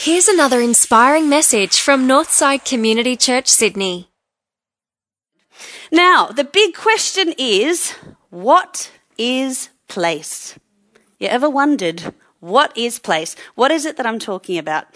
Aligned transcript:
Here's 0.00 0.28
another 0.28 0.60
inspiring 0.60 1.28
message 1.28 1.80
from 1.80 2.06
Northside 2.06 2.64
Community 2.64 3.16
Church, 3.16 3.48
Sydney. 3.48 4.08
Now, 5.90 6.26
the 6.26 6.44
big 6.44 6.76
question 6.76 7.34
is 7.36 7.94
what 8.30 8.92
is 9.18 9.70
place? 9.88 10.56
You 11.18 11.26
ever 11.26 11.50
wondered 11.50 12.14
what 12.38 12.78
is 12.78 13.00
place? 13.00 13.34
What 13.56 13.72
is 13.72 13.84
it 13.84 13.96
that 13.96 14.06
I'm 14.06 14.20
talking 14.20 14.56
about? 14.56 14.86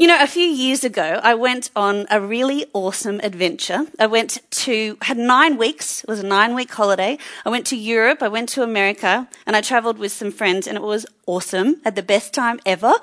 You 0.00 0.06
know, 0.06 0.22
a 0.22 0.28
few 0.28 0.46
years 0.46 0.84
ago, 0.84 1.18
I 1.24 1.34
went 1.34 1.70
on 1.74 2.06
a 2.08 2.20
really 2.20 2.66
awesome 2.72 3.18
adventure. 3.20 3.86
I 3.98 4.06
went 4.06 4.38
to, 4.48 4.96
had 5.02 5.18
nine 5.18 5.56
weeks, 5.56 6.04
it 6.04 6.08
was 6.08 6.20
a 6.20 6.26
nine 6.26 6.54
week 6.54 6.70
holiday. 6.70 7.18
I 7.44 7.48
went 7.48 7.66
to 7.66 7.76
Europe, 7.76 8.22
I 8.22 8.28
went 8.28 8.48
to 8.50 8.62
America, 8.62 9.26
and 9.44 9.56
I 9.56 9.60
traveled 9.60 9.98
with 9.98 10.12
some 10.12 10.30
friends, 10.30 10.68
and 10.68 10.76
it 10.76 10.84
was 10.84 11.04
awesome. 11.26 11.80
Had 11.82 11.96
the 11.96 12.04
best 12.04 12.32
time 12.32 12.60
ever. 12.64 12.94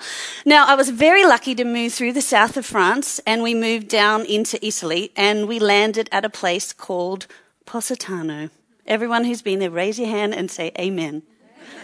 Now, 0.46 0.66
I 0.68 0.76
was 0.76 0.90
very 0.90 1.26
lucky 1.26 1.54
to 1.56 1.66
move 1.66 1.94
through 1.94 2.14
the 2.14 2.22
south 2.22 2.56
of 2.56 2.66
France, 2.66 3.20
and 3.28 3.44
we 3.44 3.54
moved 3.54 3.90
down 3.90 4.24
into 4.24 4.66
Italy, 4.66 5.12
and 5.18 5.50
we 5.50 5.60
landed 5.60 6.08
at 6.14 6.24
a 6.24 6.30
place 6.30 6.72
called 6.72 7.28
Positano. 7.66 8.52
Everyone 8.88 9.26
who's 9.26 9.42
been 9.42 9.60
there, 9.60 9.70
raise 9.70 10.00
your 10.00 10.08
hand 10.08 10.34
and 10.34 10.50
say 10.50 10.72
amen. 10.80 11.24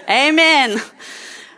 amen. 0.09 0.79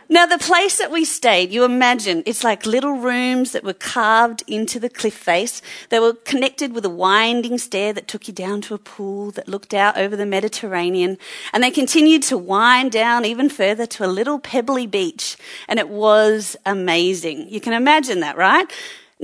Now, 0.08 0.26
the 0.26 0.38
place 0.38 0.78
that 0.78 0.90
we 0.90 1.04
stayed, 1.04 1.50
you 1.50 1.64
imagine, 1.64 2.22
it's 2.26 2.44
like 2.44 2.66
little 2.66 2.92
rooms 2.92 3.52
that 3.52 3.64
were 3.64 3.72
carved 3.72 4.42
into 4.46 4.78
the 4.78 4.90
cliff 4.90 5.14
face. 5.14 5.62
They 5.88 5.98
were 5.98 6.12
connected 6.12 6.74
with 6.74 6.84
a 6.84 6.90
winding 6.90 7.56
stair 7.58 7.92
that 7.94 8.06
took 8.06 8.28
you 8.28 8.34
down 8.34 8.60
to 8.62 8.74
a 8.74 8.78
pool 8.78 9.30
that 9.32 9.48
looked 9.48 9.72
out 9.72 9.96
over 9.96 10.14
the 10.14 10.26
Mediterranean. 10.26 11.16
And 11.52 11.62
they 11.62 11.70
continued 11.70 12.22
to 12.24 12.36
wind 12.36 12.92
down 12.92 13.24
even 13.24 13.48
further 13.48 13.86
to 13.86 14.04
a 14.04 14.06
little 14.06 14.38
pebbly 14.38 14.86
beach. 14.86 15.36
And 15.68 15.78
it 15.78 15.88
was 15.88 16.56
amazing. 16.66 17.48
You 17.48 17.60
can 17.60 17.72
imagine 17.72 18.20
that, 18.20 18.36
right? 18.36 18.70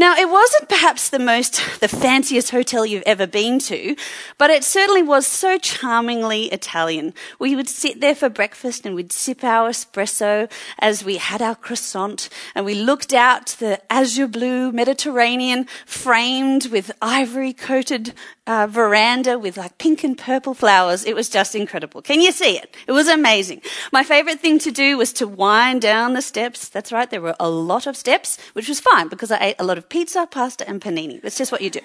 Now, 0.00 0.16
it 0.16 0.30
wasn't 0.30 0.70
perhaps 0.70 1.10
the 1.10 1.18
most, 1.18 1.60
the 1.80 1.86
fanciest 1.86 2.52
hotel 2.52 2.86
you've 2.86 3.02
ever 3.04 3.26
been 3.26 3.58
to, 3.58 3.94
but 4.38 4.48
it 4.48 4.64
certainly 4.64 5.02
was 5.02 5.26
so 5.26 5.58
charmingly 5.58 6.44
Italian. 6.44 7.12
We 7.38 7.54
would 7.54 7.68
sit 7.68 8.00
there 8.00 8.14
for 8.14 8.30
breakfast 8.30 8.86
and 8.86 8.94
we'd 8.94 9.12
sip 9.12 9.44
our 9.44 9.68
espresso 9.68 10.50
as 10.78 11.04
we 11.04 11.18
had 11.18 11.42
our 11.42 11.54
croissant 11.54 12.30
and 12.54 12.64
we 12.64 12.74
looked 12.74 13.12
out 13.12 13.48
to 13.48 13.60
the 13.60 13.92
azure 13.92 14.26
blue 14.26 14.72
Mediterranean 14.72 15.66
framed 15.84 16.68
with 16.68 16.90
ivory 17.02 17.52
coated 17.52 18.14
uh, 18.46 18.66
veranda 18.68 19.38
with 19.38 19.56
like 19.56 19.78
pink 19.78 20.02
and 20.02 20.16
purple 20.16 20.54
flowers. 20.54 21.04
It 21.04 21.14
was 21.14 21.28
just 21.28 21.54
incredible. 21.54 22.02
Can 22.02 22.20
you 22.20 22.32
see 22.32 22.56
it? 22.56 22.74
It 22.86 22.92
was 22.92 23.08
amazing. 23.08 23.62
My 23.92 24.02
favorite 24.02 24.40
thing 24.40 24.58
to 24.60 24.70
do 24.70 24.96
was 24.96 25.12
to 25.14 25.28
wind 25.28 25.82
down 25.82 26.14
the 26.14 26.22
steps. 26.22 26.68
That's 26.68 26.92
right. 26.92 27.08
There 27.08 27.20
were 27.20 27.36
a 27.38 27.50
lot 27.50 27.86
of 27.86 27.96
steps, 27.96 28.38
which 28.54 28.68
was 28.68 28.80
fine 28.80 29.08
because 29.08 29.30
I 29.30 29.38
ate 29.38 29.56
a 29.58 29.64
lot 29.64 29.78
of 29.78 29.88
pizza, 29.88 30.26
pasta, 30.26 30.68
and 30.68 30.80
panini. 30.80 31.20
That's 31.20 31.38
just 31.38 31.52
what 31.52 31.60
you 31.60 31.70
do. 31.70 31.80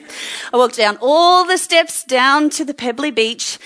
I 0.54 0.58
walked 0.58 0.78
down 0.78 0.98
all 1.02 1.46
the 1.46 1.58
steps 1.58 2.04
down 2.04 2.50
to 2.52 2.66
the 2.66 2.74
pebbly 2.74 3.12
beach 3.12 3.60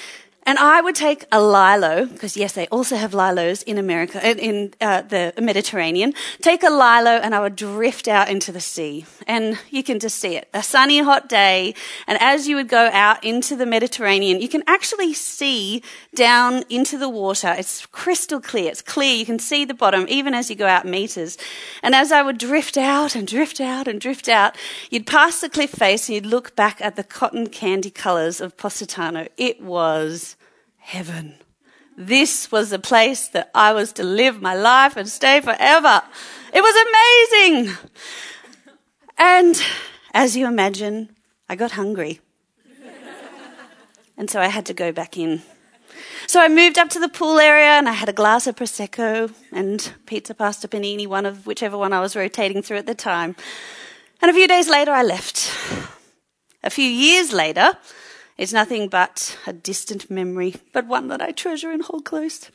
and 0.49 0.57
I 0.57 0.81
would 0.81 0.95
take 0.95 1.25
a 1.31 1.39
lilo, 1.39 2.07
because 2.07 2.35
yes, 2.35 2.53
they 2.53 2.65
also 2.69 2.95
have 2.95 3.11
lilos 3.11 3.61
in 3.61 3.77
America, 3.77 4.17
in 4.27 4.73
uh, 4.81 5.03
the 5.03 5.31
Mediterranean. 5.39 6.15
Take 6.41 6.63
a 6.63 6.71
lilo 6.71 7.11
and 7.11 7.35
I 7.35 7.39
would 7.39 7.55
drift 7.55 8.07
out 8.07 8.29
into 8.29 8.51
the 8.51 8.59
sea. 8.59 9.05
And 9.27 9.59
you 9.69 9.83
can 9.83 9.99
just 9.99 10.17
see 10.17 10.35
it. 10.37 10.49
A 10.55 10.63
sunny, 10.63 11.01
hot 11.03 11.29
day. 11.29 11.75
And 12.07 12.17
as 12.19 12.47
you 12.47 12.55
would 12.55 12.67
go 12.67 12.89
out 12.91 13.23
into 13.23 13.55
the 13.55 13.67
Mediterranean, 13.67 14.41
you 14.41 14.49
can 14.49 14.63
actually 14.65 15.13
see 15.13 15.83
down 16.15 16.63
into 16.67 16.97
the 16.97 17.09
water. 17.09 17.53
It's 17.55 17.85
crystal 17.85 18.41
clear. 18.41 18.71
It's 18.71 18.81
clear. 18.81 19.13
You 19.13 19.27
can 19.27 19.37
see 19.37 19.65
the 19.65 19.75
bottom 19.75 20.07
even 20.09 20.33
as 20.33 20.49
you 20.49 20.55
go 20.55 20.65
out 20.65 20.83
meters. 20.83 21.37
And 21.83 21.93
as 21.93 22.11
I 22.11 22.23
would 22.23 22.39
drift 22.39 22.75
out 22.75 23.15
and 23.15 23.27
drift 23.27 23.61
out 23.61 23.87
and 23.87 24.01
drift 24.01 24.27
out, 24.27 24.57
you'd 24.89 25.05
pass 25.05 25.41
the 25.41 25.49
cliff 25.49 25.69
face 25.69 26.09
and 26.09 26.15
you'd 26.15 26.25
look 26.25 26.55
back 26.55 26.81
at 26.81 26.95
the 26.95 27.03
cotton 27.03 27.49
candy 27.49 27.91
colors 27.91 28.41
of 28.41 28.57
Positano. 28.57 29.27
It 29.37 29.61
was 29.61 30.37
heaven. 30.89 31.35
This 31.95 32.51
was 32.51 32.71
the 32.71 32.79
place 32.79 33.27
that 33.27 33.51
I 33.53 33.73
was 33.73 33.93
to 33.93 34.03
live 34.03 34.41
my 34.41 34.55
life 34.55 34.97
and 34.97 35.07
stay 35.07 35.39
forever. 35.39 36.01
It 36.51 36.61
was 36.61 36.75
amazing. 36.89 37.77
And 39.15 39.61
as 40.15 40.35
you 40.35 40.47
imagine, 40.47 41.15
I 41.47 41.55
got 41.55 41.71
hungry. 41.71 42.21
And 44.17 44.31
so 44.31 44.41
I 44.41 44.47
had 44.47 44.65
to 44.65 44.73
go 44.73 44.91
back 44.91 45.15
in. 45.15 45.43
So 46.25 46.41
I 46.41 46.47
moved 46.47 46.79
up 46.79 46.89
to 46.89 46.99
the 46.99 47.07
pool 47.07 47.39
area 47.39 47.77
and 47.77 47.87
I 47.87 47.93
had 47.93 48.09
a 48.09 48.13
glass 48.13 48.47
of 48.47 48.55
Prosecco 48.55 49.31
and 49.51 49.93
pizza, 50.07 50.33
pasta, 50.33 50.67
panini, 50.67 51.05
one 51.05 51.27
of 51.27 51.45
whichever 51.45 51.77
one 51.77 51.93
I 51.93 52.01
was 52.01 52.15
rotating 52.15 52.63
through 52.63 52.77
at 52.77 52.87
the 52.87 52.95
time. 52.95 53.35
And 54.23 54.31
a 54.31 54.33
few 54.33 54.47
days 54.47 54.67
later, 54.67 54.91
I 54.91 55.03
left. 55.03 55.51
A 56.63 56.71
few 56.71 56.89
years 56.89 57.31
later, 57.31 57.77
is 58.39 58.53
nothing 58.53 58.87
but 58.87 59.37
a 59.45 59.51
distant 59.51 60.09
memory, 60.09 60.55
but 60.71 60.87
one 60.87 61.09
that 61.09 61.21
I 61.21 61.31
treasure 61.31 61.71
and 61.71 61.83
hold 61.83 62.05
close. 62.05 62.49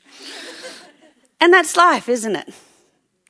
and 1.41 1.53
that's 1.53 1.77
life, 1.77 2.09
isn't 2.09 2.35
it? 2.35 2.55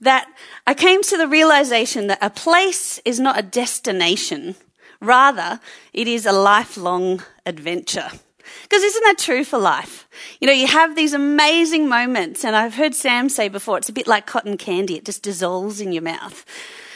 That 0.01 0.29
I 0.65 0.73
came 0.73 1.03
to 1.03 1.19
the 1.19 1.27
realization 1.27 2.07
that 2.07 2.23
a 2.23 2.31
place 2.31 3.01
is 3.05 3.19
not 3.19 3.39
a 3.39 3.43
destination, 3.43 4.55
rather, 5.01 5.59
it 5.93 6.07
is 6.07 6.27
a 6.27 6.33
lifelong 6.33 7.25
adventure. 7.45 8.11
Because 8.63 8.85
isn't 8.85 9.03
that 9.03 9.19
true 9.19 9.43
for 9.43 9.59
life? 9.59 10.07
You 10.41 10.47
know, 10.47 10.53
you 10.53 10.69
have 10.69 10.95
these 10.95 11.13
amazing 11.13 11.89
moments, 11.89 12.45
and 12.45 12.55
I've 12.55 12.75
heard 12.75 12.95
Sam 12.95 13.29
say 13.29 13.49
before, 13.49 13.79
it's 13.79 13.89
a 13.89 13.93
bit 13.93 14.07
like 14.07 14.27
cotton 14.27 14.57
candy, 14.57 14.95
it 14.95 15.05
just 15.05 15.25
dissolves 15.25 15.81
in 15.81 15.91
your 15.91 16.03
mouth. 16.03 16.45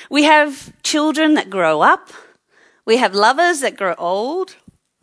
We 0.09 0.23
have 0.23 0.73
children 0.85 1.35
that 1.35 1.51
grow 1.51 1.81
up, 1.81 2.11
we 2.85 2.99
have 2.99 3.13
lovers 3.13 3.59
that 3.61 3.77
grow 3.77 3.95
old, 3.99 4.55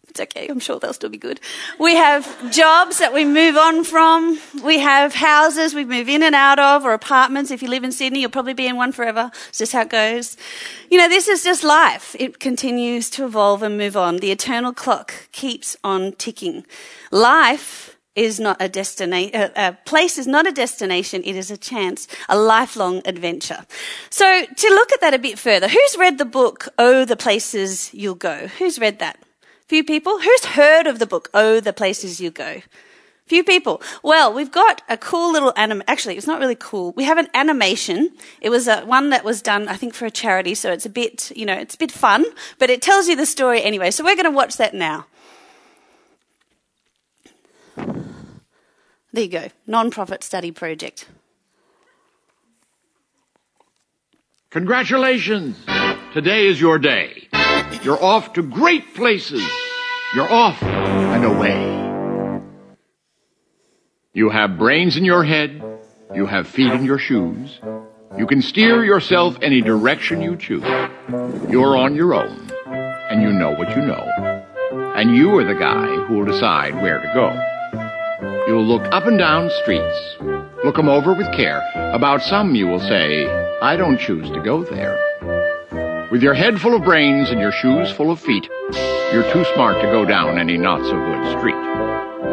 it's 0.10 0.20
okay. 0.20 0.48
I'm 0.48 0.60
sure 0.60 0.80
they'll 0.80 0.94
still 0.94 1.10
be 1.10 1.18
good. 1.18 1.40
We 1.80 1.96
have 1.96 2.52
jobs 2.52 3.00
that 3.00 3.14
we 3.14 3.26
move 3.26 3.58
on 3.58 3.84
from. 3.84 4.40
We 4.64 4.80
have 4.80 5.14
houses 5.14 5.74
we 5.74 5.86
move 5.86 6.08
in 6.10 6.24
and 6.24 6.36
out 6.36 6.60
of 6.60 6.86
or 6.86 6.94
apartments. 6.94 7.52
If 7.52 7.62
you 7.62 7.70
live 7.70 7.84
in 7.84 7.92
Sydney, 7.92 8.22
you'll 8.22 8.30
probably 8.30 8.54
be 8.54 8.68
in 8.68 8.76
one 8.76 8.92
forever. 8.92 9.32
It's 9.50 9.60
just 9.60 9.74
how 9.74 9.82
it 9.82 9.90
goes. 9.90 10.38
You 10.90 10.98
know, 10.98 11.10
this 11.10 11.28
is 11.28 11.44
just 11.44 11.64
life. 11.64 12.16
It 12.20 12.40
continues 12.40 13.10
to 13.12 13.26
evolve 13.26 13.64
and 13.64 13.78
move 13.78 13.98
on. 13.98 14.18
The 14.18 14.32
eternal 14.32 14.74
clock 14.74 15.30
keeps 15.32 15.76
on 15.84 16.14
ticking. 16.14 16.66
Life 17.12 17.96
is 18.16 18.40
not 18.40 18.58
a 18.62 18.70
destination, 18.70 19.36
a, 19.36 19.44
uh, 19.44 19.70
a 19.70 19.74
place 19.86 20.18
is 20.18 20.26
not 20.26 20.48
a 20.48 20.52
destination, 20.52 21.22
it 21.26 21.36
is 21.36 21.52
a 21.52 21.58
chance, 21.58 22.08
a 22.30 22.38
lifelong 22.38 23.02
adventure. 23.06 23.66
So 24.10 24.46
to 24.46 24.68
look 24.70 24.94
at 24.94 25.02
that 25.02 25.14
a 25.14 25.20
bit 25.20 25.38
further, 25.38 25.68
who's 25.68 25.98
read 25.98 26.18
the 26.18 26.26
book, 26.26 26.70
Oh, 26.80 27.04
the 27.04 27.18
Places 27.18 27.94
You'll 27.94 28.16
Go? 28.16 28.48
Who's 28.58 28.80
read 28.80 29.00
that? 29.00 29.20
Few 29.68 29.84
people? 29.84 30.20
Who's 30.20 30.46
heard 30.46 30.86
of 30.86 31.00
the 31.00 31.08
book, 31.08 31.30
Oh, 31.34 31.60
the 31.60 31.74
Places 31.74 32.22
You 32.22 32.30
Go? 32.30 32.62
Few 33.26 33.44
people. 33.44 33.82
Well, 34.04 34.32
we've 34.32 34.52
got 34.52 34.84
a 34.88 34.98
cool 34.98 35.32
little 35.32 35.52
anim, 35.58 35.82
actually, 35.88 36.16
it's 36.16 36.28
not 36.28 36.40
really 36.40 36.56
cool. 36.56 36.94
We 36.96 37.06
have 37.06 37.18
an 37.18 37.28
animation. 37.34 38.12
It 38.40 38.52
was 38.52 38.68
a, 38.68 38.82
one 38.82 39.10
that 39.10 39.26
was 39.26 39.42
done, 39.42 39.68
I 39.68 39.76
think, 39.76 39.96
for 39.96 40.06
a 40.06 40.12
charity, 40.12 40.54
so 40.54 40.72
it's 40.72 40.86
a 40.86 40.90
bit, 40.90 41.32
you 41.36 41.48
know, 41.48 41.56
it's 41.56 41.74
a 41.74 41.78
bit 41.80 41.92
fun, 41.92 42.24
but 42.60 42.70
it 42.70 42.84
tells 42.84 43.08
you 43.08 43.16
the 43.16 43.26
story 43.26 43.64
anyway. 43.64 43.90
So 43.90 44.04
we're 44.04 44.16
going 44.16 44.26
to 44.26 44.32
watch 44.32 44.58
that 44.58 44.76
now. 44.76 45.08
There 47.76 49.24
you 49.24 49.28
go. 49.28 49.48
Non-profit 49.66 50.24
study 50.24 50.52
project. 50.52 51.08
Congratulations! 54.52 55.58
Today 56.14 56.48
is 56.48 56.62
your 56.62 56.78
day. 56.78 57.28
You're 57.86 58.04
off 58.04 58.34
to 58.34 58.42
great 58.42 58.96
places. 58.96 59.48
You're 60.16 60.32
off 60.32 60.60
and 60.64 61.24
away. 61.24 62.42
You 64.12 64.32
have 64.32 64.58
brains 64.58 64.98
in 64.98 65.06
your 65.06 65.24
head. 65.24 65.62
You 66.12 66.26
have 66.26 66.48
feet 66.48 66.72
in 66.72 66.84
your 66.84 66.98
shoes. 66.98 67.60
You 68.18 68.26
can 68.26 68.42
steer 68.42 68.84
yourself 68.84 69.38
any 69.44 69.62
direction 69.62 70.20
you 70.24 70.36
choose. 70.36 70.64
You're 71.48 71.78
on 71.78 71.94
your 71.94 72.16
own, 72.16 72.50
and 72.66 73.22
you 73.22 73.32
know 73.32 73.52
what 73.52 73.70
you 73.76 73.84
know. 73.84 74.04
And 74.96 75.16
you 75.16 75.38
are 75.38 75.44
the 75.44 75.54
guy 75.54 75.86
who 76.06 76.16
will 76.16 76.26
decide 76.26 76.74
where 76.82 77.00
to 77.00 77.12
go. 77.14 77.30
You'll 78.48 78.66
look 78.66 78.82
up 78.92 79.06
and 79.06 79.20
down 79.20 79.52
streets. 79.62 80.18
Look 80.64 80.80
'em 80.80 80.90
over 80.90 81.14
with 81.14 81.32
care. 81.34 81.62
About 81.94 82.24
some 82.24 82.56
you 82.56 82.66
will 82.66 82.80
say, 82.80 83.28
I 83.62 83.76
don't 83.76 84.00
choose 84.00 84.32
to 84.32 84.40
go 84.40 84.64
there. 84.64 84.98
With 86.16 86.24
your 86.24 86.34
head 86.34 86.62
full 86.62 86.74
of 86.74 86.86
brains 86.86 87.30
and 87.30 87.42
your 87.42 87.52
shoes 87.52 87.92
full 87.92 88.10
of 88.10 88.22
feet, 88.22 88.48
you're 89.12 89.30
too 89.34 89.44
smart 89.54 89.82
to 89.82 89.88
go 89.88 90.06
down 90.06 90.40
any 90.40 90.56
not 90.56 90.82
so 90.86 90.94
good 90.94 91.38
street. 91.38 91.58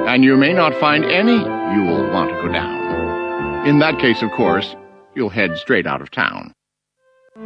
And 0.07 0.23
you 0.23 0.37
may 0.37 0.53
not 0.53 0.79
find 0.79 1.05
any 1.05 1.33
you'll 1.33 2.09
want 2.13 2.31
to 2.31 2.37
go 2.37 2.53
down. 2.53 3.67
In 3.67 3.81
that 3.81 3.99
case, 3.99 4.23
of 4.23 4.31
course, 4.37 4.77
you'll 5.17 5.31
head 5.31 5.59
straight 5.59 5.85
out 5.85 6.01
of 6.01 6.13
town. 6.13 6.55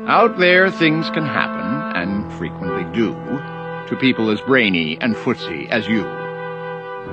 Out 0.09 0.37
there, 0.37 0.71
things 0.71 1.09
can 1.09 1.25
happen, 1.25 2.03
and 2.03 2.31
frequently 2.35 2.85
do, 2.93 3.15
to 3.89 3.97
people 3.99 4.29
as 4.29 4.43
brainy 4.43 4.99
and 5.01 5.17
footsy 5.17 5.67
as 5.71 5.89
you. 5.89 6.05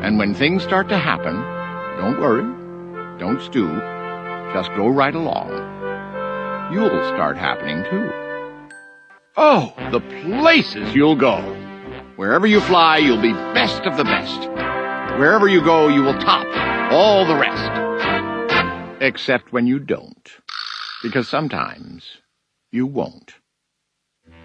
And 0.02 0.18
when 0.18 0.34
things 0.34 0.64
start 0.64 0.90
to 0.90 0.98
happen, 0.98 1.36
don't 1.96 2.20
worry, 2.20 2.44
don't 3.20 3.42
stew, 3.42 3.70
just 4.54 4.70
go 4.76 4.90
right 4.90 5.16
along. 5.16 5.50
You'll 6.74 6.90
start 7.14 7.38
happening 7.38 7.86
too. 7.90 8.23
Oh, 9.36 9.74
the 9.92 10.00
places 10.28 10.94
you'll 10.94 11.16
go. 11.16 11.42
Wherever 12.18 12.46
you 12.46 12.62
fly, 12.62 12.98
you'll 12.98 13.20
be 13.20 13.34
best 13.34 13.82
of 13.82 13.98
the 13.98 14.04
best. 14.04 14.48
Wherever 15.18 15.48
you 15.48 15.60
go, 15.64 15.88
you 15.88 16.04
will 16.04 16.18
top 16.20 16.46
all 16.92 17.26
the 17.26 17.36
rest. 17.36 19.02
Except 19.02 19.52
when 19.52 19.66
you 19.66 19.80
don't. 19.80 20.30
Because 21.02 21.28
sometimes 21.28 22.22
you 22.72 22.86
won't. 22.86 23.34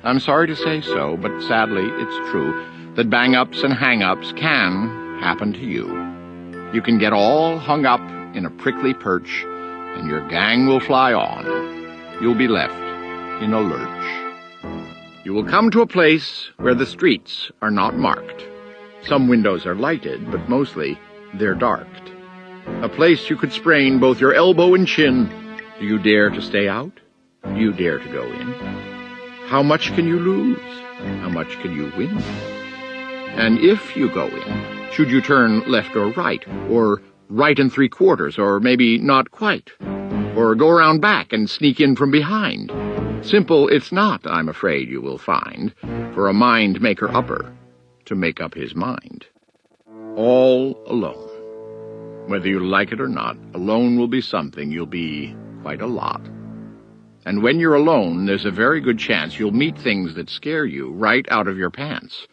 I'm 0.05 0.20
sorry 0.20 0.46
to 0.46 0.56
say 0.56 0.81
so, 0.81 1.19
but 1.19 1.38
sadly 1.43 1.85
it's 1.85 2.31
true 2.31 2.64
that 2.94 3.11
bang-ups 3.11 3.62
and 3.62 3.75
hang-ups 3.75 4.32
can 4.32 5.19
happen 5.20 5.52
to 5.52 5.67
you. 5.67 5.87
You 6.73 6.81
can 6.81 6.96
get 6.96 7.12
all 7.12 7.58
hung 7.58 7.85
up 7.85 8.00
in 8.35 8.46
a 8.46 8.50
prickly 8.50 8.94
perch, 8.94 9.44
and 9.44 10.08
your 10.08 10.26
gang 10.29 10.67
will 10.67 10.81
fly 10.81 11.12
on. 11.12 11.44
You'll 12.23 12.35
be 12.35 12.49
left 12.49 12.73
in 13.43 13.52
a 13.52 13.61
lurch. 13.61 14.28
You 15.29 15.35
will 15.35 15.45
come 15.45 15.71
to 15.73 15.83
a 15.83 15.87
place 15.87 16.49
where 16.57 16.75
the 16.75 16.87
streets 16.87 17.53
are 17.61 17.71
not 17.71 17.99
marked. 17.99 18.47
Some 19.05 19.29
windows 19.29 19.67
are 19.67 19.75
lighted, 19.75 20.31
but 20.31 20.49
mostly 20.49 20.99
they're 21.35 21.55
darked. 21.55 22.11
A 22.81 22.89
place 22.89 23.29
you 23.29 23.37
could 23.37 23.53
sprain 23.53 23.99
both 23.99 24.23
your 24.23 24.33
elbow 24.33 24.73
and 24.73 24.89
chin. 24.89 25.29
Do 25.79 25.85
you 25.85 25.99
dare 25.99 26.31
to 26.31 26.41
stay 26.41 26.67
out? 26.67 26.99
Do 27.45 27.61
you 27.61 27.75
dare 27.75 27.99
to 27.99 28.09
go 28.09 28.23
in? 28.25 28.53
How 29.49 29.63
much 29.63 29.95
can 29.95 30.07
you 30.07 30.19
lose? 30.19 30.81
How 31.21 31.29
much 31.29 31.59
can 31.61 31.77
you 31.77 31.93
win? 31.99 32.17
And 33.37 33.59
if 33.59 33.99
you 33.99 34.09
go 34.09 34.29
in, 34.29 34.89
should 34.93 35.11
you 35.11 35.21
turn 35.21 35.61
left 35.71 35.95
or 35.95 36.11
right, 36.13 36.43
or 36.71 37.03
right 37.29 37.59
and 37.59 37.71
three 37.71 37.91
quarters, 37.91 38.39
or 38.39 38.61
maybe 38.61 38.97
not 38.97 39.31
quite, 39.31 39.73
or 40.35 40.55
go 40.55 40.71
around 40.71 41.03
back 41.03 41.35
and 41.35 41.51
sneak 41.51 41.81
in 41.81 41.97
from 41.97 42.11
behind? 42.11 42.73
Simple 43.23 43.69
it's 43.69 43.93
not, 43.93 44.26
I'm 44.26 44.49
afraid 44.49 44.88
you 44.88 45.00
will 45.00 45.19
find, 45.19 45.75
for 46.15 46.29
a 46.29 46.32
mind 46.32 46.81
maker 46.81 47.09
upper 47.09 47.53
to 48.05 48.15
make 48.15 48.41
up 48.41 48.55
his 48.55 48.75
mind. 48.75 49.26
All 50.17 50.81
alone. 50.87 51.29
Whether 52.29 52.49
you 52.49 52.61
like 52.61 52.93
it 52.93 53.00
or 53.00 53.09
not, 53.09 53.37
alone 53.55 53.99
will 53.99 54.09
be 54.09 54.20
something 54.20 54.70
you'll 54.70 54.87
be 54.87 55.37
quite 55.62 55.81
a 55.81 55.87
lot. 55.87 56.20
And 57.26 57.43
when 57.43 57.59
you're 57.59 57.75
alone, 57.75 58.26
there's 58.26 58.47
a 58.47 58.50
very 58.50 58.81
good 58.81 58.99
chance 58.99 59.38
you'll 59.38 59.50
meet 59.50 59.76
things 59.76 60.14
that 60.14 60.31
scare 60.31 60.64
you 60.64 60.91
right 60.93 61.26
out 61.31 61.49
of 61.49 61.59
your 61.59 61.71
pants. 61.71 62.26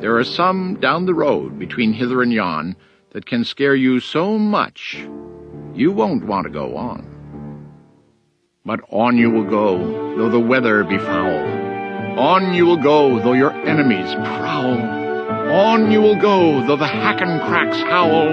There 0.00 0.16
are 0.16 0.24
some 0.24 0.80
down 0.80 1.06
the 1.06 1.14
road 1.14 1.58
between 1.58 1.92
hither 1.92 2.22
and 2.22 2.32
yon 2.32 2.74
that 3.10 3.26
can 3.26 3.44
scare 3.44 3.76
you 3.76 4.00
so 4.00 4.38
much 4.38 5.06
you 5.74 5.92
won't 5.92 6.26
want 6.26 6.44
to 6.44 6.50
go 6.50 6.76
on. 6.76 7.11
But 8.64 8.78
on 8.90 9.18
you 9.18 9.28
will 9.28 9.50
go, 9.50 9.76
though 10.16 10.30
the 10.30 10.38
weather 10.38 10.84
be 10.84 10.96
foul. 10.96 12.16
On 12.16 12.54
you 12.54 12.64
will 12.64 12.76
go, 12.76 13.18
though 13.18 13.32
your 13.32 13.50
enemies 13.50 14.14
prowl. 14.14 14.78
On 15.50 15.90
you 15.90 16.00
will 16.00 16.14
go, 16.14 16.64
though 16.64 16.76
the 16.76 16.84
Hakken-Kraks 16.84 17.82
howl. 17.90 18.28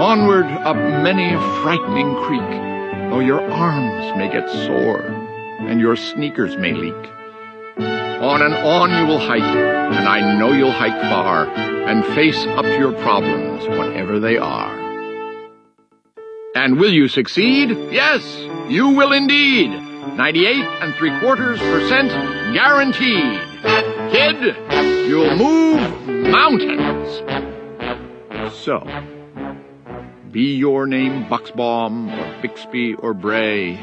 Onward 0.00 0.44
up 0.44 0.76
many 0.76 1.34
a 1.34 1.40
frightening 1.64 2.14
creek, 2.22 3.10
though 3.10 3.18
your 3.18 3.40
arms 3.50 4.16
may 4.16 4.30
get 4.30 4.48
sore, 4.48 5.02
and 5.66 5.80
your 5.80 5.96
sneakers 5.96 6.56
may 6.56 6.72
leak. 6.72 7.10
On 7.76 8.42
and 8.42 8.54
on 8.54 8.90
you 8.90 9.06
will 9.08 9.18
hike, 9.18 9.42
and 9.42 10.08
I 10.08 10.38
know 10.38 10.52
you'll 10.52 10.70
hike 10.70 11.02
far, 11.10 11.48
and 11.48 12.06
face 12.14 12.46
up 12.46 12.64
to 12.64 12.78
your 12.78 12.92
problems, 13.02 13.66
whatever 13.76 14.20
they 14.20 14.36
are. 14.36 14.83
And 16.54 16.78
will 16.78 16.92
you 16.92 17.08
succeed? 17.08 17.70
Yes, 17.90 18.22
you 18.68 18.90
will 18.90 19.12
indeed. 19.12 19.70
98 19.70 20.64
and 20.82 20.94
three 20.94 21.18
quarters 21.18 21.58
percent 21.58 22.10
guaranteed. 22.54 23.40
Kid, 24.12 24.56
you'll 25.08 25.36
move 25.36 26.30
mountains. 26.30 27.22
So, 28.54 28.86
be 30.30 30.54
your 30.54 30.86
name 30.86 31.24
Buxbaum 31.24 32.16
or 32.16 32.42
Bixby 32.42 32.94
or 32.94 33.14
Bray 33.14 33.76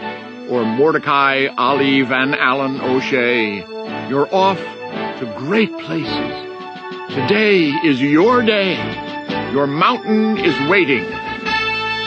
or 0.50 0.64
Mordecai 0.64 1.48
Ali 1.58 2.04
Van 2.04 2.34
Allen 2.34 2.80
O'Shea, 2.80 3.66
you're 4.08 4.34
off 4.34 4.60
to 5.20 5.34
great 5.38 5.78
places. 5.80 6.48
Today 7.14 7.70
is 7.84 8.02
your 8.02 8.42
day. 8.42 8.76
Your 9.52 9.68
mountain 9.68 10.38
is 10.38 10.58
waiting. 10.70 11.06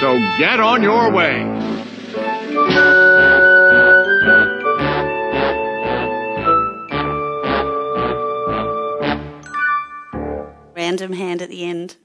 So 0.04 0.18
get 0.36 0.60
on 0.60 0.82
your 0.82 1.10
way. 1.10 1.44
Random 10.76 11.14
hand 11.14 11.40
at 11.40 11.48
the 11.48 11.64
end. 11.64 11.96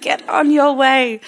Get 0.00 0.28
on 0.28 0.50
your 0.50 0.74
way. 0.74 1.20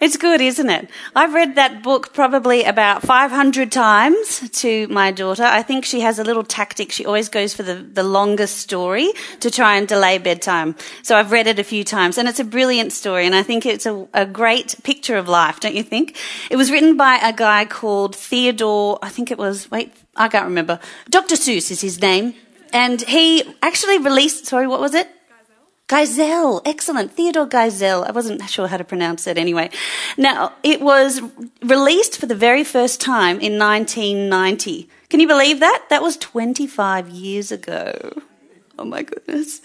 It's 0.00 0.16
good, 0.16 0.40
isn't 0.40 0.68
it? 0.68 0.90
I've 1.14 1.34
read 1.34 1.54
that 1.54 1.82
book 1.82 2.12
probably 2.12 2.64
about 2.64 3.02
500 3.02 3.70
times 3.70 4.48
to 4.60 4.88
my 4.88 5.12
daughter. 5.12 5.44
I 5.44 5.62
think 5.62 5.84
she 5.84 6.00
has 6.00 6.18
a 6.18 6.24
little 6.24 6.42
tactic. 6.42 6.90
She 6.90 7.06
always 7.06 7.28
goes 7.28 7.54
for 7.54 7.62
the, 7.62 7.76
the 7.76 8.02
longest 8.02 8.58
story 8.58 9.12
to 9.40 9.50
try 9.50 9.76
and 9.76 9.86
delay 9.86 10.18
bedtime. 10.18 10.74
So 11.02 11.16
I've 11.16 11.30
read 11.30 11.46
it 11.46 11.58
a 11.58 11.64
few 11.64 11.84
times 11.84 12.18
and 12.18 12.28
it's 12.28 12.40
a 12.40 12.44
brilliant 12.44 12.92
story 12.92 13.24
and 13.24 13.34
I 13.34 13.42
think 13.42 13.64
it's 13.64 13.86
a, 13.86 14.06
a 14.12 14.26
great 14.26 14.74
picture 14.82 15.16
of 15.16 15.28
life, 15.28 15.60
don't 15.60 15.74
you 15.74 15.84
think? 15.84 16.16
It 16.50 16.56
was 16.56 16.70
written 16.70 16.96
by 16.96 17.16
a 17.22 17.32
guy 17.32 17.64
called 17.64 18.16
Theodore, 18.16 18.98
I 19.00 19.08
think 19.08 19.30
it 19.30 19.38
was, 19.38 19.70
wait, 19.70 19.94
I 20.16 20.28
can't 20.28 20.46
remember. 20.46 20.80
Dr. 21.08 21.36
Seuss 21.36 21.70
is 21.70 21.80
his 21.80 22.00
name. 22.00 22.34
And 22.72 23.00
he 23.02 23.44
actually 23.62 23.98
released, 23.98 24.46
sorry, 24.46 24.66
what 24.66 24.80
was 24.80 24.94
it? 24.94 25.08
Geisel, 25.86 26.62
excellent. 26.64 27.12
Theodore 27.12 27.46
Geisel. 27.46 28.06
I 28.06 28.10
wasn't 28.10 28.48
sure 28.48 28.68
how 28.68 28.78
to 28.78 28.84
pronounce 28.84 29.26
it 29.26 29.36
anyway. 29.36 29.68
Now, 30.16 30.54
it 30.62 30.80
was 30.80 31.20
released 31.62 32.18
for 32.18 32.24
the 32.24 32.34
very 32.34 32.64
first 32.64 33.02
time 33.02 33.38
in 33.40 33.58
1990. 33.58 34.88
Can 35.10 35.20
you 35.20 35.28
believe 35.28 35.60
that? 35.60 35.84
That 35.90 36.00
was 36.00 36.16
25 36.16 37.10
years 37.10 37.52
ago. 37.52 38.12
Oh 38.78 38.84
my 38.84 39.02
goodness. 39.02 39.60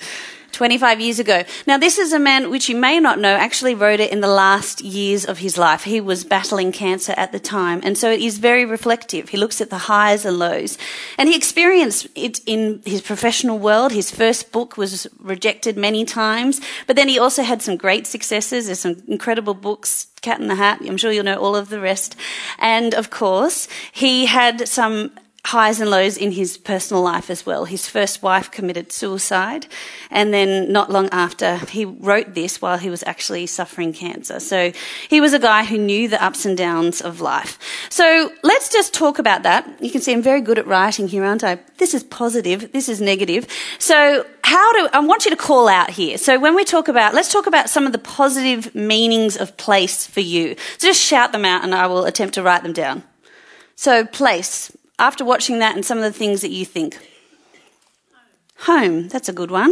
25 0.52 1.00
years 1.00 1.20
ago. 1.20 1.44
Now, 1.68 1.78
this 1.78 1.98
is 1.98 2.14
a 2.14 2.20
man 2.20 2.50
which 2.50 2.70
you 2.70 2.76
may 2.76 3.00
not 3.00 3.20
know 3.20 3.36
actually 3.36 3.76
wrote 3.76 4.00
it 4.00 4.12
in 4.12 4.22
the 4.22 4.28
last 4.28 4.82
years 4.82 5.26
of 5.26 5.40
his 5.40 5.58
life. 5.58 5.84
He 5.84 6.02
was 6.02 6.24
battling 6.24 6.72
cancer 6.72 7.14
at 7.18 7.32
the 7.32 7.40
time, 7.40 7.82
and 7.84 7.98
so 7.98 8.12
it 8.12 8.20
is 8.20 8.38
very 8.38 8.66
reflective. 8.66 9.30
He 9.30 9.38
looks 9.38 9.62
at 9.62 9.70
the 9.70 9.78
highs 9.78 10.26
and 10.26 10.40
lows, 10.40 10.78
and 11.18 11.30
he 11.30 11.36
experienced 11.36 12.08
it 12.16 12.42
in 12.46 12.82
his 12.86 13.02
professional 13.02 13.60
world. 13.60 13.92
His 13.92 14.12
first 14.12 14.52
book 14.52 14.78
was 14.78 15.08
rejected 15.20 15.78
many 15.78 16.06
times, 16.06 16.62
but 16.88 16.96
then 16.96 17.08
he 17.08 17.20
also 17.20 17.44
had 17.44 17.62
some 17.62 17.78
great 17.78 18.08
successes. 18.08 18.66
There's 18.66 18.80
some 18.80 19.04
incredible 19.08 19.54
books. 19.54 20.08
Cat 20.22 20.42
in 20.42 20.50
the 20.50 20.56
Hat, 20.56 20.82
I'm 20.86 20.98
sure 20.98 21.14
you'll 21.14 21.24
know 21.24 21.40
all 21.40 21.56
of 21.56 21.70
the 21.70 21.80
rest. 21.80 22.18
And 22.58 22.94
of 22.94 23.10
course, 23.10 23.70
he 23.94 24.26
had 24.26 24.68
some 24.68 25.12
highs 25.46 25.80
and 25.80 25.90
lows 25.90 26.18
in 26.18 26.32
his 26.32 26.58
personal 26.58 27.02
life 27.02 27.30
as 27.30 27.46
well. 27.46 27.66
His 27.66 27.88
first 27.88 28.22
wife 28.22 28.52
committed 28.52 28.92
suicide, 28.92 29.68
and 30.12 30.34
then 30.34 30.72
not 30.72 30.92
long 30.92 31.10
after, 31.10 31.58
he 31.58 31.86
wrote 31.86 32.34
this 32.34 32.62
while 32.62 32.78
he 32.78 32.90
was 32.90 33.04
actually 33.04 33.46
suffering 33.48 33.94
cancer. 33.94 34.40
So 34.40 34.72
he 35.08 35.22
was 35.22 35.34
a 35.34 35.40
guy 35.40 35.64
who 35.64 35.78
knew 35.78 36.08
the 36.08 36.24
ups 36.24 36.46
and 36.46 36.58
downs 36.58 37.02
of 37.02 37.22
life. 37.22 37.58
So 37.90 38.32
let's 38.44 38.70
just 38.70 38.94
talk 38.94 39.18
about 39.18 39.44
that. 39.44 39.68
You 39.82 39.90
can 39.90 40.02
see 40.02 40.14
I'm 40.14 40.22
very 40.22 40.42
good 40.42 40.60
at 40.60 40.68
writing 40.68 41.08
here, 41.08 41.24
aren't 41.24 41.44
I? 41.44 41.60
This 41.78 41.94
is 41.94 42.04
positive, 42.04 42.72
this 42.72 42.90
is 42.90 43.00
negative. 43.00 43.48
So 43.80 44.26
how 44.44 44.74
do, 44.74 44.90
I 44.94 45.00
want 45.00 45.26
you 45.26 45.32
to 45.32 45.38
call 45.38 45.68
out 45.68 45.90
here. 45.90 46.18
So 46.18 46.40
when 46.40 46.56
we 46.56 46.64
talk 46.66 46.88
about, 46.88 47.14
let's 47.14 47.32
talk 47.32 47.48
about 47.48 47.70
some 47.70 47.86
of 47.86 47.92
the 47.92 47.98
positive 47.98 48.76
meanings 48.76 49.38
of 49.38 49.56
place 49.58 50.06
for 50.06 50.22
you. 50.22 50.56
So 50.78 50.88
just 50.88 51.02
shout 51.02 51.32
them 51.32 51.46
out 51.46 51.64
and 51.64 51.74
I 51.74 51.88
will 51.88 52.06
attempt 52.06 52.36
to 52.36 52.44
write 52.44 52.64
them 52.64 52.74
down. 52.74 53.04
So 53.76 54.06
place, 54.06 54.76
after 55.00 55.26
watching 55.26 55.60
that 55.60 55.76
and 55.76 55.86
some 55.86 55.98
of 55.98 56.04
the 56.04 56.18
things 56.18 56.42
that 56.42 56.52
you 56.52 56.66
think? 56.66 56.98
Home, 58.60 59.08
that's 59.08 59.30
a 59.30 59.34
good 59.34 59.52
one. 59.52 59.72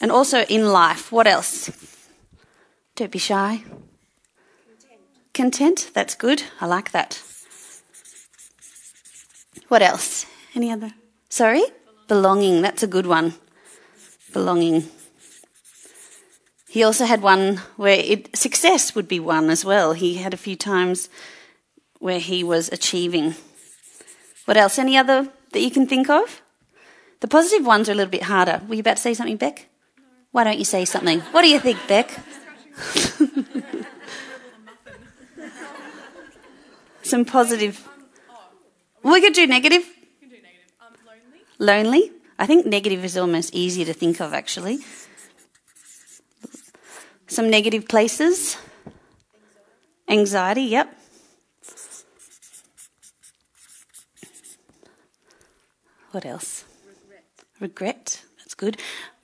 And 0.00 0.10
also 0.10 0.42
in 0.42 0.72
life, 0.72 1.12
what 1.12 1.26
else? 1.26 1.70
Don't 2.96 3.10
be 3.10 3.18
shy. 3.18 3.62
Content. 5.32 5.32
Content, 5.32 5.90
that's 5.94 6.14
good. 6.14 6.42
I 6.60 6.66
like 6.66 6.90
that. 6.90 7.22
What 9.68 9.82
else? 9.82 10.26
Any 10.54 10.70
other? 10.70 10.90
Sorry? 11.28 11.64
Belonging, 12.08 12.60
that's 12.60 12.82
a 12.82 12.86
good 12.86 13.06
one. 13.06 13.34
Belonging. 14.32 14.88
He 16.68 16.82
also 16.82 17.04
had 17.04 17.22
one 17.22 17.58
where 17.76 18.00
it, 18.00 18.36
success 18.36 18.96
would 18.96 19.06
be 19.06 19.20
one 19.20 19.48
as 19.48 19.64
well. 19.64 19.92
He 19.92 20.16
had 20.16 20.34
a 20.34 20.36
few 20.36 20.56
times 20.56 21.08
where 22.00 22.18
he 22.18 22.42
was 22.42 22.68
achieving. 22.72 23.36
What 24.44 24.56
else? 24.56 24.78
Any 24.78 24.96
other 24.96 25.28
that 25.52 25.60
you 25.60 25.70
can 25.70 25.86
think 25.86 26.10
of? 26.10 26.42
The 27.20 27.28
positive 27.28 27.64
ones 27.66 27.88
are 27.88 27.92
a 27.92 27.94
little 27.94 28.10
bit 28.10 28.24
harder. 28.24 28.60
Were 28.68 28.74
you 28.74 28.80
about 28.80 28.96
to 28.96 29.02
say 29.02 29.14
something, 29.14 29.36
Beck? 29.36 29.68
Why 30.32 30.44
don't 30.44 30.58
you 30.58 30.64
say 30.64 30.84
something? 30.84 31.20
What 31.32 31.42
do 31.42 31.48
you 31.48 31.60
think, 31.60 31.78
Beck? 31.88 32.10
Some 37.02 37.24
positive. 37.24 37.88
We 39.02 39.20
could 39.20 39.32
do 39.34 39.46
negative. 39.46 39.84
lonely. 41.58 42.02
lonely. 42.02 42.12
I 42.38 42.46
think 42.46 42.66
negative 42.66 43.04
is 43.04 43.16
almost 43.16 43.54
easier 43.54 43.84
to 43.86 43.92
think 43.92 44.20
of, 44.20 44.34
actually. 44.34 44.80
Some 47.26 47.48
negative 47.48 47.86
places. 47.88 48.56
Anxiety, 50.08 50.62
yep. 50.62 50.98
What 56.14 56.24
else? 56.24 56.64
Regret. 56.86 57.24
Regret. 57.58 58.22
That's 58.38 58.54
good. 58.54 58.76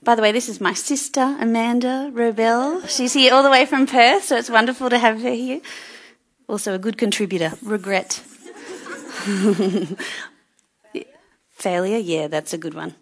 By 0.03 0.15
the 0.15 0.21
way, 0.21 0.33
this 0.33 0.49
is 0.49 0.59
my 0.59 0.73
sister, 0.73 1.37
Amanda 1.39 2.11
Robel. 2.13 2.85
She's 2.89 3.13
here 3.13 3.33
all 3.33 3.43
the 3.43 3.49
way 3.49 3.65
from 3.65 3.87
Perth, 3.87 4.25
so 4.25 4.35
it's 4.35 4.49
wonderful 4.49 4.89
to 4.89 4.99
have 4.99 5.21
her 5.21 5.31
here. 5.31 5.61
Also, 6.49 6.73
a 6.73 6.77
good 6.77 6.97
contributor. 6.97 7.53
Regret. 7.63 8.15
Failure, 11.51 11.97
yeah, 11.97 12.27
that's 12.27 12.51
a 12.51 12.57
good 12.57 12.73
one. 12.73 12.95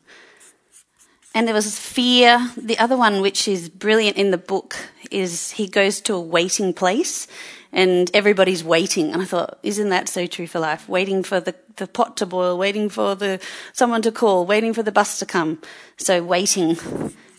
And 1.34 1.48
there 1.48 1.56
was 1.56 1.80
fear. 1.80 2.48
The 2.58 2.78
other 2.78 2.96
one, 2.96 3.22
which 3.22 3.48
is 3.48 3.70
brilliant 3.70 4.18
in 4.18 4.30
the 4.30 4.38
book, 4.38 4.78
is 5.10 5.50
he 5.54 5.66
goes 5.68 6.00
to 6.02 6.14
a 6.14 6.22
waiting 6.22 6.74
place 6.76 7.28
and 7.72 8.10
everybody's 8.14 8.64
waiting. 8.64 9.12
And 9.14 9.22
I 9.22 9.26
thought, 9.26 9.60
isn't 9.64 9.90
that 9.90 10.10
so 10.10 10.26
true 10.26 10.48
for 10.48 10.60
life? 10.60 10.90
Waiting 10.90 11.24
for 11.24 11.40
the, 11.40 11.56
the 11.76 11.88
pot 11.88 12.18
to 12.18 12.26
boil, 12.26 12.58
waiting 12.58 12.90
for 12.90 13.16
the 13.16 13.40
someone 13.74 14.02
to 14.02 14.12
call, 14.12 14.46
waiting 14.46 14.74
for 14.74 14.84
the 14.84 14.92
bus 14.92 15.20
to 15.20 15.26
come. 15.26 15.62
So 15.98 16.24
waiting. 16.24 16.78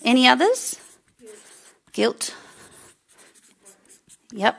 Any 0.04 0.26
others? 0.26 0.80
Guilt. 1.92 2.34
Yep. 4.32 4.56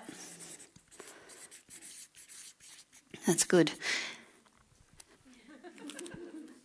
That's 3.25 3.43
good. 3.45 3.71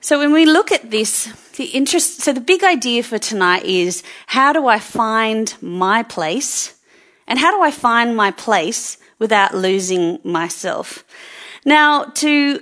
So 0.01 0.19
when 0.19 0.33
we 0.33 0.47
look 0.47 0.71
at 0.71 0.91
this, 0.91 1.27
the 1.57 1.65
interest, 1.65 2.21
so 2.21 2.33
the 2.33 2.41
big 2.41 2.63
idea 2.63 3.03
for 3.03 3.19
tonight 3.19 3.65
is 3.65 4.03
how 4.27 4.53
do 4.53 4.67
I 4.67 4.79
find 4.79 5.55
my 5.61 6.03
place 6.03 6.76
and 7.27 7.39
how 7.39 7.51
do 7.51 7.63
I 7.63 7.71
find 7.71 8.17
my 8.17 8.31
place 8.31 8.99
without 9.19 9.55
losing 9.55 10.19
myself? 10.25 11.05
Now, 11.65 12.05
to, 12.05 12.61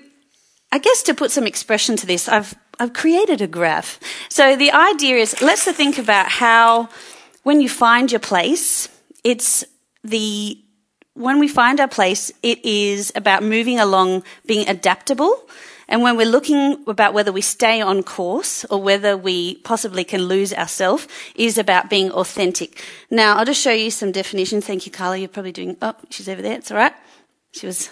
I 0.72 0.78
guess 0.78 1.02
to 1.04 1.14
put 1.14 1.30
some 1.30 1.46
expression 1.46 1.96
to 1.96 2.06
this, 2.06 2.28
I've, 2.28 2.54
I've 2.78 2.92
created 2.92 3.40
a 3.40 3.46
graph. 3.46 4.00
So 4.28 4.56
the 4.56 4.72
idea 4.72 5.16
is 5.16 5.40
let's 5.42 5.64
think 5.64 5.98
about 5.98 6.28
how 6.28 6.88
when 7.42 7.60
you 7.60 7.68
find 7.68 8.10
your 8.10 8.20
place, 8.20 8.88
it's 9.22 9.64
the, 10.02 10.58
when 11.12 11.38
we 11.38 11.48
find 11.48 11.80
our 11.80 11.88
place, 11.88 12.32
it 12.42 12.64
is 12.64 13.12
about 13.14 13.42
moving 13.42 13.78
along, 13.78 14.24
being 14.46 14.68
adaptable, 14.68 15.48
and 15.88 16.02
when 16.02 16.16
we're 16.16 16.26
looking 16.26 16.84
about 16.86 17.14
whether 17.14 17.32
we 17.32 17.40
stay 17.40 17.80
on 17.80 18.02
course 18.02 18.64
or 18.66 18.80
whether 18.82 19.16
we 19.16 19.56
possibly 19.56 20.04
can 20.04 20.22
lose 20.22 20.52
ourselves, 20.52 21.08
is 21.34 21.58
about 21.58 21.90
being 21.90 22.10
authentic. 22.12 22.82
Now, 23.10 23.36
I'll 23.36 23.44
just 23.44 23.60
show 23.60 23.72
you 23.72 23.90
some 23.90 24.12
definitions. 24.12 24.66
Thank 24.66 24.86
you, 24.86 24.92
Carla. 24.92 25.16
You're 25.16 25.28
probably 25.28 25.52
doing, 25.52 25.76
oh, 25.82 25.94
she's 26.10 26.28
over 26.28 26.42
there. 26.42 26.56
It's 26.58 26.70
all 26.70 26.76
right. 26.76 26.94
She 27.52 27.66
was 27.66 27.88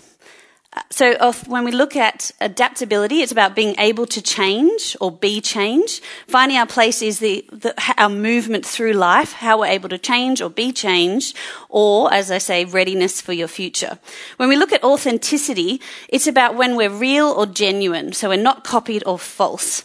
so 0.89 1.33
when 1.47 1.65
we 1.65 1.73
look 1.73 1.97
at 1.97 2.31
adaptability, 2.41 3.21
it's 3.21 3.33
about 3.33 3.55
being 3.55 3.75
able 3.79 4.07
to 4.07 4.23
change 4.23 4.97
or 5.01 5.11
be 5.11 5.41
changed. 5.41 6.03
Finding 6.29 6.57
our 6.57 6.67
place 6.67 7.03
is 7.03 7.19
the, 7.19 7.45
the, 7.53 7.75
our 7.99 8.09
movement 8.09 8.65
through 8.65 8.93
life, 8.95 9.33
how 9.33 9.61
we're 9.61 9.67
able 9.67 9.91
to 9.91 9.99
change 9.99 10.41
or 10.41 10.49
be 10.49 10.73
changed, 10.73 11.37
or 11.69 12.13
as 12.13 12.31
I 12.31 12.39
say, 12.39 12.65
readiness 12.65 13.21
for 13.21 13.35
your 13.35 13.49
future. 13.49 13.99
When 14.39 14.49
we 14.49 14.57
look 14.57 14.73
at 14.73 14.83
authenticity, 14.83 15.81
it's 16.09 16.27
about 16.27 16.57
when 16.57 16.77
we're 16.77 16.91
real 16.91 17.27
or 17.27 17.45
genuine, 17.45 18.15
so 18.15 18.31
we're 18.31 18.37
not 18.43 18.65
copied 18.65 19.03
or 19.05 19.19
false. 19.19 19.85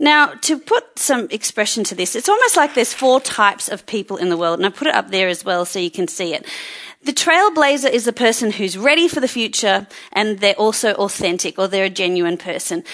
Now, 0.00 0.28
to 0.42 0.58
put 0.58 0.98
some 0.98 1.26
expression 1.30 1.82
to 1.84 1.94
this, 1.94 2.14
it's 2.14 2.28
almost 2.28 2.56
like 2.56 2.74
there's 2.74 2.94
four 2.94 3.20
types 3.20 3.68
of 3.68 3.84
people 3.86 4.16
in 4.16 4.28
the 4.28 4.36
world, 4.36 4.58
and 4.58 4.66
I 4.66 4.70
put 4.70 4.86
it 4.86 4.94
up 4.94 5.10
there 5.10 5.28
as 5.28 5.44
well 5.44 5.64
so 5.64 5.80
you 5.80 5.90
can 5.90 6.06
see 6.06 6.34
it. 6.34 6.46
The 7.04 7.12
trailblazer 7.12 7.90
is 7.90 8.04
the 8.04 8.12
person 8.12 8.52
who's 8.52 8.76
ready 8.76 9.08
for 9.08 9.20
the 9.20 9.28
future 9.28 9.86
and 10.12 10.40
they're 10.40 10.54
also 10.54 10.94
authentic 10.94 11.58
or 11.58 11.68
they're 11.68 11.84
a 11.84 11.90
genuine 11.90 12.36
person 12.36 12.84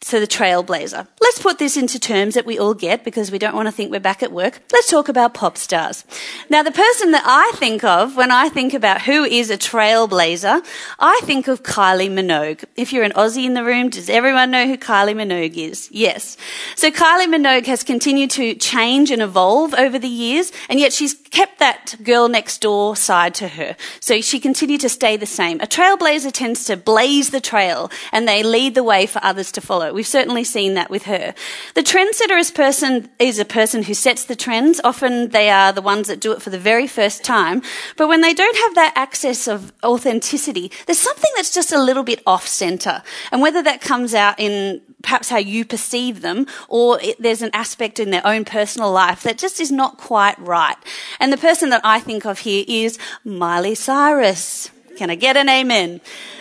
so 0.00 0.20
the 0.20 0.26
trailblazer. 0.26 1.06
Let's 1.20 1.38
put 1.38 1.58
this 1.58 1.76
into 1.76 1.98
terms 1.98 2.34
that 2.34 2.44
we 2.44 2.58
all 2.58 2.74
get 2.74 3.04
because 3.04 3.30
we 3.30 3.38
don't 3.38 3.54
want 3.54 3.68
to 3.68 3.72
think 3.72 3.90
we're 3.90 4.00
back 4.00 4.22
at 4.22 4.32
work. 4.32 4.60
Let's 4.72 4.90
talk 4.90 5.08
about 5.08 5.32
pop 5.32 5.56
stars. 5.56 6.04
Now, 6.50 6.62
the 6.62 6.70
person 6.70 7.12
that 7.12 7.24
I 7.24 7.52
think 7.56 7.84
of 7.84 8.14
when 8.14 8.30
I 8.30 8.50
think 8.50 8.74
about 8.74 9.02
who 9.02 9.24
is 9.24 9.50
a 9.50 9.56
trailblazer, 9.56 10.64
I 10.98 11.20
think 11.24 11.48
of 11.48 11.62
Kylie 11.62 12.10
Minogue. 12.10 12.64
If 12.76 12.92
you're 12.92 13.04
an 13.04 13.12
Aussie 13.12 13.46
in 13.46 13.54
the 13.54 13.64
room, 13.64 13.88
does 13.88 14.10
everyone 14.10 14.50
know 14.50 14.66
who 14.66 14.76
Kylie 14.76 15.14
Minogue 15.14 15.56
is? 15.56 15.88
Yes. 15.90 16.36
So 16.76 16.90
Kylie 16.90 17.26
Minogue 17.26 17.66
has 17.66 17.82
continued 17.82 18.30
to 18.32 18.54
change 18.56 19.10
and 19.10 19.22
evolve 19.22 19.72
over 19.74 19.98
the 19.98 20.08
years, 20.08 20.52
and 20.68 20.78
yet 20.78 20.92
she's 20.92 21.14
kept 21.14 21.58
that 21.58 21.96
girl 22.02 22.28
next 22.28 22.60
door 22.60 22.94
side 22.94 23.34
to 23.34 23.48
her. 23.48 23.74
So 24.00 24.20
she 24.20 24.38
continued 24.38 24.82
to 24.82 24.88
stay 24.88 25.16
the 25.16 25.26
same. 25.26 25.60
A 25.60 25.66
trailblazer 25.66 26.30
tends 26.32 26.64
to 26.66 26.76
blaze 26.76 27.30
the 27.30 27.40
trail 27.40 27.90
and 28.12 28.28
they 28.28 28.42
lead 28.42 28.74
the 28.74 28.84
way 28.84 29.06
for 29.06 29.20
others 29.24 29.50
to 29.52 29.60
follow. 29.60 29.93
We've 29.94 30.06
certainly 30.06 30.44
seen 30.44 30.74
that 30.74 30.90
with 30.90 31.04
her. 31.04 31.34
The 31.74 31.82
trendsetter 31.82 32.38
is 32.38 32.50
person 32.50 33.08
is 33.18 33.38
a 33.38 33.44
person 33.44 33.84
who 33.84 33.94
sets 33.94 34.24
the 34.24 34.36
trends. 34.36 34.80
Often 34.82 35.30
they 35.30 35.48
are 35.48 35.72
the 35.72 35.80
ones 35.80 36.08
that 36.08 36.20
do 36.20 36.32
it 36.32 36.42
for 36.42 36.50
the 36.50 36.58
very 36.58 36.86
first 36.86 37.24
time. 37.24 37.62
But 37.96 38.08
when 38.08 38.20
they 38.20 38.34
don't 38.34 38.56
have 38.56 38.74
that 38.74 38.92
access 38.96 39.46
of 39.46 39.72
authenticity, 39.82 40.70
there's 40.86 40.98
something 40.98 41.30
that's 41.36 41.54
just 41.54 41.72
a 41.72 41.82
little 41.82 42.02
bit 42.02 42.22
off 42.26 42.46
center. 42.46 43.02
And 43.30 43.40
whether 43.40 43.62
that 43.62 43.80
comes 43.80 44.14
out 44.14 44.38
in 44.38 44.82
perhaps 45.02 45.28
how 45.28 45.38
you 45.38 45.64
perceive 45.64 46.22
them, 46.22 46.46
or 46.68 47.00
it, 47.00 47.20
there's 47.20 47.42
an 47.42 47.50
aspect 47.52 48.00
in 48.00 48.10
their 48.10 48.26
own 48.26 48.44
personal 48.44 48.90
life 48.90 49.22
that 49.22 49.38
just 49.38 49.60
is 49.60 49.70
not 49.70 49.98
quite 49.98 50.38
right. 50.40 50.76
And 51.20 51.32
the 51.32 51.36
person 51.36 51.70
that 51.70 51.82
I 51.84 52.00
think 52.00 52.26
of 52.26 52.40
here 52.40 52.64
is 52.66 52.98
Miley 53.22 53.74
Cyrus. 53.74 54.70
Can 54.96 55.10
I 55.10 55.14
get 55.14 55.36
an 55.36 55.48
amen? 55.48 56.00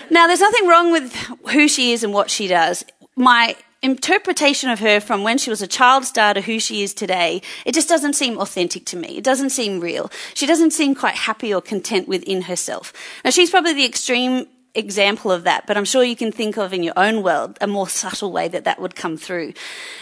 Now, 0.09 0.27
there's 0.27 0.39
nothing 0.39 0.67
wrong 0.67 0.91
with 0.91 1.13
who 1.51 1.67
she 1.67 1.91
is 1.91 2.03
and 2.03 2.13
what 2.13 2.29
she 2.29 2.47
does 2.47 2.83
my 3.15 3.55
interpretation 3.81 4.69
of 4.69 4.79
her 4.79 4.99
from 4.99 5.23
when 5.23 5.37
she 5.37 5.49
was 5.49 5.61
a 5.61 5.67
child 5.67 6.05
star 6.05 6.33
to 6.33 6.41
who 6.41 6.59
she 6.59 6.83
is 6.83 6.93
today, 6.93 7.41
it 7.65 7.73
just 7.73 7.89
doesn't 7.89 8.13
seem 8.13 8.37
authentic 8.37 8.85
to 8.85 8.97
me. 8.97 9.17
It 9.17 9.23
doesn't 9.23 9.49
seem 9.49 9.81
real. 9.81 10.09
She 10.33 10.45
doesn't 10.45 10.71
seem 10.71 10.95
quite 10.95 11.15
happy 11.15 11.53
or 11.53 11.61
content 11.61 12.07
within 12.07 12.43
herself. 12.43 12.93
Now, 13.25 13.31
she's 13.31 13.49
probably 13.49 13.73
the 13.73 13.85
extreme 13.85 14.47
example 14.75 15.31
of 15.31 15.43
that, 15.43 15.67
but 15.67 15.77
I'm 15.77 15.85
sure 15.85 16.03
you 16.03 16.15
can 16.15 16.31
think 16.31 16.57
of 16.57 16.73
in 16.73 16.83
your 16.83 16.93
own 16.97 17.21
world 17.21 17.57
a 17.61 17.67
more 17.67 17.87
subtle 17.87 18.31
way 18.31 18.47
that 18.47 18.63
that 18.63 18.81
would 18.81 18.95
come 18.95 19.17
through. 19.17 19.53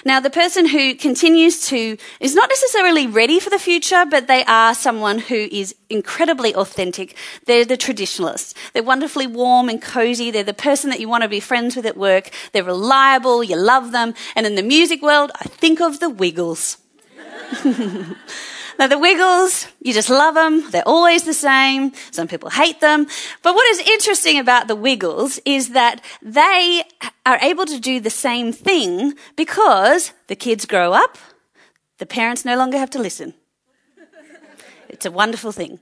Now, 0.05 0.19
the 0.19 0.29
person 0.29 0.65
who 0.65 0.95
continues 0.95 1.67
to, 1.67 1.97
is 2.19 2.35
not 2.35 2.49
necessarily 2.49 3.07
ready 3.07 3.39
for 3.39 3.49
the 3.49 3.59
future, 3.59 4.05
but 4.09 4.27
they 4.27 4.45
are 4.45 4.73
someone 4.73 5.19
who 5.19 5.47
is 5.51 5.75
incredibly 5.89 6.55
authentic. 6.55 7.15
They're 7.45 7.65
the 7.65 7.77
traditionalists. 7.77 8.53
They're 8.73 8.83
wonderfully 8.83 9.27
warm 9.27 9.67
and 9.67 9.81
cozy. 9.81 10.31
They're 10.31 10.43
the 10.43 10.53
person 10.53 10.89
that 10.89 10.99
you 10.99 11.09
want 11.09 11.23
to 11.23 11.29
be 11.29 11.39
friends 11.39 11.75
with 11.75 11.85
at 11.85 11.97
work. 11.97 12.29
They're 12.53 12.63
reliable. 12.63 13.43
You 13.43 13.57
love 13.57 13.91
them. 13.91 14.13
And 14.35 14.45
in 14.45 14.55
the 14.55 14.63
music 14.63 15.01
world, 15.01 15.31
I 15.35 15.45
think 15.45 15.81
of 15.81 15.99
the 15.99 16.09
Wiggles. 16.09 16.77
Now, 18.81 18.87
the 18.87 18.97
Wiggles, 18.97 19.67
you 19.79 19.93
just 19.93 20.09
love 20.09 20.33
them. 20.33 20.71
They're 20.71 20.87
always 20.87 21.21
the 21.21 21.35
same. 21.35 21.91
Some 22.09 22.27
people 22.27 22.49
hate 22.49 22.79
them. 22.79 23.05
But 23.43 23.53
what 23.53 23.67
is 23.67 23.87
interesting 23.87 24.39
about 24.39 24.67
the 24.67 24.75
Wiggles 24.75 25.39
is 25.45 25.69
that 25.73 26.03
they 26.19 26.81
are 27.23 27.37
able 27.43 27.67
to 27.67 27.79
do 27.79 27.99
the 27.99 28.09
same 28.09 28.51
thing 28.51 29.13
because 29.35 30.13
the 30.25 30.35
kids 30.35 30.65
grow 30.65 30.93
up, 30.93 31.19
the 31.99 32.07
parents 32.07 32.43
no 32.43 32.57
longer 32.57 32.79
have 32.79 32.89
to 32.89 32.99
listen. 32.99 33.35
It's 34.89 35.05
a 35.05 35.11
wonderful 35.11 35.51
thing. 35.51 35.79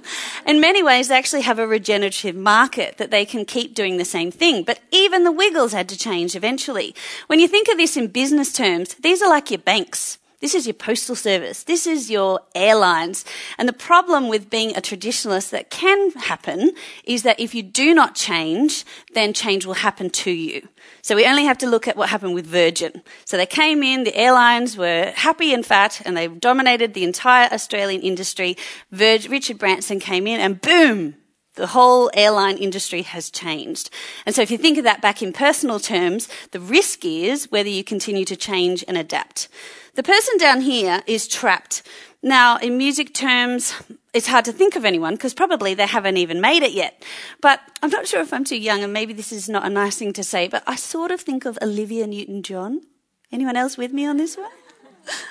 in 0.46 0.60
many 0.60 0.82
ways, 0.82 1.08
they 1.08 1.16
actually 1.16 1.42
have 1.42 1.58
a 1.58 1.66
regenerative 1.66 2.36
market 2.36 2.98
that 2.98 3.10
they 3.10 3.24
can 3.24 3.46
keep 3.46 3.74
doing 3.74 3.96
the 3.96 4.04
same 4.04 4.30
thing. 4.30 4.62
But 4.62 4.78
even 4.90 5.24
the 5.24 5.32
Wiggles 5.32 5.72
had 5.72 5.88
to 5.88 5.96
change 5.96 6.36
eventually. 6.36 6.94
When 7.28 7.40
you 7.40 7.48
think 7.48 7.68
of 7.68 7.78
this 7.78 7.96
in 7.96 8.08
business 8.08 8.52
terms, 8.52 8.92
these 8.96 9.22
are 9.22 9.30
like 9.30 9.50
your 9.50 9.58
banks. 9.58 10.18
This 10.42 10.56
is 10.56 10.66
your 10.66 10.74
postal 10.74 11.14
service. 11.14 11.62
This 11.62 11.86
is 11.86 12.10
your 12.10 12.40
airlines. 12.52 13.24
And 13.58 13.68
the 13.68 13.72
problem 13.72 14.28
with 14.28 14.50
being 14.50 14.76
a 14.76 14.80
traditionalist 14.80 15.50
that 15.50 15.70
can 15.70 16.10
happen 16.10 16.72
is 17.04 17.22
that 17.22 17.38
if 17.38 17.54
you 17.54 17.62
do 17.62 17.94
not 17.94 18.16
change, 18.16 18.84
then 19.14 19.34
change 19.34 19.64
will 19.64 19.74
happen 19.74 20.10
to 20.10 20.32
you. 20.32 20.68
So 21.00 21.14
we 21.14 21.26
only 21.26 21.44
have 21.44 21.58
to 21.58 21.68
look 21.68 21.86
at 21.86 21.96
what 21.96 22.08
happened 22.08 22.34
with 22.34 22.44
Virgin. 22.44 23.02
So 23.24 23.36
they 23.36 23.46
came 23.46 23.84
in, 23.84 24.02
the 24.02 24.16
airlines 24.16 24.76
were 24.76 25.12
happy 25.14 25.54
and 25.54 25.64
fat, 25.64 26.02
and 26.04 26.16
they 26.16 26.26
dominated 26.26 26.92
the 26.92 27.04
entire 27.04 27.48
Australian 27.52 28.02
industry. 28.02 28.56
Virgin, 28.90 29.30
Richard 29.30 29.58
Branson 29.58 30.00
came 30.00 30.26
in, 30.26 30.40
and 30.40 30.60
boom, 30.60 31.14
the 31.54 31.68
whole 31.68 32.10
airline 32.14 32.56
industry 32.56 33.02
has 33.02 33.30
changed. 33.30 33.90
And 34.24 34.34
so 34.34 34.42
if 34.42 34.50
you 34.50 34.58
think 34.58 34.78
of 34.78 34.84
that 34.84 35.02
back 35.02 35.22
in 35.22 35.32
personal 35.32 35.80
terms, 35.80 36.28
the 36.50 36.60
risk 36.60 37.04
is 37.04 37.50
whether 37.50 37.68
you 37.68 37.84
continue 37.84 38.24
to 38.24 38.36
change 38.36 38.84
and 38.88 38.96
adapt. 38.96 39.48
The 39.94 40.02
person 40.02 40.38
down 40.38 40.62
here 40.62 41.02
is 41.06 41.28
trapped. 41.28 41.82
Now, 42.22 42.56
in 42.56 42.78
music 42.78 43.12
terms, 43.12 43.74
it's 44.14 44.28
hard 44.28 44.44
to 44.46 44.52
think 44.52 44.76
of 44.76 44.84
anyone 44.84 45.14
because 45.14 45.34
probably 45.34 45.74
they 45.74 45.86
haven't 45.86 46.16
even 46.16 46.40
made 46.40 46.62
it 46.62 46.72
yet. 46.72 47.02
But 47.40 47.60
I'm 47.82 47.90
not 47.90 48.06
sure 48.06 48.20
if 48.20 48.32
I'm 48.32 48.44
too 48.44 48.58
young 48.58 48.82
and 48.82 48.92
maybe 48.92 49.12
this 49.12 49.32
is 49.32 49.48
not 49.48 49.66
a 49.66 49.70
nice 49.70 49.96
thing 49.96 50.12
to 50.14 50.24
say, 50.24 50.48
but 50.48 50.62
I 50.66 50.76
sort 50.76 51.10
of 51.10 51.20
think 51.20 51.44
of 51.44 51.58
Olivia 51.60 52.06
Newton 52.06 52.42
John. 52.42 52.82
Anyone 53.30 53.56
else 53.56 53.76
with 53.76 53.92
me 53.92 54.06
on 54.06 54.18
this 54.18 54.36
one? 54.36 54.50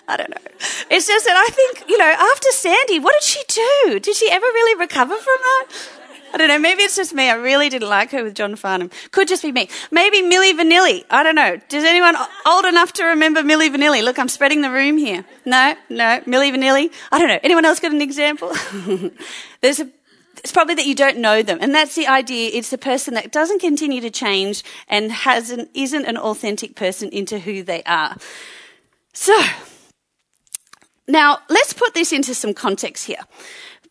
I 0.07 0.17
don't 0.17 0.29
know. 0.29 0.51
It's 0.89 1.07
just 1.07 1.25
that 1.25 1.35
I 1.37 1.49
think, 1.53 1.89
you 1.89 1.97
know, 1.97 2.05
after 2.05 2.51
Sandy, 2.51 2.99
what 2.99 3.13
did 3.13 3.23
she 3.23 3.41
do? 3.47 3.99
Did 3.99 4.15
she 4.15 4.29
ever 4.29 4.45
really 4.45 4.79
recover 4.79 5.15
from 5.15 5.37
that? 5.41 5.67
I 6.33 6.37
don't 6.37 6.47
know. 6.47 6.59
Maybe 6.59 6.83
it's 6.83 6.95
just 6.95 7.13
me. 7.13 7.29
I 7.29 7.35
really 7.35 7.69
didn't 7.69 7.89
like 7.89 8.11
her 8.11 8.23
with 8.23 8.35
John 8.35 8.55
Farnham. 8.55 8.89
Could 9.11 9.27
just 9.27 9.43
be 9.43 9.51
me. 9.51 9.69
Maybe 9.91 10.21
Milli 10.21 10.53
Vanilli. 10.53 11.03
I 11.09 11.23
don't 11.23 11.35
know. 11.35 11.59
Does 11.69 11.83
anyone 11.83 12.15
old 12.45 12.65
enough 12.65 12.93
to 12.93 13.03
remember 13.05 13.41
Milli 13.41 13.69
Vanilli? 13.69 14.03
Look, 14.03 14.17
I'm 14.17 14.29
spreading 14.29 14.61
the 14.61 14.71
room 14.71 14.97
here. 14.97 15.25
No, 15.45 15.75
no. 15.89 16.21
Milli 16.21 16.51
Vanilli. 16.51 16.91
I 17.11 17.19
don't 17.19 17.27
know. 17.27 17.39
Anyone 17.43 17.65
else 17.65 17.79
got 17.79 17.91
an 17.91 18.01
example? 18.01 18.51
There's 19.61 19.79
a 19.79 19.89
it's 20.37 20.51
probably 20.51 20.75
that 20.75 20.85
you 20.85 20.95
don't 20.95 21.17
know 21.17 21.43
them. 21.43 21.59
And 21.61 21.73
that's 21.73 21.95
the 21.95 22.07
idea. 22.07 22.49
It's 22.53 22.69
the 22.69 22.77
person 22.77 23.13
that 23.13 23.31
doesn't 23.31 23.59
continue 23.59 24.01
to 24.01 24.09
change 24.09 24.63
and 24.87 25.11
has 25.11 25.51
an, 25.51 25.69
isn't 25.73 26.05
an 26.05 26.17
authentic 26.17 26.75
person 26.75 27.09
into 27.09 27.39
who 27.39 27.61
they 27.61 27.83
are. 27.83 28.15
So, 29.13 29.37
now 31.07 31.39
let's 31.49 31.73
put 31.73 31.93
this 31.93 32.11
into 32.11 32.33
some 32.33 32.53
context 32.53 33.05
here. 33.05 33.19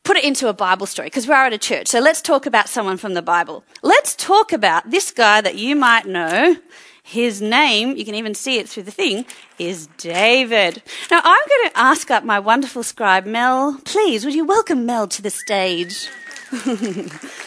Put 0.05 0.17
it 0.17 0.25
into 0.25 0.49
a 0.49 0.53
Bible 0.53 0.87
story 0.87 1.07
because 1.07 1.29
we're 1.29 1.35
at 1.35 1.53
a 1.53 1.59
church. 1.59 1.89
So 1.89 2.01
let's 2.01 2.23
talk 2.23 2.47
about 2.47 2.69
someone 2.69 2.97
from 2.97 3.15
the 3.15 3.23
Bible. 3.23 3.65
Let's 3.83 4.15
talk 4.17 4.53
about 4.53 4.91
this 4.91 5.11
guy 5.11 5.41
that 5.41 5.57
you 5.57 5.77
might 5.77 6.07
know. 6.07 6.57
His 7.03 7.43
name, 7.43 7.97
you 7.97 8.05
can 8.05 8.15
even 8.15 8.35
see 8.35 8.59
it 8.59 8.69
through 8.69 8.85
the 8.85 8.91
thing, 8.91 9.27
is 9.59 9.89
David. 9.99 10.83
Now 11.11 11.21
I'm 11.25 11.49
going 11.49 11.71
to 11.71 11.79
ask 11.79 12.11
up 12.11 12.25
my 12.25 12.39
wonderful 12.39 12.83
scribe, 12.83 13.27
Mel. 13.27 13.81
Please, 13.85 14.25
would 14.25 14.35
you 14.35 14.45
welcome 14.45 14.87
Mel 14.87 15.09
to 15.09 15.23
the 15.23 15.31
stage? 15.31 16.09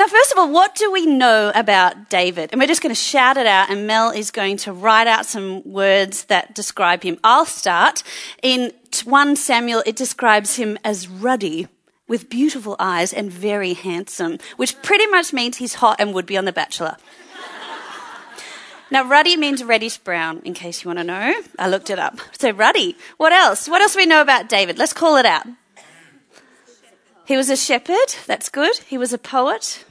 Now, 0.00 0.06
first 0.06 0.32
of 0.32 0.38
all, 0.38 0.50
what 0.50 0.76
do 0.76 0.90
we 0.90 1.04
know 1.04 1.52
about 1.54 2.08
David? 2.08 2.48
And 2.52 2.58
we're 2.58 2.66
just 2.66 2.80
going 2.80 2.94
to 2.94 2.98
shout 2.98 3.36
it 3.36 3.46
out, 3.46 3.68
and 3.68 3.86
Mel 3.86 4.08
is 4.08 4.30
going 4.30 4.56
to 4.58 4.72
write 4.72 5.06
out 5.06 5.26
some 5.26 5.62
words 5.70 6.24
that 6.24 6.54
describe 6.54 7.02
him. 7.02 7.18
I'll 7.22 7.44
start. 7.44 8.02
In 8.42 8.72
1 9.04 9.36
Samuel, 9.36 9.82
it 9.86 9.96
describes 9.96 10.56
him 10.56 10.78
as 10.84 11.08
ruddy, 11.08 11.68
with 12.08 12.28
beautiful 12.28 12.76
eyes, 12.78 13.12
and 13.12 13.30
very 13.30 13.74
handsome, 13.74 14.38
which 14.56 14.80
pretty 14.82 15.06
much 15.06 15.32
means 15.32 15.58
he's 15.58 15.74
hot 15.74 16.00
and 16.00 16.12
would 16.12 16.26
be 16.26 16.36
on 16.36 16.44
The 16.44 16.52
Bachelor. 16.52 16.96
Now, 18.90 19.04
ruddy 19.04 19.36
means 19.36 19.62
reddish 19.62 19.98
brown, 19.98 20.42
in 20.44 20.52
case 20.52 20.82
you 20.82 20.88
want 20.88 20.98
to 20.98 21.04
know. 21.04 21.32
I 21.58 21.68
looked 21.68 21.90
it 21.90 21.98
up. 22.00 22.18
So, 22.36 22.50
ruddy. 22.50 22.96
What 23.18 23.32
else? 23.32 23.68
What 23.68 23.80
else 23.80 23.92
do 23.92 24.00
we 24.00 24.06
know 24.06 24.20
about 24.20 24.48
David? 24.48 24.78
Let's 24.78 24.92
call 24.92 25.16
it 25.16 25.26
out. 25.26 25.46
He 27.24 27.36
was 27.36 27.48
a 27.48 27.56
shepherd. 27.56 28.16
That's 28.26 28.48
good. 28.48 28.76
He 28.78 28.98
was 28.98 29.12
a 29.12 29.18
poet. 29.18 29.84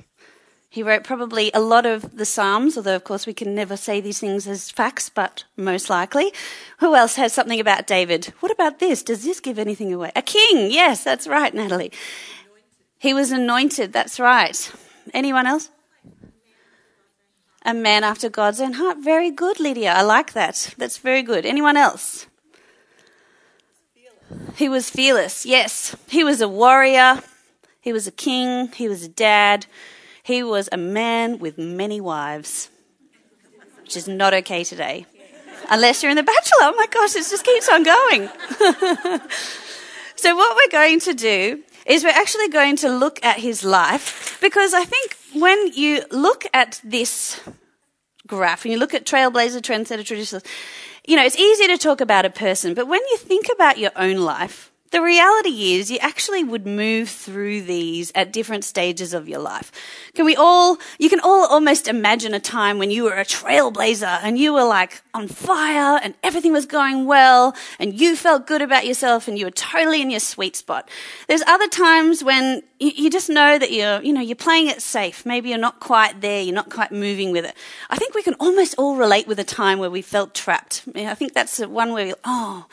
He 0.72 0.84
wrote 0.84 1.04
probably 1.04 1.50
a 1.54 1.60
lot 1.60 1.88
of 1.88 2.16
the 2.16 2.26
Psalms, 2.26 2.78
although, 2.78 2.96
of 2.96 3.04
course, 3.04 3.26
we 3.26 3.34
can 3.34 3.56
never 3.56 3.76
say 3.76 4.00
these 4.00 4.20
things 4.20 4.48
as 4.48 4.70
facts, 4.70 5.10
but 5.10 5.44
most 5.58 5.90
likely. 5.90 6.32
Who 6.78 6.94
else 6.94 7.16
has 7.16 7.34
something 7.34 7.60
about 7.60 7.88
David? 7.88 8.34
What 8.40 8.52
about 8.52 8.78
this? 8.78 9.02
Does 9.02 9.24
this 9.24 9.40
give 9.40 9.58
anything 9.58 9.92
away? 9.92 10.12
A 10.16 10.22
king. 10.22 10.70
Yes, 10.70 11.04
that's 11.04 11.28
right, 11.28 11.52
Natalie. 11.56 11.92
He 13.00 13.16
was 13.16 13.32
anointed. 13.32 13.94
That's 13.94 14.20
right. 14.20 14.72
Anyone 15.12 15.48
else? 15.48 15.72
A 17.66 17.74
man 17.74 18.04
after 18.04 18.30
God's 18.30 18.62
own 18.62 18.74
heart. 18.74 19.00
Very 19.00 19.32
good, 19.32 19.60
Lydia. 19.60 19.92
I 19.92 20.04
like 20.04 20.34
that. 20.34 20.76
That's 20.78 21.00
very 21.00 21.24
good. 21.24 21.48
Anyone 21.48 21.78
else? 21.78 22.28
He 24.56 24.70
was 24.70 24.90
fearless. 24.90 25.48
Yes. 25.48 25.96
He 26.10 26.24
was 26.24 26.42
a 26.42 26.48
warrior. 26.48 27.24
He 27.82 27.92
was 27.92 28.06
a 28.06 28.12
king. 28.12 28.68
He 28.74 28.88
was 28.88 29.04
a 29.04 29.10
dad. 29.10 29.66
He 30.30 30.44
was 30.44 30.70
a 30.72 30.78
man 30.78 31.40
with 31.40 31.58
many 31.58 32.00
wives, 32.00 32.70
which 33.82 33.98
is 33.98 34.08
not 34.08 34.32
okay 34.36 34.64
today. 34.64 35.08
Unless 35.72 36.04
you're 36.04 36.12
in 36.12 36.18
The 36.18 36.22
Bachelor. 36.22 36.70
Oh 36.70 36.76
my 36.78 36.86
gosh, 36.86 37.16
it 37.16 37.28
just 37.28 37.44
keeps 37.44 37.68
on 37.68 37.82
going. 37.82 38.30
so, 40.16 40.36
what 40.36 40.56
we're 40.56 40.72
going 40.72 41.00
to 41.00 41.16
do 41.16 41.64
is 41.88 42.04
we're 42.04 42.12
actually 42.12 42.48
going 42.50 42.76
to 42.76 42.90
look 42.90 43.20
at 43.26 43.40
his 43.40 43.64
life 43.64 44.38
because 44.40 44.76
I 44.76 44.86
think 44.86 45.18
when 45.34 45.74
you 45.74 46.04
look 46.12 46.46
at 46.54 46.80
this 46.84 47.42
graph 48.28 48.66
and 48.66 48.72
you 48.72 48.78
look 48.78 48.94
at 48.94 49.08
trailblazer, 49.08 49.62
trendsetter, 49.62 50.06
traditionalist, 50.06 50.46
you 51.08 51.16
know, 51.16 51.26
it's 51.26 51.40
easy 51.40 51.66
to 51.66 51.78
talk 51.80 52.02
about 52.02 52.26
a 52.26 52.30
person, 52.30 52.76
but 52.76 52.88
when 52.88 53.02
you 53.10 53.18
think 53.18 53.48
about 53.52 53.80
your 53.80 53.94
own 53.96 54.18
life, 54.18 54.69
the 54.92 55.02
reality 55.02 55.74
is 55.74 55.92
you 55.92 55.98
actually 56.02 56.44
would 56.44 56.66
move 56.66 57.10
through 57.10 57.62
these 57.62 58.12
at 58.16 58.34
different 58.34 58.64
stages 58.64 59.14
of 59.14 59.30
your 59.30 59.40
life. 59.40 59.72
Can 60.14 60.26
we 60.26 60.36
all, 60.36 60.78
you 60.98 61.10
can 61.10 61.20
all 61.20 61.46
almost 61.48 61.88
imagine 61.88 62.34
a 62.34 62.40
time 62.40 62.80
when 62.80 62.92
you 62.92 63.04
were 63.04 63.14
a 63.14 63.26
trailblazer 63.26 64.20
and 64.24 64.38
you 64.38 64.54
were 64.54 64.64
like 64.64 65.02
on 65.14 65.28
fire 65.28 66.00
and 66.02 66.16
everything 66.24 66.52
was 66.52 66.66
going 66.66 67.06
well 67.06 67.56
and 67.80 68.00
you 68.00 68.16
felt 68.16 68.48
good 68.48 68.62
about 68.62 68.86
yourself 68.86 69.28
and 69.28 69.38
you 69.38 69.46
were 69.46 69.52
totally 69.52 70.02
in 70.02 70.10
your 70.10 70.20
sweet 70.20 70.56
spot. 70.56 70.90
There's 71.28 71.44
other 71.44 71.68
times 71.68 72.24
when 72.24 72.64
you, 72.80 73.10
just 73.10 73.30
know 73.30 73.58
that 73.58 73.72
you're, 73.72 74.02
you 74.02 74.14
know, 74.14 74.22
you're 74.22 74.36
playing 74.36 74.68
it 74.68 74.82
safe. 74.82 75.26
Maybe 75.26 75.50
you're 75.50 75.58
not 75.58 75.80
quite 75.80 76.22
there. 76.22 76.42
You're 76.42 76.56
not 76.56 76.70
quite 76.70 76.92
moving 76.92 77.32
with 77.32 77.44
it. 77.44 77.56
I 77.90 77.98
think 77.98 78.14
we 78.14 78.24
can 78.24 78.36
almost 78.36 78.76
all 78.78 78.96
relate 78.96 79.28
with 79.28 79.40
a 79.40 79.44
time 79.44 79.80
where 79.80 79.90
we 79.90 80.02
felt 80.02 80.34
trapped. 80.34 80.84
I 80.96 81.16
think 81.16 81.34
that's 81.34 81.58
the 81.58 81.68
one 81.68 81.92
where 81.92 82.08
we, 82.08 82.14
oh, 82.24 82.68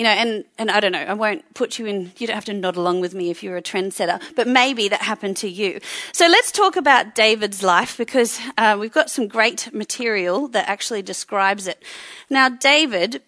you 0.00 0.04
know, 0.04 0.12
and, 0.12 0.46
and 0.56 0.70
I 0.70 0.80
don't 0.80 0.92
know, 0.92 1.04
I 1.04 1.12
won't 1.12 1.52
put 1.52 1.78
you 1.78 1.84
in, 1.84 2.12
you 2.16 2.26
don't 2.26 2.34
have 2.34 2.46
to 2.46 2.54
nod 2.54 2.76
along 2.76 3.02
with 3.02 3.12
me 3.12 3.28
if 3.28 3.42
you're 3.42 3.58
a 3.58 3.62
trendsetter, 3.62 4.18
but 4.34 4.48
maybe 4.48 4.88
that 4.88 5.02
happened 5.02 5.36
to 5.36 5.48
you. 5.50 5.78
So 6.12 6.26
let's 6.26 6.50
talk 6.50 6.76
about 6.76 7.14
David's 7.14 7.62
life 7.62 7.98
because 7.98 8.40
uh, 8.56 8.78
we've 8.80 8.94
got 8.94 9.10
some 9.10 9.28
great 9.28 9.74
material 9.74 10.48
that 10.48 10.66
actually 10.70 11.02
describes 11.02 11.66
it. 11.66 11.82
Now, 12.30 12.48
David, 12.48 13.20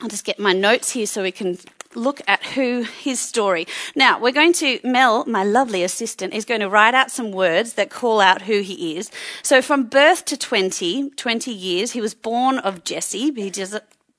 I'll 0.00 0.08
just 0.08 0.24
get 0.24 0.38
my 0.38 0.52
notes 0.52 0.92
here 0.92 1.04
so 1.04 1.24
we 1.24 1.32
can 1.32 1.58
look 1.96 2.20
at 2.28 2.44
who 2.44 2.82
his 2.82 3.18
story. 3.18 3.66
Now, 3.96 4.20
we're 4.20 4.30
going 4.30 4.52
to, 4.54 4.78
Mel, 4.84 5.24
my 5.26 5.42
lovely 5.42 5.82
assistant, 5.82 6.32
is 6.32 6.44
going 6.44 6.60
to 6.60 6.68
write 6.68 6.94
out 6.94 7.10
some 7.10 7.32
words 7.32 7.72
that 7.72 7.90
call 7.90 8.20
out 8.20 8.42
who 8.42 8.60
he 8.60 8.96
is. 8.96 9.10
So 9.42 9.60
from 9.60 9.88
birth 9.88 10.24
to 10.26 10.36
20, 10.36 11.10
20 11.10 11.50
years, 11.50 11.90
he 11.90 12.00
was 12.00 12.14
born 12.14 12.58
of 12.58 12.84
Jesse. 12.84 13.32
He 13.34 13.50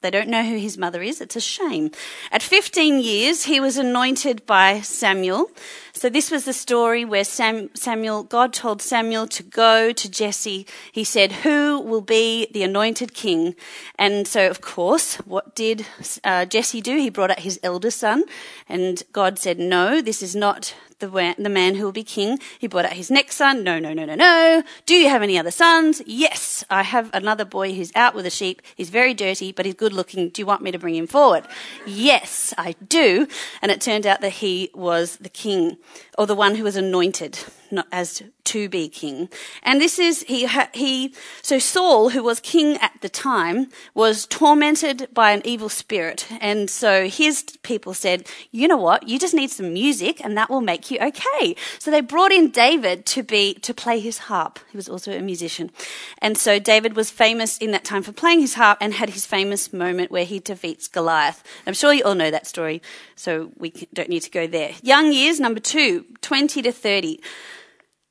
they 0.03 0.11
don't 0.11 0.29
know 0.29 0.43
who 0.43 0.57
his 0.57 0.77
mother 0.77 1.01
is. 1.01 1.19
It's 1.19 1.35
a 1.35 1.41
shame. 1.41 1.89
At 2.31 2.43
15 2.43 2.99
years, 2.99 3.45
he 3.45 3.59
was 3.59 3.77
anointed 3.77 4.45
by 4.45 4.81
Samuel. 4.81 5.49
So 5.93 6.09
this 6.09 6.29
was 6.29 6.43
the 6.43 6.53
story 6.53 7.05
where 7.05 7.23
Sam, 7.23 7.69
Samuel, 7.73 8.23
God 8.23 8.51
told 8.51 8.81
Samuel 8.81 9.25
to 9.27 9.41
go 9.41 9.93
to 9.93 10.11
Jesse. 10.11 10.67
He 10.91 11.03
said, 11.03 11.31
who 11.31 11.79
will 11.79 12.01
be 12.01 12.47
the 12.51 12.63
anointed 12.63 13.13
king? 13.13 13.55
And 13.97 14.27
so, 14.27 14.49
of 14.49 14.59
course, 14.59 15.15
what 15.25 15.55
did 15.55 15.85
uh, 16.23 16.45
Jesse 16.45 16.81
do? 16.81 16.97
He 16.97 17.09
brought 17.09 17.31
out 17.31 17.39
his 17.39 17.59
elder 17.63 17.91
son 17.91 18.25
and 18.67 19.01
God 19.13 19.39
said, 19.39 19.57
no, 19.57 20.01
this 20.01 20.21
is 20.21 20.35
not 20.35 20.75
the, 21.07 21.35
the 21.37 21.49
man 21.49 21.75
who 21.75 21.85
will 21.85 21.91
be 21.91 22.03
king. 22.03 22.39
He 22.59 22.67
brought 22.67 22.85
out 22.85 22.93
his 22.93 23.11
next 23.11 23.35
son. 23.35 23.63
No, 23.63 23.79
no, 23.79 23.93
no, 23.93 24.05
no, 24.05 24.15
no. 24.15 24.63
Do 24.85 24.95
you 24.95 25.09
have 25.09 25.21
any 25.21 25.37
other 25.37 25.51
sons? 25.51 26.01
Yes, 26.05 26.63
I 26.69 26.83
have 26.83 27.09
another 27.13 27.45
boy 27.45 27.73
who's 27.73 27.91
out 27.95 28.15
with 28.15 28.25
the 28.25 28.29
sheep. 28.29 28.61
He's 28.75 28.89
very 28.89 29.13
dirty, 29.13 29.51
but 29.51 29.65
he's 29.65 29.75
good 29.75 29.93
looking. 29.93 30.29
Do 30.29 30.41
you 30.41 30.45
want 30.45 30.61
me 30.61 30.71
to 30.71 30.79
bring 30.79 30.95
him 30.95 31.07
forward? 31.07 31.45
Yes, 31.85 32.53
I 32.57 32.75
do. 32.87 33.27
And 33.61 33.71
it 33.71 33.81
turned 33.81 34.07
out 34.07 34.21
that 34.21 34.33
he 34.33 34.69
was 34.73 35.17
the 35.17 35.29
king 35.29 35.77
or 36.17 36.25
the 36.25 36.35
one 36.35 36.55
who 36.55 36.63
was 36.63 36.75
anointed 36.75 37.39
not 37.73 37.87
as 37.91 38.23
to 38.45 38.69
be 38.69 38.87
king. 38.87 39.29
And 39.63 39.81
this 39.81 39.99
is, 39.99 40.23
he, 40.23 40.47
he, 40.73 41.13
so 41.41 41.59
Saul, 41.59 42.09
who 42.09 42.23
was 42.23 42.39
king 42.39 42.77
at 42.77 42.93
the 43.01 43.09
time, 43.09 43.67
was 43.93 44.25
tormented 44.27 45.07
by 45.13 45.31
an 45.31 45.41
evil 45.43 45.69
spirit. 45.69 46.27
And 46.39 46.69
so 46.69 47.07
his 47.07 47.43
people 47.63 47.93
said, 47.93 48.27
you 48.51 48.67
know 48.67 48.77
what? 48.77 49.07
You 49.07 49.17
just 49.19 49.33
need 49.33 49.49
some 49.49 49.73
music 49.73 50.23
and 50.23 50.37
that 50.37 50.49
will 50.49 50.61
make 50.61 50.91
you 50.91 50.99
okay. 51.01 51.55
So 51.79 51.89
they 51.89 52.01
brought 52.01 52.31
in 52.31 52.51
David 52.51 53.05
to 53.07 53.23
be, 53.23 53.55
to 53.55 53.73
play 53.73 53.99
his 53.99 54.19
harp. 54.19 54.59
He 54.71 54.77
was 54.77 54.87
also 54.87 55.11
a 55.11 55.21
musician. 55.21 55.71
And 56.19 56.37
so 56.37 56.59
David 56.59 56.95
was 56.95 57.09
famous 57.09 57.57
in 57.57 57.71
that 57.71 57.83
time 57.83 58.03
for 58.03 58.11
playing 58.11 58.41
his 58.41 58.53
harp 58.53 58.77
and 58.81 58.93
had 58.93 59.09
his 59.09 59.25
famous 59.25 59.73
moment 59.73 60.11
where 60.11 60.25
he 60.25 60.39
defeats 60.39 60.87
Goliath. 60.87 61.43
I'm 61.65 61.73
sure 61.73 61.93
you 61.93 62.03
all 62.03 62.15
know 62.15 62.31
that 62.31 62.47
story, 62.47 62.81
so 63.15 63.51
we 63.57 63.71
don't 63.93 64.09
need 64.09 64.21
to 64.21 64.31
go 64.31 64.47
there. 64.47 64.71
Young 64.81 65.11
years, 65.11 65.39
number 65.39 65.59
two, 65.59 66.05
20 66.21 66.61
to 66.61 66.71
30. 66.71 67.19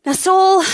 Now, 0.04 0.12
Saul 0.12 0.64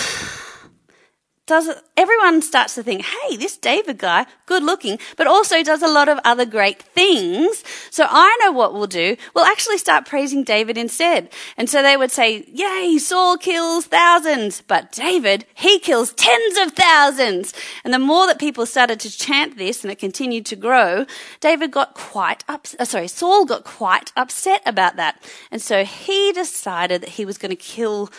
does, 1.49 1.69
everyone 1.97 2.43
starts 2.43 2.75
to 2.77 2.83
think, 2.83 3.05
hey, 3.05 3.37
this 3.37 3.57
David 3.57 3.99
guy, 3.99 4.27
good 4.47 4.63
looking, 4.63 4.99
but 5.17 5.27
also 5.27 5.63
does 5.63 5.83
a 5.83 5.89
lot 5.89 6.09
of 6.09 6.21
other 6.25 6.45
great 6.45 6.81
things. 6.81 7.65
So 7.91 8.07
I 8.09 8.39
know 8.43 8.53
what 8.53 8.75
we'll 8.75 8.87
do. 8.87 9.17
We'll 9.35 9.47
actually 9.47 9.79
start 9.79 10.07
praising 10.07 10.45
David 10.45 10.79
instead. 10.79 11.31
And 11.57 11.69
so 11.69 11.83
they 11.83 11.97
would 11.97 12.13
say, 12.13 12.45
yay, 12.53 12.99
Saul 12.99 13.39
kills 13.39 13.87
thousands, 13.87 14.61
but 14.61 14.93
David, 14.93 15.47
he 15.55 15.79
kills 15.79 16.13
tens 16.13 16.59
of 16.59 16.73
thousands. 16.73 17.55
And 17.83 17.93
the 17.93 17.99
more 17.99 18.27
that 18.27 18.39
people 18.39 18.67
started 18.67 19.01
to 19.01 19.11
chant 19.11 19.57
this 19.57 19.83
and 19.83 19.91
it 19.91 19.99
continued 19.99 20.47
to 20.47 20.57
grow, 20.57 21.07
David 21.41 21.71
got 21.71 21.95
quite 21.95 22.45
upset, 22.47 22.81
uh, 22.81 22.85
sorry, 22.85 23.09
Saul 23.09 23.47
got 23.47 23.65
quite 23.65 24.13
upset 24.17 24.61
about 24.67 24.97
that. 24.97 25.23
And 25.51 25.63
so 25.63 25.85
he 25.85 26.33
decided 26.33 27.01
that 27.01 27.11
he 27.11 27.25
was 27.25 27.39
going 27.39 27.51
to 27.51 27.57
kill 27.57 28.11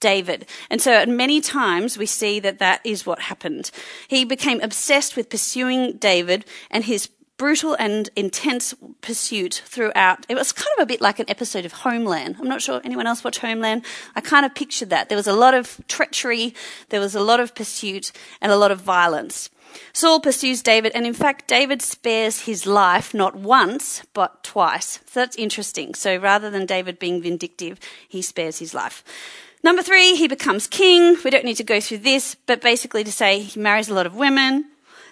David. 0.00 0.46
And 0.70 0.80
so 0.80 0.92
at 0.92 1.08
many 1.08 1.40
times 1.40 1.98
we 1.98 2.06
see 2.06 2.40
that 2.40 2.58
that 2.58 2.80
is 2.84 3.06
what 3.06 3.20
happened. 3.22 3.70
He 4.06 4.24
became 4.24 4.60
obsessed 4.60 5.16
with 5.16 5.30
pursuing 5.30 5.96
David 5.96 6.44
and 6.70 6.84
his 6.84 7.08
brutal 7.38 7.74
and 7.78 8.10
intense 8.16 8.74
pursuit 9.00 9.62
throughout. 9.64 10.26
It 10.28 10.34
was 10.34 10.52
kind 10.52 10.68
of 10.76 10.82
a 10.82 10.86
bit 10.86 11.00
like 11.00 11.20
an 11.20 11.30
episode 11.30 11.64
of 11.64 11.72
Homeland. 11.72 12.36
I'm 12.38 12.48
not 12.48 12.60
sure 12.60 12.80
anyone 12.84 13.06
else 13.06 13.22
watched 13.24 13.40
Homeland. 13.40 13.84
I 14.14 14.20
kind 14.20 14.44
of 14.44 14.54
pictured 14.54 14.90
that. 14.90 15.08
There 15.08 15.16
was 15.16 15.28
a 15.28 15.32
lot 15.32 15.54
of 15.54 15.80
treachery, 15.88 16.54
there 16.90 17.00
was 17.00 17.14
a 17.14 17.20
lot 17.20 17.40
of 17.40 17.54
pursuit, 17.54 18.12
and 18.40 18.52
a 18.52 18.56
lot 18.56 18.72
of 18.72 18.80
violence. 18.80 19.50
Saul 19.92 20.18
pursues 20.18 20.62
David, 20.62 20.92
and 20.94 21.06
in 21.06 21.14
fact, 21.14 21.46
David 21.46 21.80
spares 21.82 22.40
his 22.40 22.66
life 22.66 23.14
not 23.14 23.36
once, 23.36 24.02
but 24.14 24.42
twice. 24.42 25.00
So 25.06 25.20
that's 25.20 25.36
interesting. 25.36 25.94
So 25.94 26.16
rather 26.16 26.50
than 26.50 26.66
David 26.66 26.98
being 26.98 27.22
vindictive, 27.22 27.78
he 28.08 28.22
spares 28.22 28.58
his 28.58 28.74
life. 28.74 29.04
Number 29.62 29.82
three, 29.82 30.14
he 30.14 30.28
becomes 30.28 30.66
king. 30.66 31.16
We 31.24 31.30
don't 31.30 31.44
need 31.44 31.56
to 31.56 31.64
go 31.64 31.80
through 31.80 31.98
this, 31.98 32.36
but 32.46 32.60
basically 32.60 33.04
to 33.04 33.12
say 33.12 33.40
he 33.40 33.58
marries 33.58 33.88
a 33.88 33.94
lot 33.94 34.06
of 34.06 34.14
women, 34.14 34.66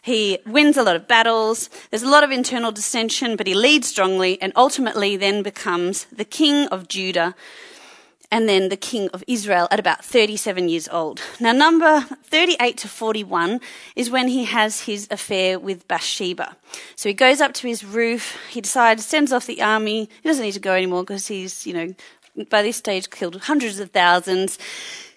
he 0.06 0.38
wins 0.46 0.76
a 0.76 0.84
lot 0.84 0.94
of 0.94 1.08
battles. 1.08 1.68
There's 1.90 2.04
a 2.04 2.08
lot 2.08 2.22
of 2.22 2.30
internal 2.30 2.70
dissension, 2.70 3.34
but 3.34 3.48
he 3.48 3.54
leads 3.54 3.88
strongly 3.88 4.40
and 4.40 4.52
ultimately 4.54 5.16
then 5.16 5.42
becomes 5.42 6.04
the 6.12 6.24
king 6.24 6.68
of 6.68 6.86
Judah 6.86 7.34
and 8.30 8.48
then 8.48 8.68
the 8.68 8.76
king 8.76 9.08
of 9.08 9.24
Israel 9.26 9.66
at 9.72 9.80
about 9.80 10.04
37 10.04 10.68
years 10.68 10.88
old. 10.88 11.20
Now, 11.40 11.50
number 11.50 12.02
38 12.22 12.76
to 12.78 12.88
41 12.88 13.60
is 13.96 14.08
when 14.08 14.28
he 14.28 14.44
has 14.44 14.82
his 14.82 15.08
affair 15.10 15.58
with 15.58 15.88
Bathsheba. 15.88 16.56
So 16.94 17.08
he 17.08 17.14
goes 17.14 17.40
up 17.40 17.52
to 17.54 17.66
his 17.66 17.84
roof, 17.84 18.36
he 18.50 18.60
decides, 18.60 19.04
sends 19.04 19.32
off 19.32 19.46
the 19.46 19.60
army. 19.60 20.08
He 20.22 20.28
doesn't 20.28 20.44
need 20.44 20.52
to 20.52 20.60
go 20.60 20.74
anymore 20.74 21.02
because 21.02 21.26
he's, 21.26 21.66
you 21.66 21.74
know, 21.74 21.94
by 22.50 22.62
this 22.62 22.76
stage 22.76 23.10
killed 23.10 23.42
hundreds 23.42 23.80
of 23.80 23.90
thousands. 23.90 24.58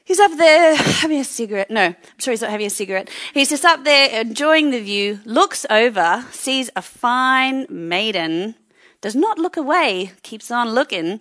He's 0.05 0.19
up 0.19 0.35
there 0.37 0.75
having 0.75 1.19
a 1.19 1.23
cigarette. 1.23 1.69
No, 1.69 1.83
I'm 1.83 1.95
sure 2.17 2.31
he's 2.31 2.41
not 2.41 2.49
having 2.49 2.65
a 2.65 2.71
cigarette. 2.71 3.09
He's 3.33 3.49
just 3.49 3.63
up 3.63 3.83
there 3.83 4.21
enjoying 4.21 4.71
the 4.71 4.81
view, 4.81 5.19
looks 5.23 5.65
over, 5.69 6.25
sees 6.31 6.69
a 6.75 6.81
fine 6.81 7.67
maiden, 7.69 8.55
does 9.01 9.15
not 9.15 9.37
look 9.37 9.55
away, 9.55 10.13
keeps 10.23 10.49
on 10.49 10.69
looking, 10.69 11.19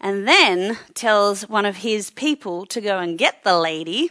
and 0.00 0.26
then 0.26 0.78
tells 0.94 1.48
one 1.48 1.66
of 1.66 1.76
his 1.76 2.10
people 2.10 2.64
to 2.66 2.80
go 2.80 2.98
and 2.98 3.18
get 3.18 3.44
the 3.44 3.58
lady. 3.58 4.10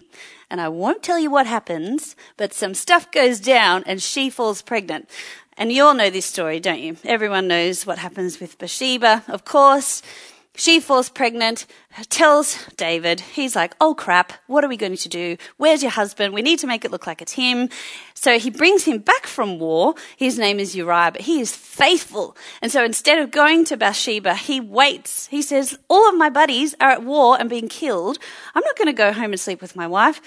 And 0.49 0.61
I 0.61 0.69
won't 0.69 1.01
tell 1.01 1.17
you 1.17 1.31
what 1.31 1.47
happens, 1.47 2.15
but 2.37 2.53
some 2.53 2.73
stuff 2.73 3.11
goes 3.11 3.39
down 3.39 3.83
and 3.87 4.01
she 4.01 4.29
falls 4.29 4.61
pregnant. 4.61 5.09
And 5.57 5.71
you 5.71 5.83
all 5.83 5.93
know 5.93 6.09
this 6.09 6.25
story, 6.25 6.59
don't 6.59 6.79
you? 6.79 6.97
Everyone 7.03 7.47
knows 7.47 7.85
what 7.85 7.97
happens 7.97 8.39
with 8.39 8.57
Bathsheba, 8.57 9.23
of 9.27 9.45
course. 9.45 10.01
She 10.53 10.81
falls 10.81 11.07
pregnant, 11.07 11.65
tells 12.09 12.65
David, 12.75 13.21
he's 13.21 13.55
like, 13.55 13.73
oh 13.79 13.95
crap, 13.95 14.33
what 14.47 14.65
are 14.65 14.67
we 14.67 14.75
going 14.75 14.97
to 14.97 15.09
do? 15.09 15.37
Where's 15.55 15.81
your 15.81 15.91
husband? 15.91 16.33
We 16.33 16.41
need 16.41 16.59
to 16.59 16.67
make 16.67 16.83
it 16.83 16.91
look 16.91 17.07
like 17.07 17.21
it's 17.21 17.31
him. 17.31 17.69
So 18.13 18.37
he 18.37 18.49
brings 18.49 18.83
him 18.83 18.97
back 18.97 19.25
from 19.25 19.59
war. 19.59 19.95
His 20.17 20.37
name 20.37 20.59
is 20.59 20.75
Uriah, 20.75 21.11
but 21.13 21.21
he 21.21 21.39
is 21.39 21.55
faithful. 21.55 22.35
And 22.61 22.69
so 22.69 22.83
instead 22.83 23.19
of 23.19 23.31
going 23.31 23.63
to 23.65 23.77
Bathsheba, 23.77 24.35
he 24.35 24.59
waits. 24.59 25.27
He 25.27 25.41
says, 25.41 25.79
all 25.87 26.09
of 26.09 26.15
my 26.15 26.29
buddies 26.29 26.75
are 26.81 26.91
at 26.91 27.03
war 27.03 27.37
and 27.39 27.49
being 27.49 27.69
killed. 27.69 28.19
I'm 28.53 28.63
not 28.63 28.77
going 28.77 28.87
to 28.87 28.93
go 28.93 29.13
home 29.13 29.31
and 29.31 29.39
sleep 29.39 29.61
with 29.61 29.77
my 29.77 29.87
wife. 29.87 30.21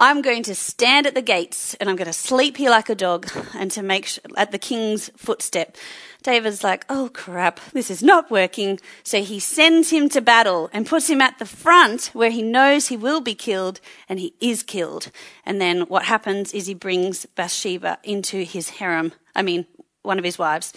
I'm 0.00 0.22
going 0.22 0.44
to 0.44 0.54
stand 0.54 1.08
at 1.08 1.16
the 1.16 1.22
gates 1.22 1.74
and 1.74 1.90
I'm 1.90 1.96
going 1.96 2.06
to 2.06 2.12
sleep 2.12 2.56
here 2.56 2.70
like 2.70 2.88
a 2.88 2.94
dog 2.94 3.28
and 3.54 3.68
to 3.72 3.82
make 3.82 4.08
at 4.36 4.52
the 4.52 4.58
king's 4.58 5.10
footstep. 5.16 5.76
David's 6.22 6.62
like, 6.62 6.84
oh 6.88 7.10
crap, 7.12 7.58
this 7.72 7.90
is 7.90 8.00
not 8.00 8.30
working. 8.30 8.78
So 9.02 9.22
he 9.22 9.40
sends 9.40 9.90
him 9.90 10.08
to 10.10 10.20
battle 10.20 10.70
and 10.72 10.86
puts 10.86 11.10
him 11.10 11.20
at 11.20 11.40
the 11.40 11.46
front 11.46 12.10
where 12.12 12.30
he 12.30 12.42
knows 12.42 12.86
he 12.86 12.96
will 12.96 13.20
be 13.20 13.34
killed 13.34 13.80
and 14.08 14.20
he 14.20 14.34
is 14.40 14.62
killed. 14.62 15.10
And 15.44 15.60
then 15.60 15.82
what 15.82 16.04
happens 16.04 16.52
is 16.54 16.66
he 16.66 16.74
brings 16.74 17.26
Bathsheba 17.26 17.98
into 18.04 18.44
his 18.44 18.70
harem. 18.70 19.12
I 19.34 19.42
mean, 19.42 19.66
one 20.02 20.18
of 20.18 20.24
his 20.24 20.38
wives. 20.38 20.72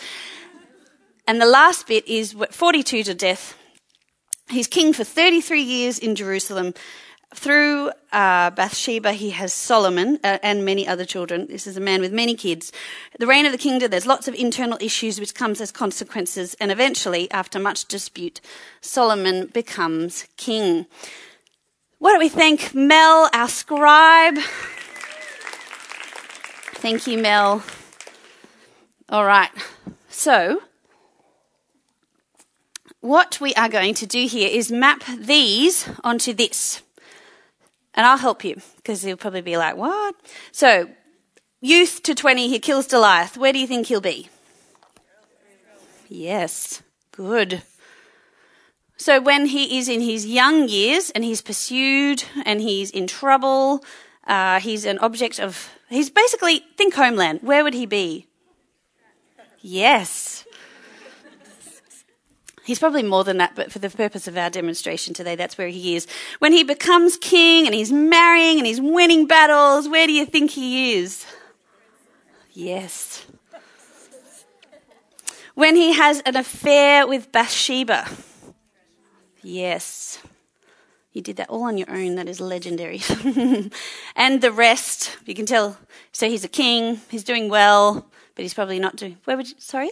And 1.28 1.40
the 1.40 1.46
last 1.46 1.86
bit 1.86 2.08
is 2.08 2.36
42 2.50 3.04
to 3.04 3.14
death. 3.14 3.56
He's 4.50 4.68
king 4.68 4.94
for 4.94 5.04
33 5.04 5.62
years 5.62 6.00
in 6.00 6.16
Jerusalem 6.16 6.74
through 7.34 7.92
uh, 8.12 8.50
Bathsheba, 8.52 9.14
he 9.14 9.30
has 9.32 9.54
Solomon 9.54 10.20
uh, 10.24 10.38
and 10.44 10.66
many 10.66 10.88
other 10.88 11.06
children. 11.06 11.48
This 11.48 11.66
is 11.66 11.78
a 11.78 11.82
man 11.82 12.02
with 12.02 12.12
many 12.12 12.36
kids. 12.36 12.72
The 13.20 13.28
reign 13.28 13.46
of 13.46 13.52
the 13.52 13.58
kingdom, 13.58 13.90
there's 13.90 14.06
lots 14.06 14.28
of 14.28 14.36
internal 14.36 14.78
issues 14.82 15.20
which 15.20 15.34
comes 15.34 15.62
as 15.62 15.72
consequences, 15.72 16.56
and 16.60 16.72
eventually, 16.72 17.32
after 17.32 17.58
much 17.58 17.86
dispute, 17.86 18.42
Solomon 18.82 19.48
becomes 19.48 20.28
king. 20.36 20.88
Why 22.00 22.12
don't 22.12 22.20
we 22.20 22.30
thank 22.30 22.74
Mel, 22.74 23.30
our 23.34 23.48
scribe? 23.48 24.38
Thank 26.76 27.08
you, 27.08 27.18
Mel. 27.18 27.64
All 29.08 29.26
right. 29.26 29.52
So, 30.10 30.64
what 33.00 33.40
we 33.40 33.54
are 33.54 33.70
going 33.70 33.94
to 33.96 34.06
do 34.06 34.26
here 34.28 34.50
is 34.50 34.72
map 34.72 35.04
these 35.18 35.88
onto 36.04 36.34
this. 36.34 36.82
And 37.94 38.06
I'll 38.06 38.18
help 38.18 38.44
you 38.44 38.62
because 38.78 39.02
he'll 39.02 39.18
probably 39.18 39.42
be 39.42 39.58
like, 39.58 39.76
what? 39.76 40.16
So, 40.52 40.90
youth 41.60 42.04
to 42.04 42.16
20, 42.16 42.48
he 42.48 42.60
kills 42.60 42.88
Goliath. 42.88 43.38
Where 43.38 43.52
do 43.52 43.60
you 43.60 43.68
think 43.68 43.88
he'll 43.88 44.02
be? 44.02 44.30
Yes, 46.08 46.82
good. 47.12 47.64
So, 48.98 49.20
when 49.20 49.48
he 49.48 49.78
is 49.78 49.90
in 49.90 50.02
his 50.02 50.26
young 50.26 50.70
years 50.70 51.10
and 51.10 51.24
he's 51.24 51.42
pursued 51.42 52.24
and 52.46 52.62
he's 52.62 52.92
in 52.92 53.08
trouble, 53.08 53.84
uh, 54.28 54.60
he's 54.60 54.86
an 54.86 55.00
object 55.00 55.40
of, 55.40 55.70
he's 55.90 56.10
basically, 56.10 56.64
think 56.78 56.94
homeland. 56.94 57.40
Where 57.42 57.64
would 57.64 57.74
he 57.74 57.86
be? 57.86 58.28
Yes. 59.62 60.46
He's 62.64 62.80
probably 62.80 63.04
more 63.04 63.24
than 63.24 63.38
that, 63.38 63.56
but 63.56 63.72
for 63.72 63.80
the 63.80 63.90
purpose 63.90 64.28
of 64.28 64.38
our 64.38 64.50
demonstration 64.50 65.14
today, 65.14 65.36
that's 65.36 65.58
where 65.58 65.68
he 65.68 65.96
is. 65.96 66.06
When 66.40 66.54
he 66.54 66.64
becomes 66.64 67.18
king 67.18 67.66
and 67.66 67.74
he's 67.74 67.92
marrying 67.92 68.58
and 68.58 68.68
he's 68.68 68.80
winning 68.80 69.26
battles, 69.26 69.88
where 69.88 70.06
do 70.06 70.14
you 70.14 70.26
think 70.26 70.52
he 70.52 70.94
is? 70.94 71.26
Yes. 72.54 73.26
When 75.56 75.76
he 75.76 75.94
has 75.94 76.22
an 76.22 76.36
affair 76.36 77.08
with 77.08 77.32
Bathsheba. 77.32 78.08
Yes. 79.42 80.20
You 81.14 81.22
did 81.22 81.38
that 81.38 81.50
all 81.50 81.64
on 81.64 81.78
your 81.78 81.90
own. 81.90 82.16
That 82.16 82.30
is 82.30 82.40
legendary. 82.40 83.02
and 84.16 84.42
the 84.42 84.52
rest, 84.52 85.18
you 85.26 85.34
can 85.34 85.46
tell. 85.46 85.78
So 86.12 86.30
he's 86.30 86.46
a 86.46 86.50
king. 86.50 87.02
He's 87.10 87.24
doing 87.24 87.50
well, 87.50 88.08
but 88.36 88.44
he's 88.44 88.54
probably 88.54 88.80
not 88.80 88.96
doing. 88.96 89.18
Where 89.26 89.36
would 89.36 89.50
you? 89.50 89.56
Sorry. 89.58 89.92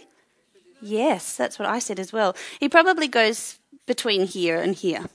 Yes, 0.80 1.36
that's 1.36 1.58
what 1.58 1.68
I 1.68 1.78
said 1.78 1.98
as 1.98 2.12
well. 2.12 2.34
He 2.58 2.68
probably 2.68 3.08
goes 3.08 3.58
between 3.86 4.26
here 4.26 4.60
and 4.60 4.74
here, 4.74 5.06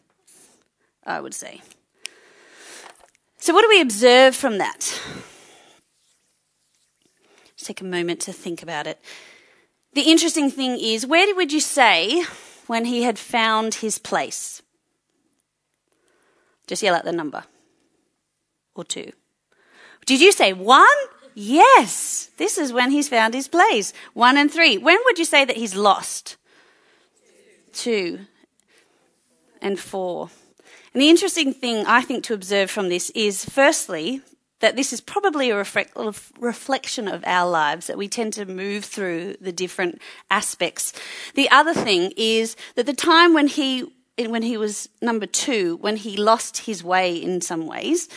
I 1.05 1.19
would 1.19 1.33
say. 1.33 1.61
So, 3.37 3.53
what 3.53 3.61
do 3.61 3.69
we 3.69 3.81
observe 3.81 4.35
from 4.35 4.57
that? 4.57 4.99
Just 7.55 7.67
take 7.67 7.81
a 7.81 7.85
moment 7.85 8.21
to 8.21 8.33
think 8.33 8.61
about 8.61 8.87
it. 8.87 8.99
The 9.93 10.11
interesting 10.11 10.51
thing 10.51 10.77
is, 10.77 11.05
where 11.05 11.33
would 11.35 11.53
you 11.53 11.59
say 11.59 12.23
when 12.67 12.85
he 12.85 13.03
had 13.03 13.17
found 13.17 13.75
his 13.75 13.97
place? 13.97 14.61
Just 16.67 16.83
yell 16.83 16.95
out 16.95 17.05
the 17.05 17.11
number. 17.11 17.45
Or 18.75 18.83
two. 18.83 19.11
Did 20.05 20.21
you 20.21 20.31
say 20.31 20.53
one? 20.53 20.87
Yes, 21.35 22.29
this 22.37 22.57
is 22.57 22.71
when 22.71 22.91
he's 22.91 23.09
found 23.09 23.33
his 23.33 23.49
place. 23.49 23.91
One 24.13 24.37
and 24.37 24.51
three. 24.51 24.77
When 24.77 24.97
would 25.03 25.19
you 25.19 25.25
say 25.25 25.43
that 25.43 25.57
he's 25.57 25.75
lost? 25.75 26.37
Two 27.73 28.21
and 29.61 29.77
four. 29.77 30.29
And 30.93 31.01
the 31.01 31.09
interesting 31.09 31.53
thing 31.53 31.85
I 31.85 32.01
think 32.01 32.23
to 32.23 32.33
observe 32.33 32.71
from 32.71 32.87
this 32.87 33.09
is, 33.09 33.43
firstly, 33.43 34.21
that 34.61 34.77
this 34.77 34.93
is 34.93 35.01
probably 35.01 35.49
a 35.49 35.57
reflection 36.39 37.09
of 37.09 37.23
our 37.27 37.49
lives, 37.49 37.87
that 37.87 37.97
we 37.97 38.07
tend 38.07 38.31
to 38.33 38.45
move 38.45 38.85
through 38.85 39.35
the 39.41 39.51
different 39.51 40.01
aspects. 40.31 40.93
The 41.33 41.49
other 41.51 41.73
thing 41.73 42.13
is 42.15 42.55
that 42.75 42.85
the 42.85 42.93
time 42.93 43.33
when 43.33 43.47
he, 43.47 43.91
when 44.17 44.43
he 44.43 44.55
was 44.55 44.87
number 45.01 45.25
two, 45.25 45.75
when 45.81 45.97
he 45.97 46.15
lost 46.15 46.59
his 46.59 46.81
way 46.81 47.13
in 47.13 47.41
some 47.41 47.67
ways, 47.67 48.07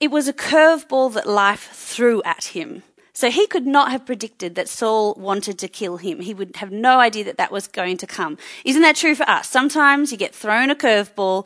it 0.00 0.10
was 0.10 0.28
a 0.28 0.32
curveball 0.32 1.12
that 1.14 1.26
life 1.26 1.70
threw 1.72 2.22
at 2.24 2.44
him. 2.44 2.82
So 3.12 3.30
he 3.30 3.48
could 3.48 3.66
not 3.66 3.90
have 3.90 4.06
predicted 4.06 4.54
that 4.54 4.68
Saul 4.68 5.14
wanted 5.14 5.58
to 5.58 5.66
kill 5.66 5.96
him. 5.96 6.20
He 6.20 6.34
would 6.34 6.54
have 6.56 6.70
no 6.70 7.00
idea 7.00 7.24
that 7.24 7.36
that 7.38 7.50
was 7.50 7.66
going 7.66 7.96
to 7.96 8.06
come. 8.06 8.38
Isn't 8.64 8.82
that 8.82 8.94
true 8.94 9.16
for 9.16 9.28
us? 9.28 9.48
Sometimes 9.48 10.12
you 10.12 10.18
get 10.18 10.32
thrown 10.32 10.70
a 10.70 10.76
curveball 10.76 11.44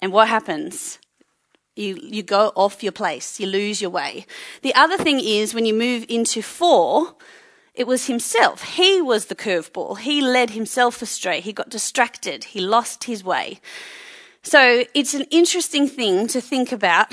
and 0.00 0.12
what 0.12 0.28
happens? 0.28 0.98
You, 1.76 1.98
you 2.00 2.22
go 2.22 2.52
off 2.56 2.82
your 2.82 2.92
place. 2.92 3.38
You 3.38 3.48
lose 3.48 3.82
your 3.82 3.90
way. 3.90 4.24
The 4.62 4.74
other 4.74 4.96
thing 4.96 5.20
is 5.20 5.52
when 5.52 5.66
you 5.66 5.74
move 5.74 6.06
into 6.08 6.40
four, 6.40 7.16
it 7.74 7.86
was 7.86 8.06
himself. 8.06 8.62
He 8.62 9.02
was 9.02 9.26
the 9.26 9.34
curveball. 9.34 9.98
He 9.98 10.22
led 10.22 10.50
himself 10.50 11.02
astray. 11.02 11.40
He 11.40 11.52
got 11.52 11.68
distracted. 11.68 12.44
He 12.44 12.60
lost 12.60 13.04
his 13.04 13.22
way. 13.22 13.60
So 14.42 14.84
it's 14.94 15.12
an 15.12 15.26
interesting 15.30 15.86
thing 15.86 16.28
to 16.28 16.40
think 16.40 16.72
about 16.72 17.12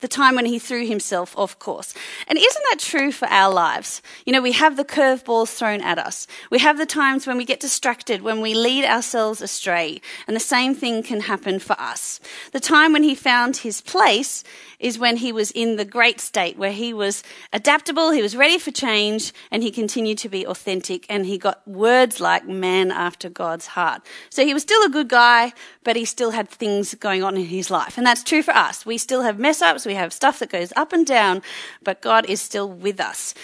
the 0.00 0.08
time 0.08 0.36
when 0.36 0.46
he 0.46 0.58
threw 0.58 0.86
himself 0.86 1.36
off 1.36 1.58
course. 1.58 1.94
And 2.28 2.38
isn't 2.38 2.64
that 2.70 2.78
true 2.78 3.12
for 3.12 3.26
our 3.28 3.52
lives? 3.52 4.02
You 4.24 4.32
know, 4.32 4.42
we 4.42 4.52
have 4.52 4.76
the 4.76 4.84
curveballs 4.84 5.54
thrown 5.54 5.80
at 5.80 5.98
us. 5.98 6.26
We 6.50 6.58
have 6.58 6.78
the 6.78 6.86
times 6.86 7.26
when 7.26 7.36
we 7.36 7.44
get 7.44 7.60
distracted, 7.60 8.22
when 8.22 8.40
we 8.40 8.54
lead 8.54 8.84
ourselves 8.84 9.40
astray. 9.40 10.00
And 10.26 10.36
the 10.36 10.40
same 10.40 10.74
thing 10.74 11.02
can 11.02 11.20
happen 11.20 11.58
for 11.58 11.78
us. 11.80 12.20
The 12.52 12.60
time 12.60 12.92
when 12.92 13.02
he 13.02 13.14
found 13.14 13.58
his 13.58 13.80
place 13.80 14.44
is 14.78 14.98
when 14.98 15.16
he 15.16 15.32
was 15.32 15.50
in 15.52 15.76
the 15.76 15.84
great 15.84 16.20
state 16.20 16.58
where 16.58 16.72
he 16.72 16.92
was 16.92 17.22
adaptable, 17.52 18.10
he 18.10 18.22
was 18.22 18.36
ready 18.36 18.58
for 18.58 18.70
change, 18.70 19.32
and 19.50 19.62
he 19.62 19.70
continued 19.70 20.18
to 20.18 20.28
be 20.28 20.46
authentic. 20.46 21.06
And 21.08 21.24
he 21.24 21.38
got 21.38 21.66
words 21.66 22.20
like 22.20 22.46
man 22.46 22.90
after 22.90 23.30
God's 23.30 23.68
heart. 23.68 24.02
So 24.28 24.44
he 24.44 24.52
was 24.52 24.62
still 24.62 24.84
a 24.84 24.90
good 24.90 25.08
guy, 25.08 25.52
but 25.84 25.96
he 25.96 26.04
still 26.04 26.30
had 26.30 26.48
things 26.48 26.94
going 26.94 27.22
on 27.22 27.36
in 27.36 27.46
his 27.46 27.70
life. 27.70 27.96
And 27.96 28.06
that's 28.06 28.22
true 28.22 28.42
for 28.42 28.54
us. 28.54 28.84
We 28.84 28.98
still 28.98 29.22
have 29.22 29.38
mess 29.38 29.62
ups, 29.62 29.85
we 29.86 29.94
have 29.94 30.12
stuff 30.12 30.38
that 30.40 30.50
goes 30.50 30.72
up 30.76 30.92
and 30.92 31.06
down, 31.06 31.42
but 31.82 32.00
God 32.00 32.26
is 32.26 32.40
still 32.40 32.68
with 32.68 33.00
us. 33.00 33.34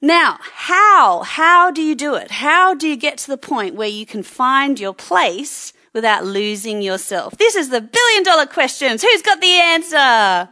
Now, 0.00 0.38
how? 0.40 1.22
How 1.22 1.70
do 1.70 1.82
you 1.82 1.94
do 1.94 2.14
it? 2.14 2.30
How 2.30 2.74
do 2.74 2.86
you 2.86 2.96
get 2.96 3.18
to 3.18 3.28
the 3.28 3.38
point 3.38 3.74
where 3.74 3.88
you 3.88 4.04
can 4.04 4.22
find 4.22 4.78
your 4.78 4.92
place 4.92 5.72
without 5.92 6.24
losing 6.24 6.82
yourself? 6.82 7.36
This 7.38 7.54
is 7.54 7.70
the 7.70 7.80
billion 7.80 8.22
dollar 8.22 8.46
questions. 8.46 9.02
Who's 9.02 9.22
got 9.22 9.40
the 9.40 9.46
answer? 9.46 10.48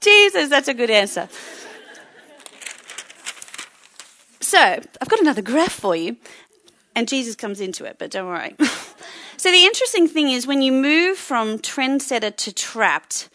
Jesus, 0.00 0.50
that's 0.50 0.68
a 0.68 0.74
good 0.74 0.90
answer. 0.90 1.28
So, 4.40 4.58
I've 4.60 5.08
got 5.08 5.20
another 5.20 5.42
graph 5.42 5.72
for 5.72 5.96
you, 5.96 6.16
and 6.94 7.08
Jesus 7.08 7.34
comes 7.34 7.60
into 7.60 7.84
it, 7.84 7.96
but 7.98 8.10
don't 8.10 8.28
worry. 8.28 8.54
so, 9.36 9.50
the 9.50 9.64
interesting 9.64 10.06
thing 10.06 10.30
is 10.30 10.46
when 10.46 10.62
you 10.62 10.70
move 10.70 11.18
from 11.18 11.58
trendsetter 11.58 12.36
to 12.36 12.52
trapped, 12.52 13.28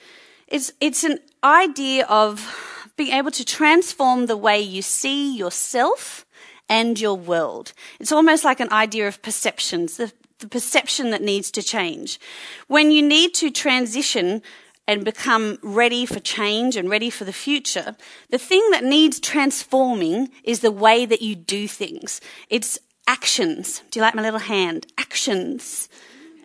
it's, 0.51 0.71
it's 0.79 1.03
an 1.03 1.19
idea 1.43 2.05
of 2.05 2.91
being 2.97 3.13
able 3.13 3.31
to 3.31 3.45
transform 3.45 4.25
the 4.25 4.37
way 4.37 4.59
you 4.59 4.81
see 4.81 5.35
yourself 5.35 6.25
and 6.69 6.99
your 6.99 7.15
world. 7.15 7.73
It's 7.99 8.11
almost 8.11 8.43
like 8.43 8.59
an 8.59 8.71
idea 8.71 9.07
of 9.07 9.21
perceptions, 9.21 9.97
the, 9.97 10.11
the 10.39 10.47
perception 10.47 11.11
that 11.11 11.21
needs 11.21 11.51
to 11.51 11.63
change. 11.63 12.19
When 12.67 12.91
you 12.91 13.01
need 13.01 13.33
to 13.35 13.49
transition 13.49 14.41
and 14.87 15.05
become 15.05 15.57
ready 15.61 16.05
for 16.05 16.19
change 16.19 16.75
and 16.75 16.89
ready 16.89 17.09
for 17.09 17.23
the 17.23 17.33
future, 17.33 17.95
the 18.29 18.37
thing 18.37 18.67
that 18.71 18.83
needs 18.83 19.19
transforming 19.19 20.29
is 20.43 20.59
the 20.59 20.71
way 20.71 21.05
that 21.05 21.21
you 21.21 21.35
do 21.35 21.67
things. 21.67 22.19
It's 22.49 22.77
actions. 23.07 23.83
Do 23.89 23.99
you 23.99 24.03
like 24.03 24.15
my 24.15 24.21
little 24.21 24.39
hand? 24.39 24.87
Actions 24.97 25.87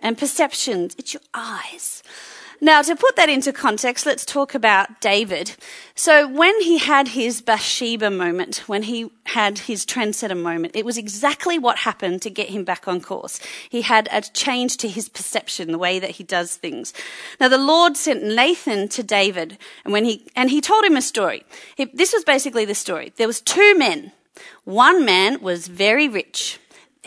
and 0.00 0.16
perceptions. 0.16 0.94
It's 0.98 1.12
your 1.12 1.22
eyes. 1.34 2.02
Now, 2.60 2.80
to 2.82 2.96
put 2.96 3.16
that 3.16 3.28
into 3.28 3.52
context, 3.52 4.06
let's 4.06 4.24
talk 4.24 4.54
about 4.54 5.00
David. 5.00 5.56
So, 5.94 6.26
when 6.26 6.58
he 6.62 6.78
had 6.78 7.08
his 7.08 7.42
Bathsheba 7.42 8.10
moment, 8.10 8.64
when 8.66 8.84
he 8.84 9.10
had 9.24 9.60
his 9.60 9.84
trendsetter 9.84 10.40
moment, 10.40 10.74
it 10.74 10.84
was 10.84 10.96
exactly 10.96 11.58
what 11.58 11.78
happened 11.78 12.22
to 12.22 12.30
get 12.30 12.48
him 12.48 12.64
back 12.64 12.88
on 12.88 13.00
course. 13.00 13.40
He 13.68 13.82
had 13.82 14.08
a 14.10 14.22
change 14.22 14.78
to 14.78 14.88
his 14.88 15.08
perception, 15.08 15.70
the 15.70 15.78
way 15.78 15.98
that 15.98 16.12
he 16.12 16.24
does 16.24 16.56
things. 16.56 16.94
Now, 17.38 17.48
the 17.48 17.58
Lord 17.58 17.96
sent 17.96 18.22
Nathan 18.22 18.88
to 18.88 19.02
David, 19.02 19.58
and 19.84 19.92
when 19.92 20.04
he 20.04 20.26
and 20.34 20.50
he 20.50 20.60
told 20.60 20.84
him 20.84 20.96
a 20.96 21.02
story. 21.02 21.44
He, 21.76 21.84
this 21.86 22.12
was 22.12 22.24
basically 22.24 22.64
the 22.64 22.74
story. 22.74 23.12
There 23.16 23.26
was 23.26 23.40
two 23.40 23.76
men. 23.76 24.12
One 24.64 25.04
man 25.04 25.40
was 25.40 25.68
very 25.68 26.08
rich 26.08 26.58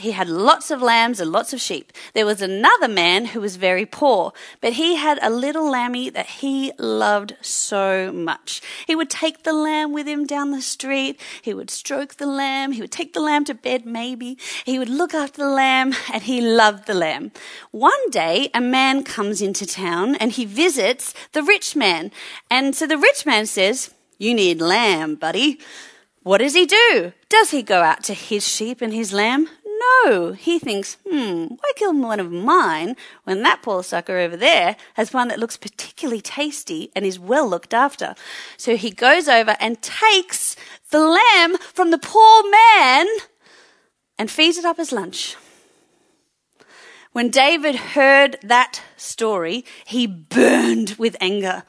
he 0.01 0.11
had 0.11 0.29
lots 0.29 0.71
of 0.71 0.81
lambs 0.81 1.19
and 1.19 1.31
lots 1.31 1.53
of 1.53 1.61
sheep. 1.61 1.91
There 2.13 2.25
was 2.25 2.41
another 2.41 2.87
man 2.87 3.25
who 3.25 3.41
was 3.41 3.55
very 3.55 3.85
poor, 3.85 4.33
but 4.61 4.73
he 4.73 4.95
had 4.95 5.19
a 5.21 5.29
little 5.29 5.69
lammy 5.69 6.09
that 6.09 6.27
he 6.27 6.71
loved 6.77 7.35
so 7.41 8.11
much. 8.11 8.61
He 8.87 8.95
would 8.95 9.09
take 9.09 9.43
the 9.43 9.53
lamb 9.53 9.93
with 9.93 10.07
him 10.07 10.25
down 10.25 10.51
the 10.51 10.61
street. 10.61 11.19
He 11.41 11.53
would 11.53 11.69
stroke 11.69 12.15
the 12.15 12.25
lamb. 12.25 12.71
He 12.71 12.81
would 12.81 12.91
take 12.91 13.13
the 13.13 13.19
lamb 13.19 13.45
to 13.45 13.53
bed, 13.53 13.85
maybe. 13.85 14.37
He 14.65 14.79
would 14.79 14.89
look 14.89 15.13
after 15.13 15.41
the 15.41 15.49
lamb, 15.49 15.93
and 16.13 16.23
he 16.23 16.41
loved 16.41 16.87
the 16.87 16.93
lamb. 16.93 17.31
One 17.71 18.09
day, 18.09 18.49
a 18.53 18.61
man 18.61 19.03
comes 19.03 19.41
into 19.41 19.65
town 19.65 20.15
and 20.15 20.31
he 20.31 20.45
visits 20.45 21.13
the 21.33 21.43
rich 21.43 21.75
man. 21.75 22.11
And 22.49 22.75
so 22.75 22.87
the 22.87 22.97
rich 22.97 23.25
man 23.25 23.45
says, 23.45 23.93
You 24.17 24.33
need 24.33 24.61
lamb, 24.61 25.15
buddy. 25.15 25.59
What 26.23 26.39
does 26.39 26.53
he 26.53 26.65
do? 26.65 27.13
Does 27.29 27.51
he 27.51 27.63
go 27.63 27.81
out 27.81 28.03
to 28.03 28.13
his 28.13 28.47
sheep 28.47 28.81
and 28.81 28.93
his 28.93 29.13
lamb? 29.13 29.47
No, 29.79 30.31
he 30.33 30.59
thinks, 30.59 30.97
hmm, 31.07 31.45
why 31.45 31.71
kill 31.75 31.93
one 31.93 32.19
of 32.19 32.31
mine 32.31 32.95
when 33.23 33.43
that 33.43 33.61
poor 33.61 33.83
sucker 33.83 34.17
over 34.17 34.35
there 34.35 34.75
has 34.95 35.13
one 35.13 35.27
that 35.29 35.39
looks 35.39 35.57
particularly 35.57 36.21
tasty 36.21 36.91
and 36.95 37.05
is 37.05 37.19
well 37.19 37.47
looked 37.47 37.73
after? 37.73 38.15
So 38.57 38.75
he 38.75 38.91
goes 38.91 39.27
over 39.27 39.55
and 39.59 39.81
takes 39.81 40.55
the 40.89 40.99
lamb 40.99 41.57
from 41.57 41.91
the 41.91 41.97
poor 41.97 42.49
man 42.49 43.07
and 44.17 44.29
feeds 44.29 44.57
it 44.57 44.65
up 44.65 44.79
as 44.79 44.91
lunch. 44.91 45.35
When 47.11 47.29
David 47.29 47.75
heard 47.75 48.37
that 48.43 48.81
story, 48.95 49.65
he 49.85 50.05
burned 50.05 50.91
with 50.91 51.17
anger. 51.19 51.63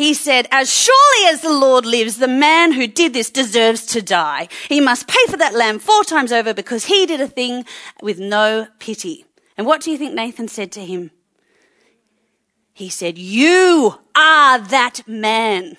He 0.00 0.14
said, 0.14 0.48
As 0.50 0.72
surely 0.72 1.28
as 1.28 1.42
the 1.42 1.52
Lord 1.52 1.84
lives, 1.84 2.16
the 2.16 2.26
man 2.26 2.72
who 2.72 2.86
did 2.86 3.12
this 3.12 3.28
deserves 3.28 3.84
to 3.88 4.00
die. 4.00 4.48
He 4.66 4.80
must 4.80 5.06
pay 5.06 5.26
for 5.28 5.36
that 5.36 5.52
lamb 5.52 5.78
four 5.78 6.04
times 6.04 6.32
over 6.32 6.54
because 6.54 6.86
he 6.86 7.04
did 7.04 7.20
a 7.20 7.28
thing 7.28 7.66
with 8.00 8.18
no 8.18 8.68
pity. 8.78 9.26
And 9.58 9.66
what 9.66 9.82
do 9.82 9.90
you 9.90 9.98
think 9.98 10.14
Nathan 10.14 10.48
said 10.48 10.72
to 10.72 10.80
him? 10.80 11.10
He 12.72 12.88
said, 12.88 13.18
You 13.18 13.98
are 14.16 14.58
that 14.58 15.06
man. 15.06 15.76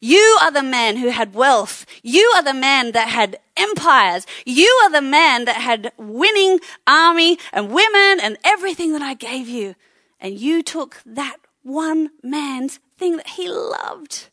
You 0.00 0.38
are 0.42 0.50
the 0.50 0.62
man 0.62 0.98
who 0.98 1.08
had 1.08 1.32
wealth. 1.32 1.86
You 2.02 2.30
are 2.36 2.42
the 2.42 2.52
man 2.52 2.92
that 2.92 3.08
had 3.08 3.38
empires. 3.56 4.26
You 4.44 4.68
are 4.84 4.92
the 4.92 5.00
man 5.00 5.46
that 5.46 5.56
had 5.56 5.92
winning 5.96 6.60
army 6.86 7.38
and 7.54 7.72
women 7.72 8.20
and 8.22 8.36
everything 8.44 8.92
that 8.92 9.00
I 9.00 9.14
gave 9.14 9.48
you. 9.48 9.76
And 10.20 10.38
you 10.38 10.62
took 10.62 11.00
that 11.06 11.38
one 11.62 12.10
man's 12.22 12.80
thing 13.02 13.16
that 13.16 13.30
he 13.30 13.48
loved. 13.48 14.28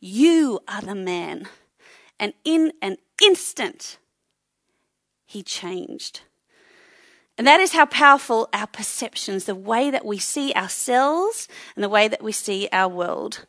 You 0.00 0.60
are 0.68 0.82
the 0.82 0.94
man. 0.94 1.48
And 2.20 2.34
in 2.44 2.72
an 2.82 2.98
instant, 3.22 3.96
he 5.24 5.42
changed. 5.42 6.20
And 7.38 7.46
that 7.46 7.58
is 7.58 7.72
how 7.72 7.86
powerful 7.86 8.50
our 8.52 8.66
perceptions, 8.66 9.44
the 9.44 9.54
way 9.54 9.90
that 9.90 10.04
we 10.04 10.18
see 10.18 10.52
ourselves 10.52 11.48
and 11.74 11.82
the 11.82 11.88
way 11.88 12.06
that 12.06 12.22
we 12.22 12.32
see 12.32 12.68
our 12.70 12.88
world. 12.88 13.46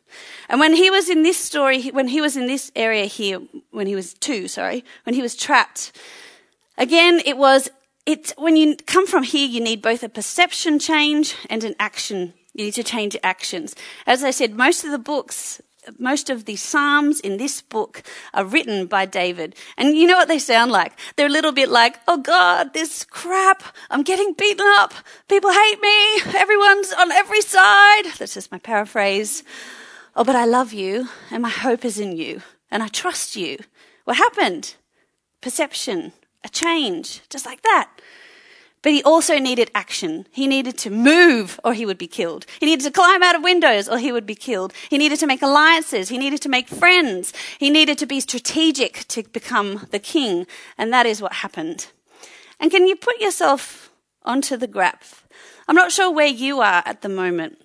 And 0.48 0.60
when 0.60 0.74
he 0.74 0.88
was 0.88 1.10
in 1.10 1.22
this 1.22 1.38
story, 1.38 1.82
when 1.88 2.08
he 2.08 2.22
was 2.22 2.34
in 2.34 2.46
this 2.46 2.72
area 2.74 3.04
here, 3.04 3.40
when 3.70 3.86
he 3.86 3.94
was 3.94 4.14
two, 4.14 4.48
sorry, 4.48 4.82
when 5.04 5.14
he 5.14 5.22
was 5.22 5.36
trapped, 5.36 5.92
again, 6.78 7.20
it 7.26 7.36
was, 7.36 7.70
it's, 8.06 8.32
when 8.38 8.56
you 8.56 8.76
come 8.86 9.06
from 9.06 9.24
here, 9.24 9.46
you 9.46 9.60
need 9.60 9.82
both 9.82 10.02
a 10.02 10.08
perception 10.08 10.78
change 10.78 11.34
and 11.50 11.64
an 11.64 11.74
action 11.78 12.32
you 12.58 12.64
need 12.64 12.74
to 12.74 12.82
change 12.82 13.16
actions. 13.22 13.76
As 14.06 14.24
I 14.24 14.32
said, 14.32 14.56
most 14.56 14.84
of 14.84 14.90
the 14.90 14.98
books, 14.98 15.62
most 15.96 16.28
of 16.28 16.44
the 16.44 16.56
Psalms 16.56 17.20
in 17.20 17.36
this 17.36 17.62
book 17.62 18.02
are 18.34 18.44
written 18.44 18.86
by 18.86 19.06
David. 19.06 19.54
And 19.76 19.96
you 19.96 20.08
know 20.08 20.16
what 20.16 20.26
they 20.26 20.40
sound 20.40 20.72
like? 20.72 20.92
They're 21.14 21.28
a 21.28 21.30
little 21.30 21.52
bit 21.52 21.68
like, 21.68 22.00
oh 22.08 22.18
God, 22.18 22.74
this 22.74 23.04
crap. 23.04 23.62
I'm 23.90 24.02
getting 24.02 24.32
beaten 24.32 24.66
up. 24.70 24.92
People 25.28 25.52
hate 25.52 25.80
me. 25.80 26.20
Everyone's 26.36 26.92
on 26.92 27.12
every 27.12 27.42
side. 27.42 28.06
That's 28.18 28.34
just 28.34 28.50
my 28.50 28.58
paraphrase. 28.58 29.44
Oh, 30.16 30.24
but 30.24 30.34
I 30.34 30.44
love 30.44 30.72
you 30.72 31.08
and 31.30 31.42
my 31.42 31.50
hope 31.50 31.84
is 31.84 32.00
in 32.00 32.16
you 32.16 32.42
and 32.72 32.82
I 32.82 32.88
trust 32.88 33.36
you. 33.36 33.58
What 34.04 34.16
happened? 34.16 34.74
Perception, 35.40 36.12
a 36.44 36.48
change, 36.48 37.20
just 37.30 37.46
like 37.46 37.62
that. 37.62 37.88
But 38.82 38.92
he 38.92 39.02
also 39.02 39.38
needed 39.38 39.70
action. 39.74 40.26
He 40.30 40.46
needed 40.46 40.78
to 40.78 40.90
move 40.90 41.58
or 41.64 41.74
he 41.74 41.84
would 41.84 41.98
be 41.98 42.06
killed. 42.06 42.46
He 42.60 42.66
needed 42.66 42.84
to 42.84 42.90
climb 42.90 43.22
out 43.22 43.34
of 43.34 43.42
windows 43.42 43.88
or 43.88 43.98
he 43.98 44.12
would 44.12 44.26
be 44.26 44.34
killed. 44.34 44.72
He 44.88 44.98
needed 44.98 45.18
to 45.18 45.26
make 45.26 45.42
alliances. 45.42 46.08
He 46.08 46.18
needed 46.18 46.40
to 46.42 46.48
make 46.48 46.68
friends. 46.68 47.32
He 47.58 47.70
needed 47.70 47.98
to 47.98 48.06
be 48.06 48.20
strategic 48.20 49.06
to 49.08 49.24
become 49.24 49.88
the 49.90 49.98
king. 49.98 50.46
And 50.76 50.92
that 50.92 51.06
is 51.06 51.20
what 51.20 51.34
happened. 51.34 51.90
And 52.60 52.70
can 52.70 52.86
you 52.86 52.96
put 52.96 53.20
yourself 53.20 53.90
onto 54.24 54.56
the 54.56 54.66
graph? 54.66 55.26
I'm 55.66 55.76
not 55.76 55.92
sure 55.92 56.10
where 56.10 56.26
you 56.26 56.60
are 56.60 56.82
at 56.86 57.02
the 57.02 57.08
moment. 57.08 57.58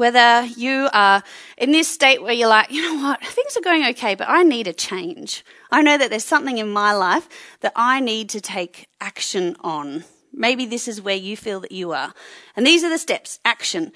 Whether 0.00 0.46
you 0.56 0.88
are 0.94 1.22
in 1.58 1.72
this 1.72 1.86
state 1.86 2.22
where 2.22 2.32
you're 2.32 2.48
like, 2.48 2.70
you 2.70 2.80
know 2.80 3.04
what, 3.04 3.22
things 3.22 3.54
are 3.54 3.60
going 3.60 3.84
okay, 3.88 4.14
but 4.14 4.30
I 4.30 4.42
need 4.42 4.66
a 4.66 4.72
change. 4.72 5.44
I 5.70 5.82
know 5.82 5.98
that 5.98 6.08
there's 6.08 6.24
something 6.24 6.56
in 6.56 6.72
my 6.72 6.94
life 6.94 7.28
that 7.60 7.74
I 7.76 8.00
need 8.00 8.30
to 8.30 8.40
take 8.40 8.88
action 8.98 9.56
on. 9.60 10.04
Maybe 10.32 10.64
this 10.64 10.88
is 10.88 11.02
where 11.02 11.16
you 11.16 11.36
feel 11.36 11.60
that 11.60 11.70
you 11.70 11.92
are. 11.92 12.14
And 12.56 12.66
these 12.66 12.82
are 12.82 12.88
the 12.88 12.96
steps 12.96 13.40
action. 13.44 13.92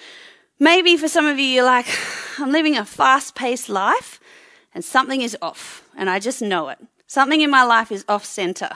Maybe 0.58 0.98
for 0.98 1.08
some 1.08 1.24
of 1.24 1.38
you, 1.38 1.46
you're 1.46 1.64
like, 1.64 1.86
I'm 2.38 2.52
living 2.52 2.76
a 2.76 2.84
fast 2.84 3.34
paced 3.34 3.70
life 3.70 4.20
and 4.74 4.84
something 4.84 5.22
is 5.22 5.38
off 5.40 5.88
and 5.96 6.10
I 6.10 6.18
just 6.18 6.42
know 6.42 6.68
it. 6.68 6.80
Something 7.06 7.40
in 7.40 7.48
my 7.48 7.64
life 7.64 7.90
is 7.90 8.04
off 8.10 8.26
center. 8.26 8.68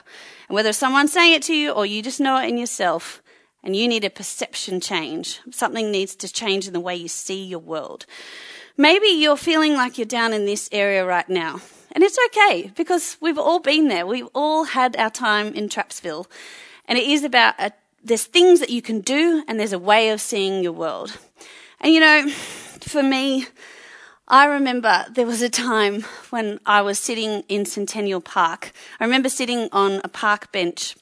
And 0.48 0.54
whether 0.54 0.72
someone's 0.72 1.12
saying 1.12 1.34
it 1.34 1.42
to 1.42 1.54
you 1.54 1.72
or 1.72 1.84
you 1.84 2.00
just 2.00 2.20
know 2.20 2.38
it 2.38 2.48
in 2.48 2.56
yourself, 2.56 3.22
and 3.62 3.74
you 3.74 3.88
need 3.88 4.04
a 4.04 4.10
perception 4.10 4.80
change. 4.80 5.40
Something 5.50 5.90
needs 5.90 6.14
to 6.16 6.32
change 6.32 6.66
in 6.66 6.72
the 6.72 6.80
way 6.80 6.96
you 6.96 7.08
see 7.08 7.44
your 7.44 7.58
world. 7.58 8.06
Maybe 8.76 9.08
you're 9.08 9.36
feeling 9.36 9.74
like 9.74 9.98
you're 9.98 10.06
down 10.06 10.32
in 10.32 10.46
this 10.46 10.68
area 10.70 11.04
right 11.04 11.28
now. 11.28 11.60
And 11.92 12.04
it's 12.04 12.18
okay 12.26 12.70
because 12.76 13.16
we've 13.20 13.38
all 13.38 13.60
been 13.60 13.88
there. 13.88 14.06
We've 14.06 14.28
all 14.34 14.64
had 14.64 14.96
our 14.96 15.10
time 15.10 15.54
in 15.54 15.68
Trapsville. 15.68 16.26
And 16.86 16.96
it 16.96 17.06
is 17.06 17.24
about 17.24 17.54
a, 17.58 17.72
there's 18.04 18.24
things 18.24 18.60
that 18.60 18.70
you 18.70 18.80
can 18.80 19.00
do 19.00 19.42
and 19.48 19.58
there's 19.58 19.72
a 19.72 19.78
way 19.78 20.10
of 20.10 20.20
seeing 20.20 20.62
your 20.62 20.72
world. 20.72 21.18
And 21.80 21.92
you 21.92 22.00
know, 22.00 22.28
for 22.80 23.02
me, 23.02 23.46
I 24.28 24.44
remember 24.44 25.06
there 25.10 25.26
was 25.26 25.42
a 25.42 25.48
time 25.48 26.02
when 26.30 26.60
I 26.66 26.82
was 26.82 26.98
sitting 26.98 27.42
in 27.48 27.64
Centennial 27.64 28.20
Park. 28.20 28.72
I 29.00 29.04
remember 29.04 29.28
sitting 29.28 29.68
on 29.72 30.00
a 30.04 30.08
park 30.08 30.52
bench 30.52 30.96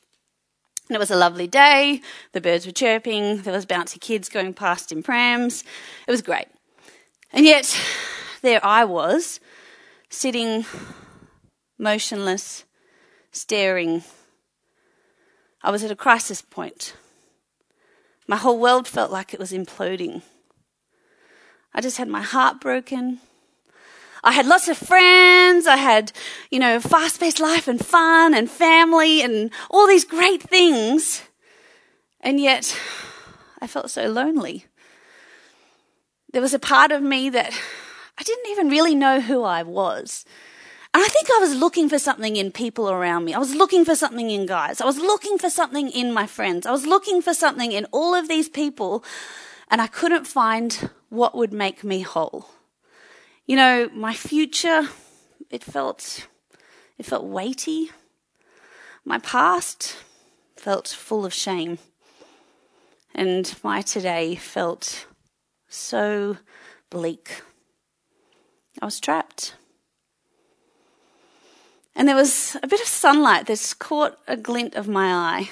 and 0.88 0.96
it 0.96 0.98
was 0.98 1.10
a 1.10 1.16
lovely 1.16 1.46
day. 1.46 2.00
The 2.32 2.40
birds 2.40 2.66
were 2.66 2.72
chirping. 2.72 3.42
There 3.42 3.52
was 3.52 3.66
bouncy 3.66 4.00
kids 4.00 4.28
going 4.28 4.54
past 4.54 4.92
in 4.92 5.02
prams. 5.02 5.62
It 6.06 6.10
was 6.10 6.22
great. 6.22 6.46
And 7.32 7.44
yet, 7.44 7.78
there 8.42 8.64
I 8.64 8.84
was, 8.84 9.40
sitting 10.08 10.64
motionless, 11.78 12.64
staring. 13.32 14.02
I 15.62 15.70
was 15.70 15.82
at 15.84 15.90
a 15.90 15.96
crisis 15.96 16.40
point. 16.40 16.94
My 18.26 18.36
whole 18.36 18.58
world 18.58 18.88
felt 18.88 19.10
like 19.10 19.34
it 19.34 19.40
was 19.40 19.52
imploding. 19.52 20.22
I 21.74 21.80
just 21.80 21.98
had 21.98 22.08
my 22.08 22.22
heart 22.22 22.60
broken. 22.60 23.20
I 24.26 24.32
had 24.32 24.46
lots 24.46 24.66
of 24.66 24.76
friends. 24.76 25.68
I 25.68 25.76
had, 25.76 26.10
you 26.50 26.58
know, 26.58 26.80
fast 26.80 27.20
paced 27.20 27.38
life 27.38 27.68
and 27.68 27.78
fun 27.84 28.34
and 28.34 28.50
family 28.50 29.22
and 29.22 29.52
all 29.70 29.86
these 29.86 30.04
great 30.04 30.42
things. 30.42 31.22
And 32.20 32.40
yet, 32.40 32.76
I 33.60 33.68
felt 33.68 33.88
so 33.88 34.08
lonely. 34.08 34.66
There 36.32 36.42
was 36.42 36.52
a 36.52 36.58
part 36.58 36.90
of 36.90 37.02
me 37.02 37.30
that 37.30 37.52
I 38.18 38.24
didn't 38.24 38.50
even 38.50 38.68
really 38.68 38.96
know 38.96 39.20
who 39.20 39.44
I 39.44 39.62
was. 39.62 40.24
And 40.92 41.04
I 41.04 41.06
think 41.06 41.28
I 41.30 41.38
was 41.38 41.54
looking 41.54 41.88
for 41.88 42.00
something 42.00 42.34
in 42.34 42.50
people 42.50 42.90
around 42.90 43.26
me. 43.26 43.32
I 43.32 43.38
was 43.38 43.54
looking 43.54 43.84
for 43.84 43.94
something 43.94 44.28
in 44.28 44.44
guys. 44.44 44.80
I 44.80 44.86
was 44.86 44.98
looking 44.98 45.38
for 45.38 45.50
something 45.50 45.88
in 45.88 46.12
my 46.12 46.26
friends. 46.26 46.66
I 46.66 46.72
was 46.72 46.84
looking 46.84 47.22
for 47.22 47.32
something 47.32 47.70
in 47.70 47.84
all 47.92 48.12
of 48.12 48.26
these 48.26 48.48
people, 48.48 49.04
and 49.70 49.80
I 49.80 49.86
couldn't 49.86 50.26
find 50.26 50.90
what 51.10 51.36
would 51.36 51.52
make 51.52 51.84
me 51.84 52.00
whole. 52.00 52.55
You 53.46 53.54
know, 53.54 53.88
my 53.92 54.12
future, 54.12 54.88
it 55.50 55.62
felt, 55.62 56.26
it 56.98 57.06
felt 57.06 57.24
weighty. 57.24 57.92
My 59.04 59.18
past 59.20 59.96
felt 60.56 60.88
full 60.88 61.24
of 61.24 61.32
shame. 61.32 61.78
And 63.14 63.54
my 63.62 63.82
today 63.82 64.34
felt 64.34 65.06
so 65.68 66.38
bleak. 66.90 67.42
I 68.82 68.84
was 68.84 68.98
trapped. 68.98 69.54
And 71.94 72.08
there 72.08 72.16
was 72.16 72.56
a 72.64 72.66
bit 72.66 72.80
of 72.80 72.88
sunlight 72.88 73.46
that 73.46 73.74
caught 73.78 74.18
a 74.26 74.36
glint 74.36 74.74
of 74.74 74.88
my 74.88 75.12
eye 75.12 75.50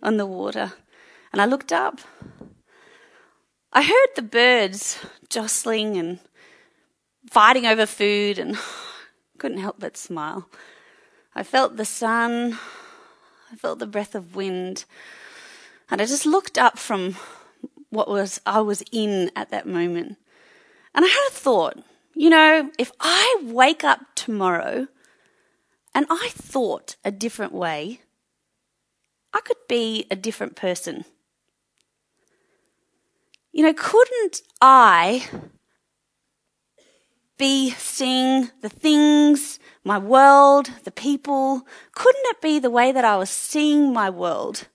on 0.00 0.16
the 0.16 0.26
water. 0.26 0.74
And 1.32 1.42
I 1.42 1.46
looked 1.46 1.72
up. 1.72 2.00
I 3.72 3.82
heard 3.82 4.14
the 4.14 4.22
birds 4.22 5.04
jostling 5.28 5.96
and 5.96 6.20
fighting 7.32 7.64
over 7.64 7.86
food 7.86 8.38
and 8.38 8.58
couldn't 9.38 9.56
help 9.56 9.76
but 9.78 9.96
smile. 9.96 10.50
I 11.34 11.42
felt 11.42 11.78
the 11.78 11.86
sun. 11.86 12.58
I 13.50 13.56
felt 13.56 13.78
the 13.78 13.86
breath 13.86 14.14
of 14.14 14.36
wind. 14.36 14.84
And 15.90 16.02
I 16.02 16.04
just 16.04 16.26
looked 16.26 16.58
up 16.58 16.78
from 16.78 17.16
what 17.88 18.08
was 18.08 18.38
I 18.44 18.60
was 18.60 18.82
in 18.92 19.30
at 19.34 19.50
that 19.50 19.66
moment. 19.66 20.18
And 20.94 21.06
I 21.06 21.08
had 21.08 21.28
a 21.30 21.32
thought, 21.32 21.82
you 22.14 22.28
know, 22.28 22.70
if 22.78 22.92
I 23.00 23.38
wake 23.42 23.82
up 23.82 24.00
tomorrow 24.14 24.88
and 25.94 26.06
I 26.10 26.28
thought 26.32 26.96
a 27.02 27.10
different 27.10 27.54
way, 27.54 28.00
I 29.32 29.40
could 29.40 29.56
be 29.70 30.06
a 30.10 30.16
different 30.16 30.54
person. 30.54 31.06
You 33.52 33.62
know, 33.64 33.74
couldn't 33.74 34.42
I 34.60 35.28
be 37.42 37.70
seeing 37.70 38.52
the 38.60 38.68
things, 38.68 39.58
my 39.82 39.98
world, 39.98 40.70
the 40.84 40.92
people? 40.92 41.66
Couldn't 41.92 42.26
it 42.26 42.40
be 42.40 42.60
the 42.60 42.70
way 42.70 42.92
that 42.92 43.04
I 43.04 43.16
was 43.16 43.30
seeing 43.30 43.92
my 43.92 44.10
world 44.10 44.68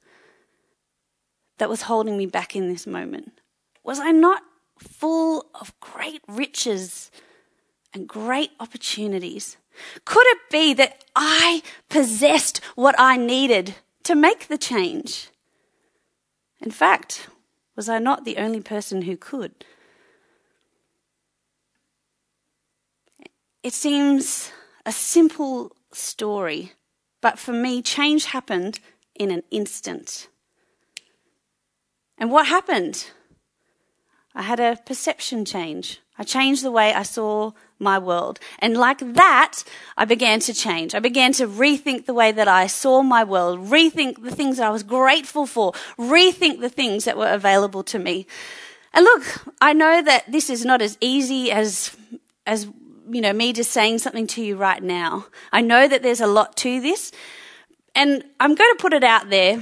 that 1.59 1.69
was 1.69 1.83
holding 1.83 2.17
me 2.17 2.25
back 2.25 2.57
in 2.57 2.67
this 2.67 2.85
moment? 2.85 3.39
Was 3.85 4.01
I 4.01 4.11
not 4.11 4.41
full 4.77 5.45
of 5.55 5.79
great 5.79 6.21
riches 6.27 7.09
and 7.93 8.05
great 8.05 8.51
opportunities? 8.59 9.55
Could 10.03 10.27
it 10.27 10.39
be 10.51 10.73
that 10.73 11.05
I 11.15 11.63
possessed 11.87 12.57
what 12.75 12.95
I 12.99 13.15
needed 13.15 13.75
to 14.03 14.13
make 14.13 14.49
the 14.49 14.57
change? 14.57 15.29
In 16.59 16.71
fact, 16.71 17.29
was 17.77 17.87
I 17.87 17.99
not 17.99 18.25
the 18.25 18.35
only 18.35 18.59
person 18.59 19.03
who 19.03 19.15
could? 19.15 19.63
It 23.63 23.73
seems 23.73 24.51
a 24.85 24.91
simple 24.91 25.75
story, 25.91 26.73
but 27.21 27.39
for 27.39 27.53
me, 27.53 27.81
change 27.81 28.25
happened 28.25 28.79
in 29.15 29.31
an 29.31 29.43
instant. 29.51 30.29
And 32.17 32.31
what 32.31 32.47
happened? 32.47 33.11
I 34.33 34.43
had 34.43 34.59
a 34.59 34.79
perception 34.85 35.45
change. 35.45 35.99
I 36.19 36.23
changed 36.23 36.63
the 36.63 36.71
way 36.71 36.93
I 36.93 37.03
saw 37.03 37.51
my 37.79 37.99
world. 37.99 38.39
And 38.59 38.75
like 38.77 38.99
that, 38.99 39.63
I 39.97 40.05
began 40.05 40.39
to 40.41 40.53
change. 40.53 40.95
I 40.95 40.99
began 40.99 41.31
to 41.33 41.47
rethink 41.47 42.05
the 42.05 42.13
way 42.13 42.31
that 42.31 42.47
I 42.47 42.67
saw 42.67 43.03
my 43.03 43.23
world, 43.23 43.67
rethink 43.67 44.23
the 44.23 44.35
things 44.35 44.57
that 44.57 44.67
I 44.67 44.71
was 44.71 44.83
grateful 44.83 45.45
for, 45.45 45.73
rethink 45.97 46.59
the 46.59 46.69
things 46.69 47.05
that 47.05 47.17
were 47.17 47.31
available 47.31 47.83
to 47.83 47.99
me. 47.99 48.25
And 48.93 49.03
look, 49.05 49.45
I 49.61 49.73
know 49.73 50.01
that 50.01 50.31
this 50.31 50.49
is 50.49 50.65
not 50.65 50.81
as 50.81 50.97
easy 51.01 51.51
as, 51.51 51.95
as, 52.47 52.67
you 53.09 53.21
know, 53.21 53.33
me 53.33 53.53
just 53.53 53.71
saying 53.71 53.99
something 53.99 54.27
to 54.27 54.43
you 54.43 54.55
right 54.55 54.81
now. 54.81 55.27
I 55.51 55.61
know 55.61 55.87
that 55.87 56.03
there's 56.03 56.21
a 56.21 56.27
lot 56.27 56.55
to 56.57 56.81
this. 56.81 57.11
And 57.95 58.23
I'm 58.39 58.53
going 58.53 58.71
to 58.75 58.81
put 58.81 58.93
it 58.93 59.03
out 59.03 59.29
there 59.29 59.61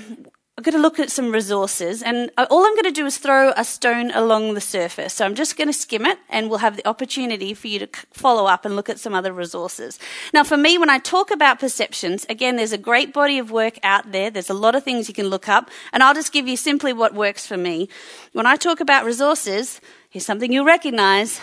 I'm 0.58 0.64
going 0.64 0.76
to 0.76 0.82
look 0.82 1.00
at 1.00 1.12
some 1.12 1.34
resources, 1.34 2.02
and 2.02 2.32
all 2.38 2.66
I'm 2.66 2.76
going 2.76 2.86
to 2.86 2.92
do 2.92 3.06
is 3.06 3.18
throw 3.18 3.52
a 3.58 3.66
stone 3.66 4.10
along 4.12 4.54
the 4.54 4.62
surface. 4.62 5.16
So 5.16 5.26
I'm 5.26 5.36
just 5.36 5.58
going 5.58 5.68
to 5.68 5.74
skim 5.74 6.06
it, 6.06 6.18
and 6.30 6.50
we'll 6.50 6.60
have 6.60 6.78
the 6.78 6.88
opportunity 6.88 7.54
for 7.54 7.68
you 7.68 7.80
to 7.80 7.90
follow 8.14 8.46
up 8.46 8.64
and 8.64 8.74
look 8.74 8.88
at 8.88 8.98
some 8.98 9.14
other 9.14 9.34
resources. 9.34 10.00
Now, 10.34 10.46
for 10.46 10.56
me, 10.56 10.78
when 10.78 10.90
I 10.90 10.98
talk 10.98 11.30
about 11.30 11.60
perceptions, 11.60 12.26
again, 12.30 12.56
there's 12.56 12.72
a 12.72 12.78
great 12.78 13.12
body 13.12 13.38
of 13.38 13.52
work 13.52 13.78
out 13.84 14.14
there. 14.14 14.30
There's 14.32 14.50
a 14.50 14.54
lot 14.54 14.76
of 14.76 14.86
things 14.86 15.10
you 15.10 15.14
can 15.14 15.28
look 15.28 15.50
up, 15.50 15.70
and 15.92 16.02
I'll 16.02 16.14
just 16.14 16.32
give 16.32 16.48
you 16.48 16.56
simply 16.56 16.94
what 16.94 17.14
works 17.14 17.46
for 17.46 17.58
me. 17.58 17.90
When 18.32 18.46
I 18.46 18.56
talk 18.56 18.80
about 18.80 19.04
resources, 19.04 19.82
here's 20.10 20.26
something 20.26 20.54
you'll 20.54 20.64
recognize 20.64 21.42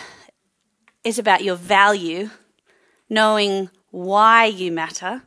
is 1.03 1.19
about 1.19 1.43
your 1.43 1.55
value, 1.55 2.29
knowing 3.09 3.69
why 3.91 4.45
you 4.45 4.71
matter. 4.71 5.23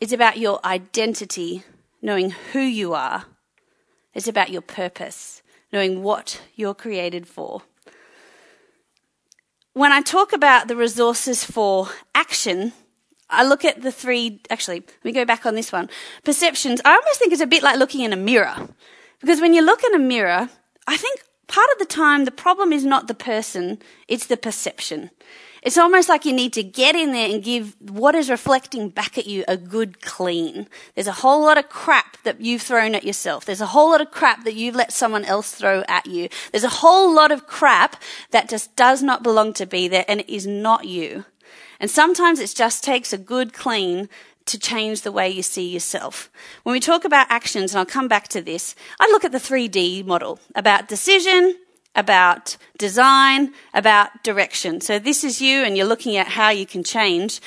It's 0.00 0.12
about 0.12 0.38
your 0.38 0.64
identity 0.64 1.64
knowing 2.00 2.30
who 2.52 2.60
you 2.60 2.94
are. 2.94 3.24
It's 4.14 4.28
about 4.28 4.50
your 4.50 4.62
purpose, 4.62 5.42
knowing 5.72 6.02
what 6.02 6.40
you're 6.54 6.74
created 6.74 7.26
for. 7.26 7.62
When 9.72 9.92
I 9.92 10.00
talk 10.00 10.32
about 10.32 10.68
the 10.68 10.76
resources 10.76 11.44
for 11.44 11.88
action, 12.14 12.72
I 13.30 13.44
look 13.44 13.64
at 13.64 13.82
the 13.82 13.92
three, 13.92 14.40
actually, 14.50 14.80
let 14.80 15.04
me 15.04 15.12
go 15.12 15.24
back 15.24 15.46
on 15.46 15.54
this 15.54 15.70
one. 15.70 15.90
Perceptions, 16.24 16.80
I 16.84 16.94
almost 16.94 17.18
think 17.18 17.32
it's 17.32 17.42
a 17.42 17.46
bit 17.46 17.62
like 17.62 17.78
looking 17.78 18.00
in 18.00 18.12
a 18.12 18.16
mirror. 18.16 18.56
Because 19.20 19.40
when 19.40 19.54
you 19.54 19.62
look 19.62 19.84
in 19.84 19.94
a 19.94 19.98
mirror, 19.98 20.48
I 20.86 20.96
think 20.96 21.20
part 21.48 21.68
of 21.72 21.78
the 21.78 21.86
time 21.86 22.24
the 22.24 22.30
problem 22.30 22.72
is 22.72 22.84
not 22.84 23.08
the 23.08 23.14
person, 23.14 23.78
it's 24.06 24.26
the 24.26 24.36
perception. 24.36 25.10
It's 25.62 25.78
almost 25.78 26.08
like 26.08 26.24
you 26.24 26.32
need 26.32 26.52
to 26.52 26.62
get 26.62 26.94
in 26.94 27.12
there 27.12 27.28
and 27.28 27.42
give 27.42 27.74
what 27.80 28.14
is 28.14 28.30
reflecting 28.30 28.90
back 28.90 29.18
at 29.18 29.26
you 29.26 29.44
a 29.48 29.56
good 29.56 30.00
clean. 30.00 30.68
There's 30.94 31.08
a 31.08 31.12
whole 31.12 31.42
lot 31.42 31.58
of 31.58 31.68
crap 31.68 32.22
that 32.22 32.40
you've 32.40 32.62
thrown 32.62 32.94
at 32.94 33.04
yourself. 33.04 33.44
There's 33.44 33.60
a 33.60 33.66
whole 33.66 33.90
lot 33.90 34.00
of 34.00 34.10
crap 34.10 34.44
that 34.44 34.54
you've 34.54 34.76
let 34.76 34.92
someone 34.92 35.24
else 35.24 35.50
throw 35.50 35.82
at 35.88 36.06
you. 36.06 36.28
There's 36.52 36.64
a 36.64 36.68
whole 36.68 37.12
lot 37.12 37.32
of 37.32 37.46
crap 37.46 38.00
that 38.30 38.48
just 38.48 38.76
does 38.76 39.02
not 39.02 39.22
belong 39.22 39.52
to 39.54 39.66
be 39.66 39.88
there 39.88 40.04
and 40.06 40.20
it 40.20 40.32
is 40.32 40.46
not 40.46 40.84
you. 40.84 41.24
And 41.80 41.90
sometimes 41.90 42.38
it 42.40 42.54
just 42.54 42.84
takes 42.84 43.12
a 43.12 43.18
good 43.18 43.52
clean 43.52 44.08
to 44.48 44.58
change 44.58 45.02
the 45.02 45.12
way 45.12 45.28
you 45.28 45.42
see 45.42 45.68
yourself. 45.68 46.30
When 46.62 46.72
we 46.72 46.80
talk 46.80 47.04
about 47.04 47.26
actions, 47.30 47.72
and 47.72 47.78
I'll 47.78 47.86
come 47.86 48.08
back 48.08 48.28
to 48.28 48.42
this, 48.42 48.74
I 49.00 49.06
look 49.06 49.24
at 49.24 49.32
the 49.32 49.38
3D 49.38 50.04
model 50.04 50.40
about 50.54 50.88
decision, 50.88 51.56
about 51.94 52.56
design, 52.78 53.52
about 53.74 54.22
direction. 54.22 54.80
So 54.80 54.98
this 54.98 55.24
is 55.24 55.40
you 55.40 55.62
and 55.64 55.76
you're 55.76 55.86
looking 55.86 56.16
at 56.16 56.28
how 56.28 56.50
you 56.50 56.66
can 56.66 56.84
change. 56.84 57.40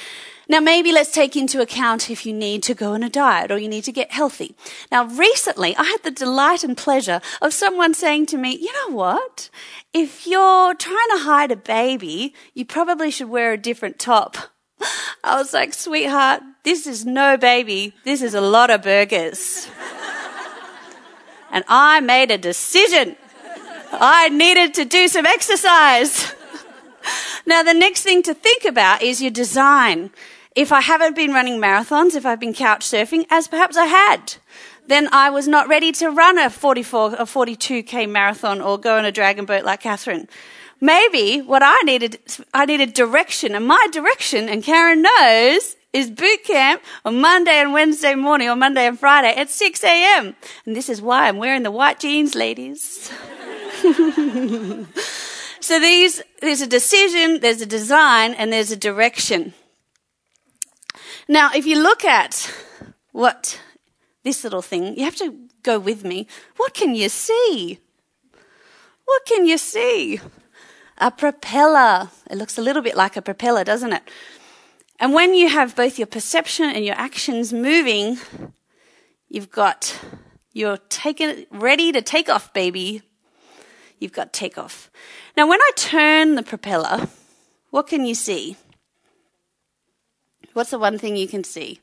Now, 0.47 0.59
maybe 0.59 0.91
let's 0.91 1.13
take 1.13 1.37
into 1.37 1.61
account 1.61 2.09
if 2.09 2.25
you 2.25 2.33
need 2.33 2.61
to 2.63 2.73
go 2.73 2.93
on 2.93 3.03
a 3.03 3.09
diet 3.09 3.51
or 3.51 3.57
you 3.57 3.69
need 3.69 3.85
to 3.85 3.91
get 3.93 4.11
healthy. 4.11 4.53
Now, 4.91 5.05
recently, 5.05 5.73
I 5.77 5.83
had 5.83 6.03
the 6.03 6.11
delight 6.11 6.65
and 6.65 6.75
pleasure 6.75 7.21
of 7.41 7.53
someone 7.53 7.93
saying 7.93 8.25
to 8.27 8.37
me, 8.37 8.57
you 8.57 8.73
know 8.73 8.93
what? 8.93 9.49
If 9.93 10.27
you're 10.27 10.75
trying 10.75 11.09
to 11.11 11.23
hide 11.23 11.51
a 11.51 11.55
baby, 11.55 12.33
you 12.53 12.65
probably 12.65 13.11
should 13.11 13.29
wear 13.29 13.53
a 13.53 13.57
different 13.57 13.97
top. 13.97 14.37
I 15.23 15.37
was 15.37 15.53
like, 15.53 15.73
sweetheart, 15.73 16.41
this 16.63 16.87
is 16.87 17.05
no 17.05 17.37
baby. 17.37 17.93
This 18.03 18.21
is 18.21 18.33
a 18.33 18.41
lot 18.41 18.69
of 18.69 18.83
burgers. 18.83 19.67
and 21.51 21.63
I 21.67 21.99
made 21.99 22.31
a 22.31 22.37
decision. 22.37 23.15
I 23.91 24.29
needed 24.29 24.73
to 24.75 24.85
do 24.85 25.07
some 25.07 25.25
exercise. 25.25 26.33
now, 27.45 27.63
the 27.63 27.73
next 27.73 28.03
thing 28.03 28.23
to 28.23 28.33
think 28.33 28.65
about 28.65 29.01
is 29.01 29.21
your 29.21 29.31
design. 29.31 30.11
If 30.55 30.71
I 30.71 30.81
haven't 30.81 31.15
been 31.15 31.31
running 31.31 31.59
marathons, 31.59 32.15
if 32.15 32.25
I've 32.25 32.39
been 32.39 32.53
couch 32.53 32.85
surfing, 32.85 33.25
as 33.29 33.47
perhaps 33.47 33.77
I 33.77 33.85
had, 33.85 34.35
then 34.87 35.07
I 35.13 35.29
was 35.29 35.47
not 35.47 35.67
ready 35.67 35.91
to 35.93 36.09
run 36.09 36.37
a 36.37 36.49
44 36.49 37.01
or 37.01 37.25
42k 37.25 38.09
marathon 38.09 38.61
or 38.61 38.77
go 38.77 38.97
on 38.97 39.05
a 39.05 39.11
dragon 39.11 39.45
boat 39.45 39.63
like 39.63 39.81
Catherine. 39.81 40.27
Maybe 40.83 41.41
what 41.41 41.61
I 41.63 41.77
needed, 41.83 42.17
I 42.55 42.65
needed 42.65 42.93
direction, 42.93 43.53
and 43.53 43.67
my 43.67 43.87
direction, 43.91 44.49
and 44.49 44.63
Karen 44.63 45.03
knows, 45.03 45.75
is 45.93 46.09
boot 46.09 46.43
camp 46.43 46.81
on 47.05 47.21
Monday 47.21 47.61
and 47.61 47.71
Wednesday 47.71 48.15
morning, 48.15 48.49
or 48.49 48.55
Monday 48.55 48.87
and 48.87 48.99
Friday 48.99 49.35
at 49.35 49.51
6 49.51 49.83
a.m. 49.83 50.35
And 50.65 50.75
this 50.75 50.89
is 50.89 50.99
why 50.99 51.27
I'm 51.27 51.37
wearing 51.37 51.61
the 51.61 51.69
white 51.69 51.99
jeans, 51.99 52.33
ladies. 52.33 53.11
so 55.59 55.79
these, 55.79 56.23
there's 56.41 56.61
a 56.61 56.67
decision, 56.67 57.41
there's 57.41 57.61
a 57.61 57.67
design, 57.67 58.33
and 58.33 58.51
there's 58.51 58.71
a 58.71 58.77
direction. 58.77 59.53
Now, 61.27 61.51
if 61.53 61.67
you 61.67 61.79
look 61.79 62.03
at 62.03 62.51
what 63.11 63.61
this 64.23 64.43
little 64.43 64.63
thing, 64.63 64.97
you 64.97 65.05
have 65.05 65.15
to 65.17 65.37
go 65.61 65.77
with 65.77 66.03
me. 66.03 66.25
What 66.57 66.73
can 66.73 66.95
you 66.95 67.07
see? 67.07 67.79
What 69.05 69.25
can 69.25 69.45
you 69.45 69.59
see? 69.59 70.19
A 71.01 71.11
propeller. 71.11 72.09
It 72.29 72.37
looks 72.37 72.57
a 72.57 72.61
little 72.61 72.81
bit 72.81 72.95
like 72.95 73.17
a 73.17 73.21
propeller, 73.21 73.65
doesn't 73.65 73.91
it? 73.91 74.03
And 74.99 75.13
when 75.13 75.33
you 75.33 75.49
have 75.49 75.75
both 75.75 75.97
your 75.97 76.07
perception 76.07 76.69
and 76.69 76.85
your 76.85 76.95
actions 76.95 77.51
moving, 77.51 78.19
you've 79.27 79.51
got 79.51 79.99
you're 80.53 80.77
taken 80.89 81.45
ready 81.49 81.91
to 81.91 82.01
take 82.01 82.29
off, 82.29 82.53
baby. 82.53 83.01
You've 83.99 84.13
got 84.13 84.31
take 84.31 84.57
off. 84.57 84.91
Now, 85.37 85.47
when 85.47 85.59
I 85.61 85.71
turn 85.75 86.35
the 86.35 86.43
propeller, 86.43 87.07
what 87.69 87.87
can 87.87 88.05
you 88.05 88.15
see? 88.15 88.57
What's 90.53 90.71
the 90.71 90.79
one 90.79 90.97
thing 90.97 91.15
you 91.15 91.27
can 91.27 91.43
see? 91.43 91.79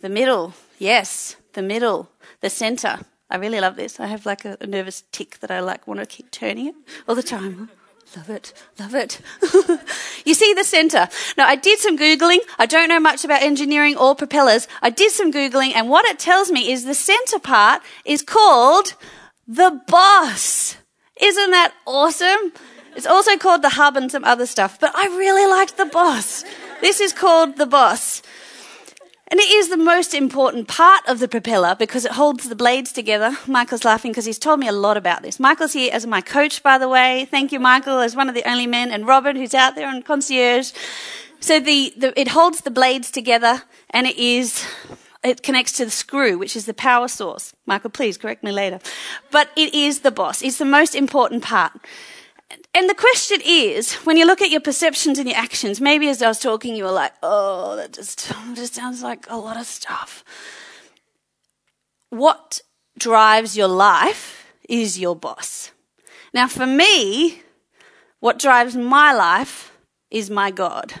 The 0.00 0.08
middle. 0.08 0.54
Yes, 0.78 1.36
the 1.52 1.62
middle. 1.62 2.10
The 2.40 2.50
center. 2.50 3.00
I 3.30 3.36
really 3.36 3.60
love 3.60 3.76
this. 3.76 4.00
I 4.00 4.06
have 4.06 4.26
like 4.26 4.44
a, 4.44 4.56
a 4.60 4.66
nervous 4.66 5.04
tic 5.12 5.38
that 5.40 5.50
I 5.50 5.60
like 5.60 5.86
want 5.86 6.00
to 6.00 6.06
keep 6.06 6.30
turning 6.30 6.66
it 6.66 6.74
all 7.08 7.14
the 7.14 7.22
time. 7.22 7.70
Love 8.14 8.30
it, 8.30 8.52
love 8.78 8.94
it. 8.94 9.20
you 10.24 10.34
see 10.34 10.54
the 10.54 10.64
center. 10.64 11.08
Now, 11.36 11.46
I 11.46 11.56
did 11.56 11.80
some 11.80 11.98
Googling. 11.98 12.38
I 12.58 12.66
don't 12.66 12.88
know 12.88 13.00
much 13.00 13.24
about 13.24 13.42
engineering 13.42 13.96
or 13.96 14.14
propellers. 14.14 14.68
I 14.80 14.90
did 14.90 15.10
some 15.10 15.32
Googling, 15.32 15.72
and 15.74 15.90
what 15.90 16.06
it 16.06 16.18
tells 16.18 16.50
me 16.50 16.70
is 16.70 16.84
the 16.84 16.94
center 16.94 17.38
part 17.38 17.82
is 18.04 18.22
called 18.22 18.94
the 19.46 19.82
boss. 19.88 20.76
Isn't 21.20 21.50
that 21.50 21.74
awesome? 21.86 22.52
It's 22.94 23.06
also 23.06 23.36
called 23.36 23.62
the 23.62 23.70
hub 23.70 23.96
and 23.96 24.10
some 24.10 24.24
other 24.24 24.46
stuff, 24.46 24.78
but 24.80 24.94
I 24.94 25.06
really 25.08 25.46
liked 25.50 25.76
the 25.76 25.86
boss. 25.86 26.44
This 26.80 27.00
is 27.00 27.12
called 27.12 27.56
the 27.56 27.66
boss. 27.66 28.22
And 29.28 29.40
it 29.40 29.50
is 29.50 29.68
the 29.68 29.76
most 29.76 30.14
important 30.14 30.68
part 30.68 31.06
of 31.08 31.18
the 31.18 31.26
propeller 31.26 31.74
because 31.76 32.04
it 32.04 32.12
holds 32.12 32.48
the 32.48 32.54
blades 32.54 32.92
together. 32.92 33.36
Michael's 33.48 33.84
laughing 33.84 34.12
because 34.12 34.24
he's 34.24 34.38
told 34.38 34.60
me 34.60 34.68
a 34.68 34.72
lot 34.72 34.96
about 34.96 35.22
this. 35.22 35.40
Michael's 35.40 35.72
here 35.72 35.90
as 35.92 36.06
my 36.06 36.20
coach, 36.20 36.62
by 36.62 36.78
the 36.78 36.88
way. 36.88 37.26
Thank 37.28 37.50
you, 37.50 37.58
Michael, 37.58 37.98
as 37.98 38.14
one 38.14 38.28
of 38.28 38.36
the 38.36 38.48
only 38.48 38.68
men, 38.68 38.92
and 38.92 39.04
Robert, 39.04 39.36
who's 39.36 39.52
out 39.54 39.74
there 39.74 39.88
on 39.88 40.02
concierge. 40.02 40.72
So 41.40 41.58
the, 41.58 41.92
the, 41.96 42.18
it 42.18 42.28
holds 42.28 42.60
the 42.60 42.70
blades 42.70 43.10
together 43.10 43.62
and 43.90 44.06
it 44.06 44.16
is, 44.16 44.64
it 45.24 45.42
connects 45.42 45.72
to 45.78 45.84
the 45.84 45.90
screw, 45.90 46.38
which 46.38 46.54
is 46.54 46.66
the 46.66 46.74
power 46.74 47.08
source. 47.08 47.52
Michael, 47.66 47.90
please 47.90 48.16
correct 48.16 48.44
me 48.44 48.52
later. 48.52 48.78
But 49.32 49.50
it 49.56 49.74
is 49.74 50.00
the 50.00 50.12
boss. 50.12 50.40
It's 50.40 50.58
the 50.58 50.64
most 50.64 50.94
important 50.94 51.42
part. 51.42 51.72
And 52.76 52.90
the 52.90 52.94
question 52.94 53.40
is, 53.42 53.94
when 54.04 54.18
you 54.18 54.26
look 54.26 54.42
at 54.42 54.50
your 54.50 54.60
perceptions 54.60 55.18
and 55.18 55.26
your 55.26 55.38
actions, 55.38 55.80
maybe 55.80 56.10
as 56.10 56.20
I 56.20 56.28
was 56.28 56.38
talking, 56.38 56.76
you 56.76 56.84
were 56.84 56.90
like, 56.90 57.14
oh, 57.22 57.74
that 57.76 57.94
just, 57.94 58.30
just 58.52 58.74
sounds 58.74 59.02
like 59.02 59.24
a 59.30 59.36
lot 59.38 59.56
of 59.56 59.64
stuff. 59.64 60.22
What 62.10 62.60
drives 62.98 63.56
your 63.56 63.68
life 63.68 64.52
is 64.68 64.98
your 64.98 65.16
boss. 65.16 65.70
Now, 66.34 66.48
for 66.48 66.66
me, 66.66 67.40
what 68.20 68.38
drives 68.38 68.76
my 68.76 69.10
life 69.14 69.72
is 70.10 70.28
my 70.28 70.50
God. 70.50 71.00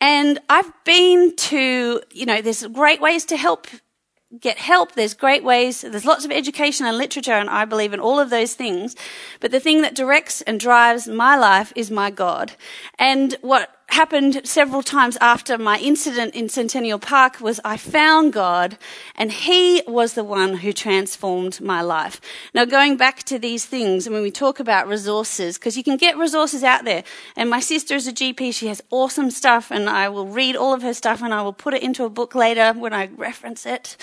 And 0.00 0.38
I've 0.48 0.72
been 0.84 1.34
to, 1.34 2.00
you 2.12 2.26
know, 2.26 2.40
there's 2.40 2.64
great 2.68 3.00
ways 3.00 3.24
to 3.24 3.36
help 3.36 3.66
get 4.40 4.58
help. 4.58 4.92
There's 4.92 5.14
great 5.14 5.44
ways. 5.44 5.82
There's 5.82 6.04
lots 6.04 6.24
of 6.24 6.30
education 6.30 6.86
and 6.86 6.98
literature, 6.98 7.32
and 7.32 7.50
I 7.50 7.64
believe 7.64 7.92
in 7.92 8.00
all 8.00 8.18
of 8.18 8.30
those 8.30 8.54
things. 8.54 8.96
But 9.40 9.50
the 9.50 9.60
thing 9.60 9.82
that 9.82 9.94
directs 9.94 10.42
and 10.42 10.58
drives 10.58 11.06
my 11.08 11.36
life 11.36 11.72
is 11.76 11.90
my 11.90 12.10
God. 12.10 12.52
And 12.98 13.36
what 13.40 13.70
happened 13.94 14.40
several 14.44 14.82
times 14.82 15.16
after 15.20 15.56
my 15.56 15.78
incident 15.78 16.34
in 16.34 16.48
Centennial 16.48 16.98
Park 16.98 17.40
was 17.40 17.60
I 17.64 17.76
found 17.76 18.32
God 18.32 18.76
and 19.14 19.30
He 19.30 19.82
was 19.86 20.14
the 20.14 20.24
one 20.24 20.56
who 20.56 20.72
transformed 20.72 21.60
my 21.60 21.80
life. 21.80 22.20
Now, 22.52 22.64
going 22.64 22.96
back 22.96 23.22
to 23.24 23.38
these 23.38 23.64
things, 23.64 24.06
and 24.06 24.12
when 24.12 24.22
we 24.22 24.32
talk 24.32 24.58
about 24.58 24.88
resources, 24.88 25.58
because 25.58 25.76
you 25.76 25.84
can 25.84 25.96
get 25.96 26.18
resources 26.18 26.64
out 26.64 26.84
there, 26.84 27.04
and 27.36 27.48
my 27.48 27.60
sister 27.60 27.94
is 27.94 28.08
a 28.08 28.12
GP, 28.12 28.52
she 28.52 28.66
has 28.66 28.82
awesome 28.90 29.30
stuff, 29.30 29.70
and 29.70 29.88
I 29.88 30.08
will 30.08 30.26
read 30.26 30.56
all 30.56 30.74
of 30.74 30.82
her 30.82 30.94
stuff 30.94 31.22
and 31.22 31.32
I 31.32 31.42
will 31.42 31.52
put 31.52 31.74
it 31.74 31.82
into 31.82 32.04
a 32.04 32.10
book 32.10 32.34
later 32.34 32.72
when 32.72 32.92
I 32.92 33.10
reference 33.16 33.64
it. 33.64 33.96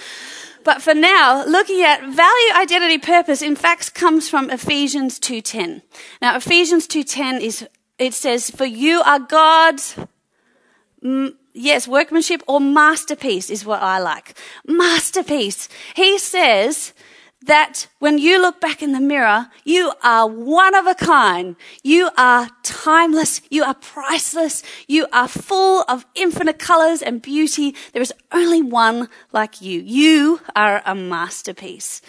But 0.64 0.82
for 0.82 0.94
now, 0.94 1.44
looking 1.46 1.82
at 1.82 2.02
value, 2.02 2.54
identity, 2.56 2.98
purpose, 2.98 3.42
in 3.42 3.56
fact, 3.56 3.94
comes 3.94 4.30
from 4.30 4.50
Ephesians 4.50 5.20
2.10. 5.20 5.82
Now, 6.22 6.38
Ephesians 6.38 6.88
2.10 6.88 7.42
is 7.42 7.68
it 8.02 8.14
says, 8.14 8.50
For 8.50 8.66
you 8.66 9.02
are 9.02 9.20
God's, 9.20 9.98
mm, 11.04 11.34
yes, 11.54 11.88
workmanship 11.88 12.44
or 12.48 12.60
masterpiece 12.60 13.50
is 13.50 13.66
what 13.66 13.82
I 13.82 14.00
like. 14.00 14.38
Masterpiece. 14.66 15.70
He 15.96 16.18
says, 16.18 16.94
that 17.44 17.88
when 18.00 18.18
you 18.20 18.40
look 18.40 18.62
back 18.62 18.84
in 18.84 18.92
the 18.92 19.00
mirror, 19.00 19.48
you 19.64 19.92
are 20.04 20.28
one 20.28 20.76
of 20.76 20.86
a 20.86 20.94
kind. 20.94 21.56
You 21.82 22.10
are 22.18 22.50
timeless. 22.64 23.42
You 23.50 23.64
are 23.64 23.74
priceless. 23.74 24.62
You 24.88 25.08
are 25.12 25.28
full 25.28 25.84
of 25.88 26.06
infinite 26.14 26.60
colors 26.60 27.02
and 27.02 27.22
beauty. 27.22 27.76
There 27.94 28.02
is 28.02 28.14
only 28.32 28.62
one 28.62 29.10
like 29.32 29.62
you. 29.62 29.82
You 29.82 30.42
are 30.56 30.84
a 30.86 30.94
masterpiece. 30.94 32.02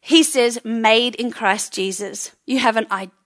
He 0.00 0.24
says, 0.24 0.58
made 0.64 1.14
in 1.14 1.30
Christ 1.30 1.72
Jesus. 1.72 2.32
You 2.44 2.58
have 2.58 2.76
an 2.76 2.86
identity. 2.90 3.16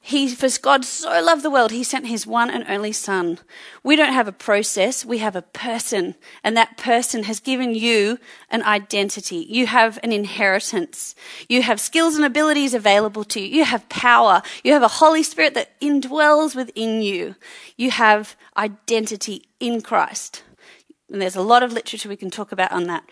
He, 0.00 0.28
for 0.28 0.48
God 0.60 0.84
so 0.84 1.08
loved 1.22 1.42
the 1.42 1.50
world, 1.50 1.70
he 1.70 1.84
sent 1.84 2.06
his 2.06 2.26
one 2.26 2.50
and 2.50 2.64
only 2.68 2.92
son. 2.92 3.38
We 3.82 3.96
don't 3.96 4.12
have 4.12 4.28
a 4.28 4.32
process. 4.32 5.04
We 5.04 5.18
have 5.18 5.36
a 5.36 5.42
person. 5.42 6.14
And 6.42 6.56
that 6.56 6.76
person 6.76 7.24
has 7.24 7.40
given 7.40 7.74
you 7.74 8.18
an 8.50 8.62
identity. 8.62 9.46
You 9.48 9.66
have 9.66 9.98
an 10.02 10.12
inheritance. 10.12 11.14
You 11.48 11.62
have 11.62 11.80
skills 11.80 12.16
and 12.16 12.24
abilities 12.24 12.74
available 12.74 13.24
to 13.24 13.40
you. 13.40 13.46
You 13.46 13.64
have 13.64 13.88
power. 13.88 14.42
You 14.62 14.72
have 14.72 14.82
a 14.82 14.88
Holy 14.88 15.22
Spirit 15.22 15.54
that 15.54 15.80
indwells 15.80 16.54
within 16.54 17.02
you. 17.02 17.36
You 17.76 17.90
have 17.90 18.36
identity 18.56 19.44
in 19.60 19.80
Christ. 19.80 20.42
And 21.10 21.22
there's 21.22 21.36
a 21.36 21.42
lot 21.42 21.62
of 21.62 21.72
literature 21.72 22.08
we 22.08 22.16
can 22.16 22.30
talk 22.30 22.52
about 22.52 22.72
on 22.72 22.84
that. 22.84 23.04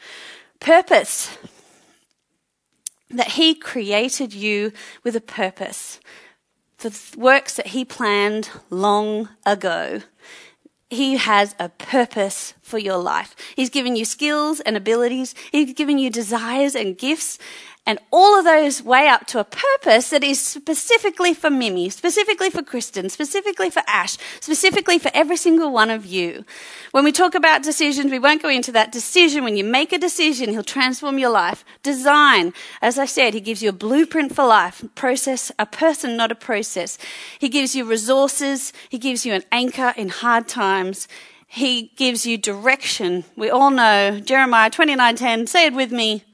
Purpose 0.61 1.37
that 3.13 3.33
He 3.33 3.55
created 3.55 4.35
you 4.35 4.73
with 5.03 5.17
a 5.17 5.21
purpose 5.21 6.01
for 6.79 6.91
works 7.17 7.55
that 7.57 7.69
He 7.69 7.85
planned 7.85 8.51
long 8.71 9.29
ago. 9.47 10.03
He 10.91 11.17
has 11.17 11.55
a 11.59 11.71
purpose 11.71 12.53
for 12.61 12.79
your 12.79 12.99
life. 12.99 13.35
He's 13.57 13.71
given 13.71 13.97
you 13.97 14.05
skills 14.05 14.61
and 14.61 14.77
abilities. 14.77 15.35
He's 15.51 15.73
given 15.73 15.99
you 15.99 16.11
desires 16.11 16.75
and 16.75 16.99
gifts. 16.99 17.39
And 17.85 17.99
all 18.13 18.39
of 18.39 18.45
those 18.45 18.81
weigh 18.81 19.09
up 19.09 19.27
to 19.29 19.41
a 19.41 19.45
purpose 19.45 20.11
that 20.11 20.23
is 20.23 20.41
specifically 20.41 21.35
for 21.35 21.51
Mimi, 21.51 21.91
specifically 21.91 22.49
for 22.49 22.63
Kristen, 22.63 23.09
specifically 23.09 23.71
for 23.71 23.83
Ash, 23.89 24.17
specifically 24.39 25.01
for 25.01 25.11
every 25.13 25.37
single 25.37 25.73
one 25.73 25.91
of 25.91 26.07
you. 26.07 26.45
When 26.93 27.03
we 27.03 27.11
talk 27.11 27.35
about 27.35 27.65
decisions, 27.65 28.13
we 28.13 28.21
won't 28.21 28.41
go 28.41 28.49
into 28.49 28.71
that 28.71 28.93
decision. 28.93 29.43
When 29.43 29.57
you 29.57 29.65
make 29.65 29.93
a 29.93 29.99
decision, 29.99 30.51
he'll 30.51 30.63
transform 30.63 31.19
your 31.19 31.31
life. 31.31 31.65
Design, 31.83 32.53
as 32.81 33.01
I 33.01 33.05
said, 33.05 33.35
he 33.35 33.41
gives 33.41 33.65
you 33.65 33.71
a 33.71 33.73
blueprint 33.73 34.33
for 34.33 34.47
life. 34.47 34.85
Process, 34.95 35.51
a 35.59 35.67
person, 35.67 36.17
not 36.17 36.31
a 36.31 36.37
process. 36.37 36.99
He 37.41 37.49
gives 37.49 37.75
you 37.75 37.85
resources. 37.85 38.73
He 38.91 38.99
gives 38.99 39.27
you 39.27 39.33
an 39.33 39.43
anchor 39.51 39.93
in 39.97 40.09
hard 40.09 40.47
times. 40.47 41.09
He 41.49 41.91
gives 41.97 42.27
you 42.27 42.39
direction. 42.39 43.25
We 43.37 43.51
all 43.51 43.73
know 43.73 44.21
Jeremiah 44.21 44.71
29:10. 44.71 45.49
Say 45.49 45.67
it 45.67 45.75
with 45.75 45.91
me 45.91 46.25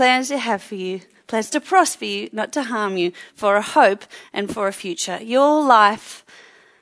plans 0.00 0.28
to 0.28 0.38
have 0.38 0.62
for 0.62 0.76
you, 0.76 1.02
plans 1.26 1.50
to 1.50 1.60
prosper 1.60 2.06
you, 2.06 2.30
not 2.32 2.54
to 2.54 2.62
harm 2.62 2.96
you, 2.96 3.12
for 3.34 3.56
a 3.56 3.60
hope 3.60 4.04
and 4.32 4.50
for 4.50 4.66
a 4.66 4.72
future. 4.72 5.18
Your 5.20 5.62
life 5.62 6.24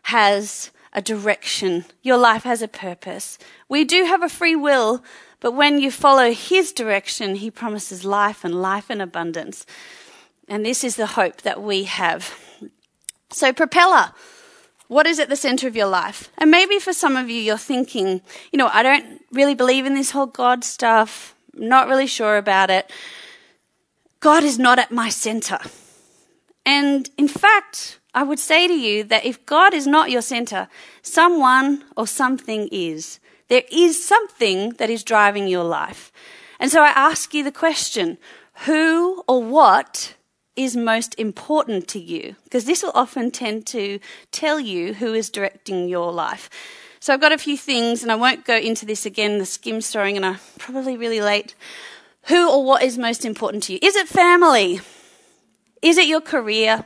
has 0.03 0.71
a 0.93 1.03
direction. 1.03 1.85
Your 2.01 2.17
life 2.17 2.45
has 2.45 2.63
a 2.63 2.69
purpose. 2.69 3.37
We 3.69 3.85
do 3.85 4.05
have 4.05 4.23
a 4.23 4.29
free 4.29 4.55
will, 4.55 5.03
but 5.41 5.51
when 5.51 5.81
you 5.81 5.91
follow 5.91 6.31
His 6.31 6.71
direction, 6.71 7.35
He 7.35 7.51
promises 7.51 8.05
life 8.05 8.45
and 8.45 8.63
life 8.63 8.89
in 8.89 9.01
abundance. 9.01 9.67
And 10.47 10.65
this 10.65 10.85
is 10.85 10.95
the 10.95 11.07
hope 11.19 11.43
that 11.43 11.61
we 11.61 11.83
have. 11.83 12.39
So, 13.31 13.53
propeller. 13.53 14.13
What 14.87 15.09
is 15.09 15.19
at 15.19 15.29
the 15.29 15.35
center 15.35 15.67
of 15.67 15.75
your 15.75 15.89
life? 15.89 16.31
And 16.39 16.53
maybe 16.53 16.79
for 16.79 16.93
some 16.93 17.17
of 17.17 17.29
you, 17.29 17.41
you're 17.41 17.59
thinking, 17.59 18.23
you 18.53 18.59
know, 18.59 18.71
I 18.73 18.85
don't 18.85 19.21
really 19.33 19.57
believe 19.57 19.87
in 19.87 19.95
this 19.95 20.13
whole 20.13 20.27
God 20.27 20.63
stuff 20.63 21.35
not 21.59 21.89
really 21.89 22.07
sure 22.07 22.37
about 22.37 22.71
it. 22.71 22.91
God 24.21 24.45
is 24.45 24.59
not 24.59 24.79
at 24.79 24.91
my 24.91 25.09
center. 25.09 25.59
And 26.67 27.09
in 27.17 27.29
fact, 27.29 27.99
I 28.15 28.23
would 28.23 28.39
say 28.39 28.67
to 28.67 28.75
you 28.75 29.05
that 29.05 29.25
if 29.25 29.45
God 29.47 29.75
is 29.75 29.87
not 29.87 30.11
your 30.11 30.23
center, 30.23 30.69
someone 31.03 31.85
or 31.97 32.07
something 32.07 32.69
is. 32.73 33.21
There 33.49 33.63
is 33.73 34.05
something 34.05 34.71
that 34.79 34.91
is 34.91 35.05
driving 35.05 35.49
your 35.49 35.65
life. 35.65 36.13
And 36.61 36.71
so 36.71 36.83
I 36.83 36.89
ask 36.89 37.33
you 37.33 37.45
the 37.45 37.53
question 37.53 38.19
who 38.67 39.23
or 39.29 39.43
what 39.43 40.15
is 40.57 40.77
most 40.77 41.15
important 41.19 41.87
to 41.89 42.01
you? 42.01 42.35
Because 42.43 42.65
this 42.65 42.83
will 42.83 42.93
often 42.95 43.31
tend 43.31 43.67
to 43.69 44.01
tell 44.33 44.59
you 44.59 44.95
who 44.95 45.15
is 45.15 45.31
directing 45.31 45.89
your 45.89 46.13
life. 46.13 46.51
So 47.01 47.15
I've 47.15 47.21
got 47.21 47.33
a 47.33 47.39
few 47.39 47.57
things, 47.57 48.03
and 48.03 48.11
I 48.11 48.17
won't 48.17 48.45
go 48.45 48.57
into 48.57 48.85
this 48.85 49.07
again, 49.07 49.39
the 49.39 49.47
skim 49.47 49.81
storing, 49.81 50.17
and 50.17 50.27
I'm 50.27 50.39
probably 50.59 50.97
really 50.97 51.21
late. 51.21 51.55
Who 52.25 52.51
or 52.51 52.65
what 52.65 52.83
is 52.83 52.99
most 52.99 53.25
important 53.25 53.63
to 53.65 53.73
you? 53.73 53.79
Is 53.81 53.97
it 53.97 54.09
family? 54.09 54.81
Is 55.81 55.97
it 55.97 56.09
your 56.09 56.21
career? 56.21 56.85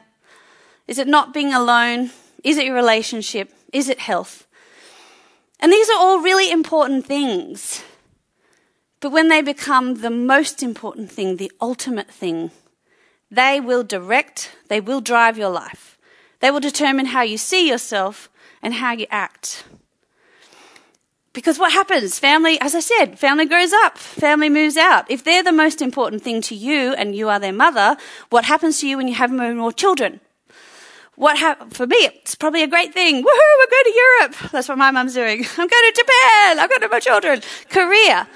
Is 0.86 0.98
it 0.98 1.08
not 1.08 1.32
being 1.32 1.54
alone? 1.54 2.10
Is 2.44 2.58
it 2.58 2.66
your 2.66 2.74
relationship? 2.74 3.52
Is 3.72 3.88
it 3.88 4.00
health? 4.00 4.46
And 5.58 5.72
these 5.72 5.88
are 5.88 5.98
all 5.98 6.20
really 6.20 6.50
important 6.50 7.06
things. 7.06 7.82
But 9.00 9.10
when 9.10 9.28
they 9.28 9.42
become 9.42 9.96
the 9.96 10.10
most 10.10 10.62
important 10.62 11.10
thing, 11.10 11.36
the 11.36 11.50
ultimate 11.60 12.10
thing, 12.10 12.50
they 13.30 13.60
will 13.60 13.82
direct, 13.82 14.52
they 14.68 14.80
will 14.80 15.00
drive 15.00 15.38
your 15.38 15.48
life. 15.48 15.98
They 16.40 16.50
will 16.50 16.60
determine 16.60 17.06
how 17.06 17.22
you 17.22 17.38
see 17.38 17.68
yourself 17.68 18.28
and 18.60 18.74
how 18.74 18.92
you 18.92 19.06
act. 19.10 19.64
Because 21.32 21.58
what 21.58 21.72
happens? 21.72 22.18
Family, 22.18 22.60
as 22.60 22.74
I 22.74 22.80
said, 22.80 23.18
family 23.18 23.46
grows 23.46 23.72
up, 23.72 23.96
family 23.96 24.50
moves 24.50 24.76
out. 24.76 25.10
If 25.10 25.24
they're 25.24 25.42
the 25.42 25.52
most 25.52 25.80
important 25.80 26.22
thing 26.22 26.42
to 26.42 26.54
you 26.54 26.92
and 26.92 27.16
you 27.16 27.30
are 27.30 27.38
their 27.38 27.52
mother, 27.52 27.96
what 28.28 28.44
happens 28.44 28.80
to 28.80 28.88
you 28.88 28.98
when 28.98 29.08
you 29.08 29.14
have 29.14 29.30
more 29.32 29.72
children? 29.72 30.20
What 31.16 31.38
ha- 31.38 31.56
for 31.70 31.86
me, 31.86 31.96
it's 31.96 32.34
probably 32.34 32.62
a 32.62 32.66
great 32.66 32.92
thing. 32.92 33.16
Woohoo, 33.16 33.24
we're 33.24 33.70
going 33.70 33.84
to 33.84 33.94
Europe. 33.94 34.50
That's 34.52 34.68
what 34.68 34.78
my 34.78 34.90
mum's 34.90 35.14
doing. 35.14 35.44
I'm 35.56 35.68
going 35.68 35.92
to 35.92 35.92
Japan. 35.94 36.58
I've 36.58 36.70
got 36.70 36.90
my 36.90 37.00
children. 37.00 37.40
Korea. 37.70 38.28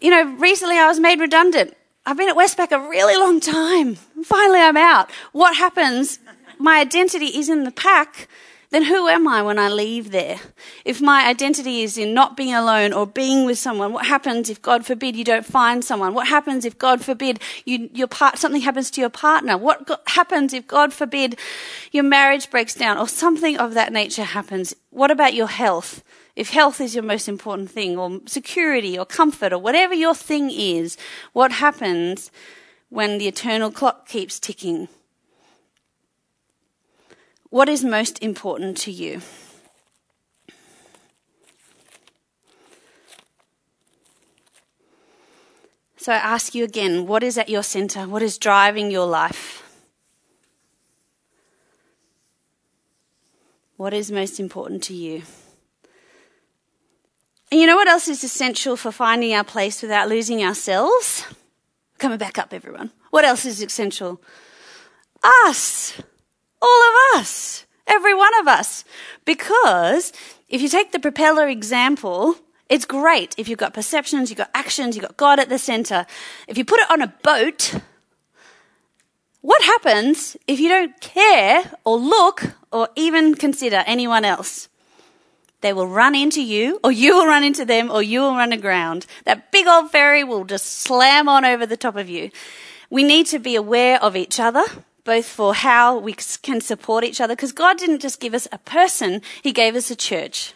You 0.00 0.10
know, 0.10 0.36
recently 0.36 0.78
I 0.78 0.86
was 0.86 1.00
made 1.00 1.20
redundant. 1.20 1.74
I've 2.06 2.16
been 2.16 2.28
at 2.28 2.36
Westpac 2.36 2.72
a 2.72 2.88
really 2.88 3.16
long 3.16 3.40
time. 3.40 3.96
Finally, 4.24 4.60
I'm 4.60 4.76
out. 4.76 5.10
What 5.32 5.56
happens? 5.56 6.18
My 6.58 6.78
identity 6.78 7.26
is 7.26 7.48
in 7.48 7.64
the 7.64 7.70
pack 7.70 8.28
then 8.74 8.82
who 8.82 9.06
am 9.06 9.28
I 9.28 9.40
when 9.40 9.58
I 9.58 9.68
leave 9.68 10.10
there? 10.10 10.40
If 10.84 11.00
my 11.00 11.26
identity 11.26 11.82
is 11.82 11.96
in 11.96 12.12
not 12.12 12.36
being 12.36 12.54
alone 12.54 12.92
or 12.92 13.06
being 13.06 13.46
with 13.46 13.58
someone, 13.58 13.92
what 13.92 14.06
happens 14.06 14.50
if, 14.50 14.60
God 14.60 14.84
forbid, 14.84 15.14
you 15.14 15.22
don't 15.22 15.46
find 15.46 15.84
someone? 15.84 16.12
What 16.12 16.26
happens 16.26 16.64
if, 16.64 16.76
God 16.76 17.00
forbid, 17.04 17.38
you, 17.64 17.88
your 17.92 18.08
part, 18.08 18.36
something 18.38 18.62
happens 18.62 18.90
to 18.92 19.00
your 19.00 19.10
partner? 19.10 19.56
What 19.56 19.86
go- 19.86 19.98
happens 20.08 20.52
if, 20.52 20.66
God 20.66 20.92
forbid, 20.92 21.38
your 21.92 22.02
marriage 22.02 22.50
breaks 22.50 22.74
down 22.74 22.98
or 22.98 23.06
something 23.06 23.56
of 23.58 23.74
that 23.74 23.92
nature 23.92 24.24
happens? 24.24 24.74
What 24.90 25.12
about 25.12 25.34
your 25.34 25.48
health? 25.48 26.02
If 26.34 26.50
health 26.50 26.80
is 26.80 26.96
your 26.96 27.04
most 27.04 27.28
important 27.28 27.70
thing, 27.70 27.96
or 27.96 28.20
security, 28.26 28.98
or 28.98 29.06
comfort, 29.06 29.52
or 29.52 29.58
whatever 29.58 29.94
your 29.94 30.16
thing 30.16 30.50
is, 30.50 30.96
what 31.32 31.52
happens 31.52 32.32
when 32.88 33.18
the 33.18 33.28
eternal 33.28 33.70
clock 33.70 34.08
keeps 34.08 34.40
ticking? 34.40 34.88
What 37.54 37.68
is 37.68 37.84
most 37.84 38.20
important 38.20 38.76
to 38.78 38.90
you? 38.90 39.20
So 45.96 46.12
I 46.12 46.16
ask 46.16 46.56
you 46.56 46.64
again 46.64 47.06
what 47.06 47.22
is 47.22 47.38
at 47.38 47.48
your 47.48 47.62
center? 47.62 48.08
What 48.08 48.22
is 48.22 48.38
driving 48.38 48.90
your 48.90 49.06
life? 49.06 49.62
What 53.76 53.94
is 53.94 54.10
most 54.10 54.40
important 54.40 54.82
to 54.90 54.94
you? 54.94 55.22
And 57.52 57.60
you 57.60 57.68
know 57.68 57.76
what 57.76 57.86
else 57.86 58.08
is 58.08 58.24
essential 58.24 58.76
for 58.76 58.90
finding 58.90 59.32
our 59.32 59.44
place 59.44 59.80
without 59.80 60.08
losing 60.08 60.42
ourselves? 60.42 61.24
Coming 61.98 62.18
back 62.18 62.36
up, 62.36 62.52
everyone. 62.52 62.90
What 63.10 63.24
else 63.24 63.44
is 63.44 63.62
essential? 63.62 64.20
Us. 65.22 66.02
All 66.64 66.82
of 66.88 67.20
us. 67.20 67.66
Every 67.86 68.14
one 68.14 68.32
of 68.40 68.48
us. 68.48 68.84
Because 69.26 70.12
if 70.48 70.62
you 70.62 70.68
take 70.68 70.92
the 70.92 70.98
propeller 70.98 71.46
example, 71.46 72.36
it's 72.70 72.86
great 72.86 73.34
if 73.36 73.48
you've 73.48 73.58
got 73.58 73.74
perceptions, 73.74 74.30
you've 74.30 74.38
got 74.38 74.50
actions, 74.54 74.96
you've 74.96 75.04
got 75.04 75.18
God 75.18 75.38
at 75.38 75.50
the 75.50 75.58
center. 75.58 76.06
If 76.48 76.56
you 76.56 76.64
put 76.64 76.80
it 76.80 76.90
on 76.90 77.02
a 77.02 77.14
boat, 77.22 77.74
what 79.42 79.62
happens 79.62 80.38
if 80.46 80.58
you 80.58 80.70
don't 80.70 80.98
care 81.00 81.70
or 81.84 81.98
look 81.98 82.54
or 82.72 82.88
even 82.96 83.34
consider 83.34 83.84
anyone 83.86 84.24
else? 84.24 84.70
They 85.60 85.74
will 85.74 85.88
run 85.88 86.14
into 86.14 86.42
you, 86.42 86.78
or 86.84 86.92
you 86.92 87.14
will 87.14 87.26
run 87.26 87.42
into 87.42 87.64
them, 87.64 87.90
or 87.90 88.02
you 88.02 88.20
will 88.20 88.36
run 88.36 88.52
aground. 88.52 89.06
That 89.24 89.50
big 89.50 89.66
old 89.66 89.90
ferry 89.90 90.22
will 90.22 90.44
just 90.44 90.66
slam 90.66 91.26
on 91.26 91.44
over 91.46 91.64
the 91.64 91.76
top 91.76 91.96
of 91.96 92.10
you. 92.10 92.30
We 92.90 93.02
need 93.02 93.26
to 93.28 93.38
be 93.38 93.56
aware 93.56 94.02
of 94.02 94.14
each 94.14 94.38
other 94.38 94.64
both 95.04 95.26
for 95.26 95.54
how 95.54 95.96
we 95.98 96.14
can 96.42 96.60
support 96.60 97.04
each 97.04 97.20
other, 97.20 97.36
because 97.36 97.52
God 97.52 97.78
didn't 97.78 98.00
just 98.00 98.20
give 98.20 98.34
us 98.34 98.48
a 98.50 98.58
person, 98.58 99.22
He 99.42 99.52
gave 99.52 99.76
us 99.76 99.90
a 99.90 99.96
church. 99.96 100.54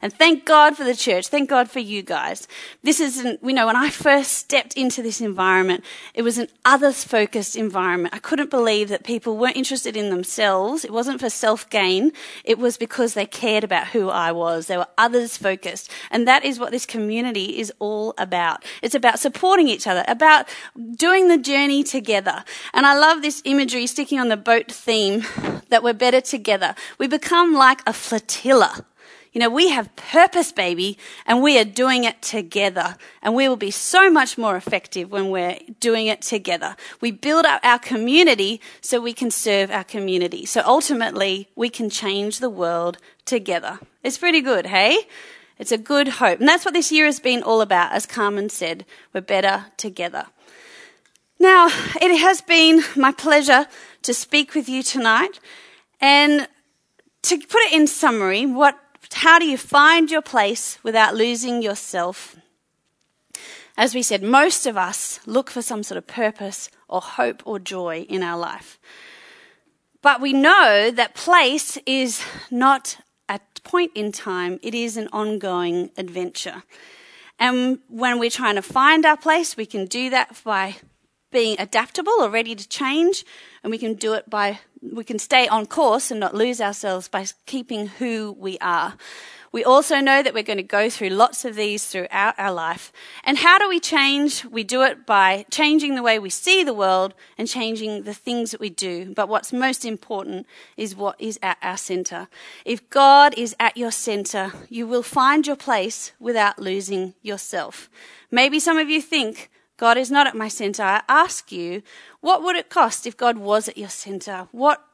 And 0.00 0.12
thank 0.12 0.44
God 0.44 0.76
for 0.76 0.84
the 0.84 0.94
church. 0.94 1.28
Thank 1.28 1.48
God 1.48 1.70
for 1.70 1.80
you 1.80 2.02
guys. 2.02 2.46
This 2.82 3.00
isn't, 3.00 3.42
you 3.42 3.52
know, 3.52 3.66
when 3.66 3.76
I 3.76 3.90
first 3.90 4.32
stepped 4.32 4.74
into 4.74 5.02
this 5.02 5.20
environment, 5.20 5.84
it 6.14 6.22
was 6.22 6.38
an 6.38 6.48
others 6.64 7.04
focused 7.04 7.56
environment. 7.56 8.14
I 8.14 8.18
couldn't 8.18 8.50
believe 8.50 8.88
that 8.88 9.04
people 9.04 9.36
weren't 9.36 9.56
interested 9.56 9.96
in 9.96 10.10
themselves. 10.10 10.84
It 10.84 10.92
wasn't 10.92 11.20
for 11.20 11.30
self 11.30 11.68
gain. 11.70 12.12
It 12.44 12.58
was 12.58 12.76
because 12.76 13.14
they 13.14 13.26
cared 13.26 13.64
about 13.64 13.88
who 13.88 14.08
I 14.08 14.32
was. 14.32 14.66
They 14.66 14.76
were 14.76 14.86
others 14.96 15.36
focused. 15.36 15.90
And 16.10 16.28
that 16.28 16.44
is 16.44 16.58
what 16.58 16.70
this 16.70 16.86
community 16.86 17.58
is 17.58 17.72
all 17.78 18.14
about. 18.18 18.64
It's 18.82 18.94
about 18.94 19.18
supporting 19.18 19.68
each 19.68 19.86
other, 19.86 20.04
about 20.06 20.48
doing 20.96 21.28
the 21.28 21.38
journey 21.38 21.82
together. 21.82 22.44
And 22.72 22.86
I 22.86 22.96
love 22.96 23.22
this 23.22 23.42
imagery 23.44 23.86
sticking 23.86 24.20
on 24.20 24.28
the 24.28 24.36
boat 24.36 24.70
theme 24.70 25.24
that 25.68 25.82
we're 25.82 25.92
better 25.92 26.20
together. 26.20 26.74
We 26.98 27.08
become 27.08 27.54
like 27.54 27.80
a 27.86 27.92
flotilla. 27.92 28.84
You 29.32 29.40
know, 29.40 29.50
we 29.50 29.68
have 29.70 29.94
purpose, 29.96 30.52
baby, 30.52 30.98
and 31.26 31.42
we 31.42 31.58
are 31.58 31.64
doing 31.64 32.04
it 32.04 32.22
together. 32.22 32.96
And 33.22 33.34
we 33.34 33.48
will 33.48 33.56
be 33.56 33.70
so 33.70 34.10
much 34.10 34.38
more 34.38 34.56
effective 34.56 35.10
when 35.10 35.30
we're 35.30 35.58
doing 35.80 36.06
it 36.06 36.22
together. 36.22 36.76
We 37.00 37.10
build 37.10 37.44
up 37.44 37.60
our 37.62 37.78
community 37.78 38.60
so 38.80 39.00
we 39.00 39.12
can 39.12 39.30
serve 39.30 39.70
our 39.70 39.84
community. 39.84 40.46
So 40.46 40.62
ultimately, 40.64 41.48
we 41.54 41.68
can 41.68 41.90
change 41.90 42.38
the 42.38 42.50
world 42.50 42.98
together. 43.24 43.78
It's 44.02 44.18
pretty 44.18 44.40
good, 44.40 44.66
hey? 44.66 45.00
It's 45.58 45.72
a 45.72 45.78
good 45.78 46.08
hope. 46.08 46.38
And 46.40 46.48
that's 46.48 46.64
what 46.64 46.74
this 46.74 46.92
year 46.92 47.06
has 47.06 47.20
been 47.20 47.42
all 47.42 47.60
about. 47.60 47.92
As 47.92 48.06
Carmen 48.06 48.48
said, 48.48 48.86
we're 49.12 49.20
better 49.20 49.66
together. 49.76 50.26
Now, 51.38 51.66
it 52.00 52.16
has 52.18 52.40
been 52.40 52.82
my 52.96 53.12
pleasure 53.12 53.66
to 54.02 54.14
speak 54.14 54.54
with 54.54 54.68
you 54.68 54.82
tonight. 54.82 55.40
And 56.00 56.48
to 57.22 57.38
put 57.38 57.60
it 57.62 57.72
in 57.72 57.86
summary, 57.86 58.46
what 58.46 58.78
how 59.12 59.38
do 59.38 59.46
you 59.46 59.56
find 59.56 60.10
your 60.10 60.22
place 60.22 60.78
without 60.82 61.14
losing 61.14 61.62
yourself? 61.62 62.36
As 63.76 63.94
we 63.94 64.02
said, 64.02 64.22
most 64.22 64.66
of 64.66 64.76
us 64.76 65.20
look 65.24 65.50
for 65.50 65.62
some 65.62 65.82
sort 65.82 65.98
of 65.98 66.06
purpose 66.06 66.68
or 66.88 67.00
hope 67.00 67.42
or 67.44 67.58
joy 67.58 68.06
in 68.08 68.22
our 68.22 68.38
life. 68.38 68.78
But 70.02 70.20
we 70.20 70.32
know 70.32 70.90
that 70.90 71.14
place 71.14 71.78
is 71.86 72.22
not 72.50 72.98
a 73.28 73.40
point 73.62 73.92
in 73.94 74.10
time, 74.10 74.58
it 74.62 74.74
is 74.74 74.96
an 74.96 75.08
ongoing 75.12 75.90
adventure. 75.96 76.62
And 77.38 77.78
when 77.88 78.18
we're 78.18 78.30
trying 78.30 78.56
to 78.56 78.62
find 78.62 79.04
our 79.04 79.16
place, 79.16 79.56
we 79.56 79.66
can 79.66 79.86
do 79.86 80.10
that 80.10 80.40
by 80.44 80.76
being 81.30 81.56
adaptable 81.58 82.12
or 82.20 82.30
ready 82.30 82.54
to 82.54 82.68
change, 82.68 83.24
and 83.62 83.70
we 83.70 83.78
can 83.78 83.94
do 83.94 84.14
it 84.14 84.30
by, 84.30 84.60
we 84.80 85.04
can 85.04 85.18
stay 85.18 85.48
on 85.48 85.66
course 85.66 86.10
and 86.10 86.20
not 86.20 86.34
lose 86.34 86.60
ourselves 86.60 87.08
by 87.08 87.26
keeping 87.46 87.86
who 87.86 88.34
we 88.38 88.58
are. 88.58 88.96
We 89.50 89.64
also 89.64 90.00
know 90.00 90.22
that 90.22 90.34
we're 90.34 90.42
going 90.42 90.58
to 90.58 90.62
go 90.62 90.90
through 90.90 91.08
lots 91.08 91.46
of 91.46 91.54
these 91.54 91.86
throughout 91.86 92.34
our 92.38 92.52
life. 92.52 92.92
And 93.24 93.38
how 93.38 93.58
do 93.58 93.66
we 93.66 93.80
change? 93.80 94.44
We 94.44 94.62
do 94.62 94.82
it 94.82 95.06
by 95.06 95.46
changing 95.50 95.94
the 95.94 96.02
way 96.02 96.18
we 96.18 96.28
see 96.28 96.62
the 96.62 96.74
world 96.74 97.14
and 97.38 97.48
changing 97.48 98.02
the 98.02 98.12
things 98.12 98.50
that 98.50 98.60
we 98.60 98.68
do. 98.68 99.14
But 99.14 99.30
what's 99.30 99.52
most 99.52 99.86
important 99.86 100.46
is 100.76 100.94
what 100.94 101.18
is 101.18 101.38
at 101.42 101.56
our 101.62 101.78
center. 101.78 102.28
If 102.66 102.88
God 102.90 103.32
is 103.38 103.56
at 103.58 103.76
your 103.76 103.90
center, 103.90 104.52
you 104.68 104.86
will 104.86 105.02
find 105.02 105.46
your 105.46 105.56
place 105.56 106.12
without 106.20 106.58
losing 106.58 107.14
yourself. 107.22 107.88
Maybe 108.30 108.60
some 108.60 108.76
of 108.76 108.90
you 108.90 109.00
think, 109.00 109.50
God 109.78 109.96
is 109.96 110.10
not 110.10 110.26
at 110.26 110.36
my 110.36 110.48
center. 110.48 110.82
I 110.82 111.02
ask 111.08 111.50
you, 111.50 111.82
what 112.20 112.42
would 112.42 112.56
it 112.56 112.68
cost 112.68 113.06
if 113.06 113.16
God 113.16 113.38
was 113.38 113.68
at 113.68 113.78
your 113.78 113.88
center? 113.88 114.48
What 114.52 114.84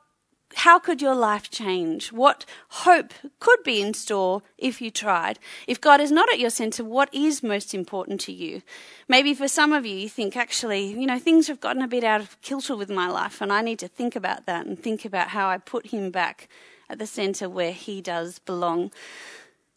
how 0.57 0.79
could 0.79 1.03
your 1.03 1.15
life 1.15 1.51
change? 1.51 2.13
What 2.13 2.45
hope 2.69 3.13
could 3.41 3.63
be 3.65 3.81
in 3.81 3.95
store 3.95 4.43
if 4.57 4.81
you 4.81 4.91
tried? 4.91 5.39
If 5.67 5.81
God 5.81 6.01
is 6.01 6.13
not 6.13 6.33
at 6.33 6.39
your 6.39 6.51
center, 6.51 6.85
what 6.85 7.13
is 7.13 7.43
most 7.43 7.75
important 7.75 8.21
to 8.23 8.33
you? 8.33 8.63
Maybe 9.09 9.35
for 9.35 9.49
some 9.49 9.73
of 9.73 9.85
you, 9.85 9.97
you 9.97 10.09
think, 10.09 10.37
actually, 10.37 10.87
you 10.87 11.07
know, 11.07 11.19
things 11.19 11.49
have 11.49 11.61
gotten 11.61 11.83
a 11.83 11.89
bit 11.89 12.05
out 12.05 12.21
of 12.21 12.41
kilter 12.41 12.77
with 12.77 12.91
my 12.91 13.09
life, 13.09 13.41
and 13.41 13.53
I 13.53 13.63
need 13.63 13.79
to 13.81 13.89
think 13.89 14.15
about 14.15 14.47
that 14.47 14.67
and 14.67 14.79
think 14.79 15.05
about 15.05 15.29
how 15.29 15.49
I 15.49 15.59
put 15.59 15.89
Him 15.89 16.11
back 16.11 16.49
at 16.89 16.99
the 16.99 17.07
center 17.07 17.49
where 17.49 17.73
He 17.73 18.01
does 18.01 18.39
belong. 18.39 18.93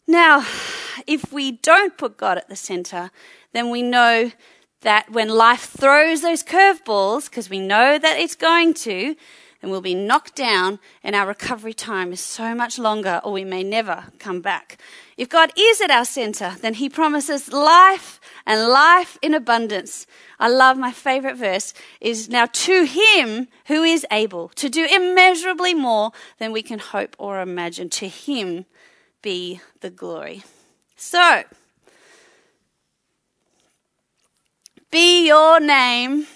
Now, 0.06 0.46
if 1.06 1.32
we 1.32 1.52
don't 1.52 1.98
put 1.98 2.16
God 2.16 2.38
at 2.38 2.48
the 2.48 2.56
center, 2.56 3.10
then 3.52 3.70
we 3.70 3.82
know 3.82 4.30
that 4.82 5.10
when 5.10 5.28
life 5.28 5.68
throws 5.68 6.22
those 6.22 6.42
curveballs, 6.42 7.28
because 7.28 7.50
we 7.50 7.58
know 7.58 7.98
that 7.98 8.18
it's 8.18 8.36
going 8.36 8.74
to, 8.74 9.16
then 9.60 9.70
we'll 9.70 9.80
be 9.80 9.94
knocked 9.94 10.36
down 10.36 10.78
and 11.02 11.16
our 11.16 11.26
recovery 11.26 11.74
time 11.74 12.12
is 12.12 12.20
so 12.20 12.54
much 12.54 12.78
longer 12.78 13.20
or 13.24 13.32
we 13.32 13.44
may 13.44 13.64
never 13.64 14.04
come 14.18 14.40
back. 14.40 14.78
If 15.16 15.28
God 15.28 15.50
is 15.58 15.80
at 15.80 15.90
our 15.90 16.04
center, 16.04 16.54
then 16.60 16.74
he 16.74 16.88
promises 16.88 17.52
life 17.52 18.20
and 18.46 18.68
life 18.68 19.18
in 19.20 19.34
abundance. 19.34 20.06
I 20.38 20.48
love 20.48 20.78
my 20.78 20.92
favorite 20.92 21.36
verse 21.36 21.74
is 22.00 22.28
now 22.28 22.46
to 22.46 22.84
him 22.84 23.48
who 23.66 23.82
is 23.82 24.06
able 24.12 24.50
to 24.50 24.68
do 24.68 24.86
immeasurably 24.86 25.74
more 25.74 26.12
than 26.38 26.52
we 26.52 26.62
can 26.62 26.78
hope 26.78 27.16
or 27.18 27.40
imagine. 27.40 27.88
To 27.90 28.06
him 28.06 28.64
be 29.22 29.60
the 29.80 29.90
glory. 29.90 30.44
So, 30.96 31.42
be 34.90 35.26
your 35.26 35.60
name 35.60 36.26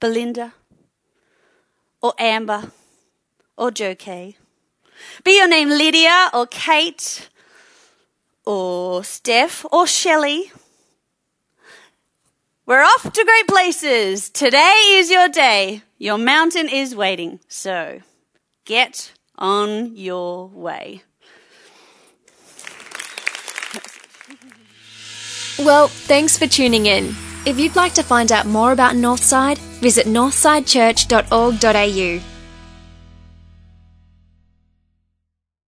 Belinda 0.00 0.54
or 2.00 2.14
Amber 2.18 2.72
or 3.56 3.70
Joe 3.70 3.94
Kay. 3.94 4.36
Be 5.24 5.36
your 5.36 5.48
name 5.48 5.68
Lydia 5.68 6.30
or 6.32 6.46
Kate 6.46 7.28
or 8.44 9.04
Steph 9.04 9.64
or 9.72 9.86
Shelley. 9.86 10.52
We're 12.66 12.82
off 12.82 13.12
to 13.12 13.24
great 13.24 13.46
places. 13.46 14.30
Today 14.30 14.96
is 14.96 15.10
your 15.10 15.28
day. 15.28 15.82
Your 15.98 16.16
mountain 16.16 16.68
is 16.68 16.96
waiting. 16.96 17.40
So 17.48 18.00
get 18.64 19.12
on 19.36 19.96
your 19.96 20.48
way. 20.48 21.02
Well, 25.58 25.88
thanks 25.88 26.36
for 26.38 26.46
tuning 26.46 26.86
in. 26.86 27.14
If 27.46 27.58
you'd 27.58 27.76
like 27.76 27.92
to 27.94 28.02
find 28.02 28.30
out 28.32 28.46
more 28.46 28.72
about 28.72 28.94
Northside, 28.94 29.58
visit 29.80 30.06
northsidechurch.org.au. 30.06 32.33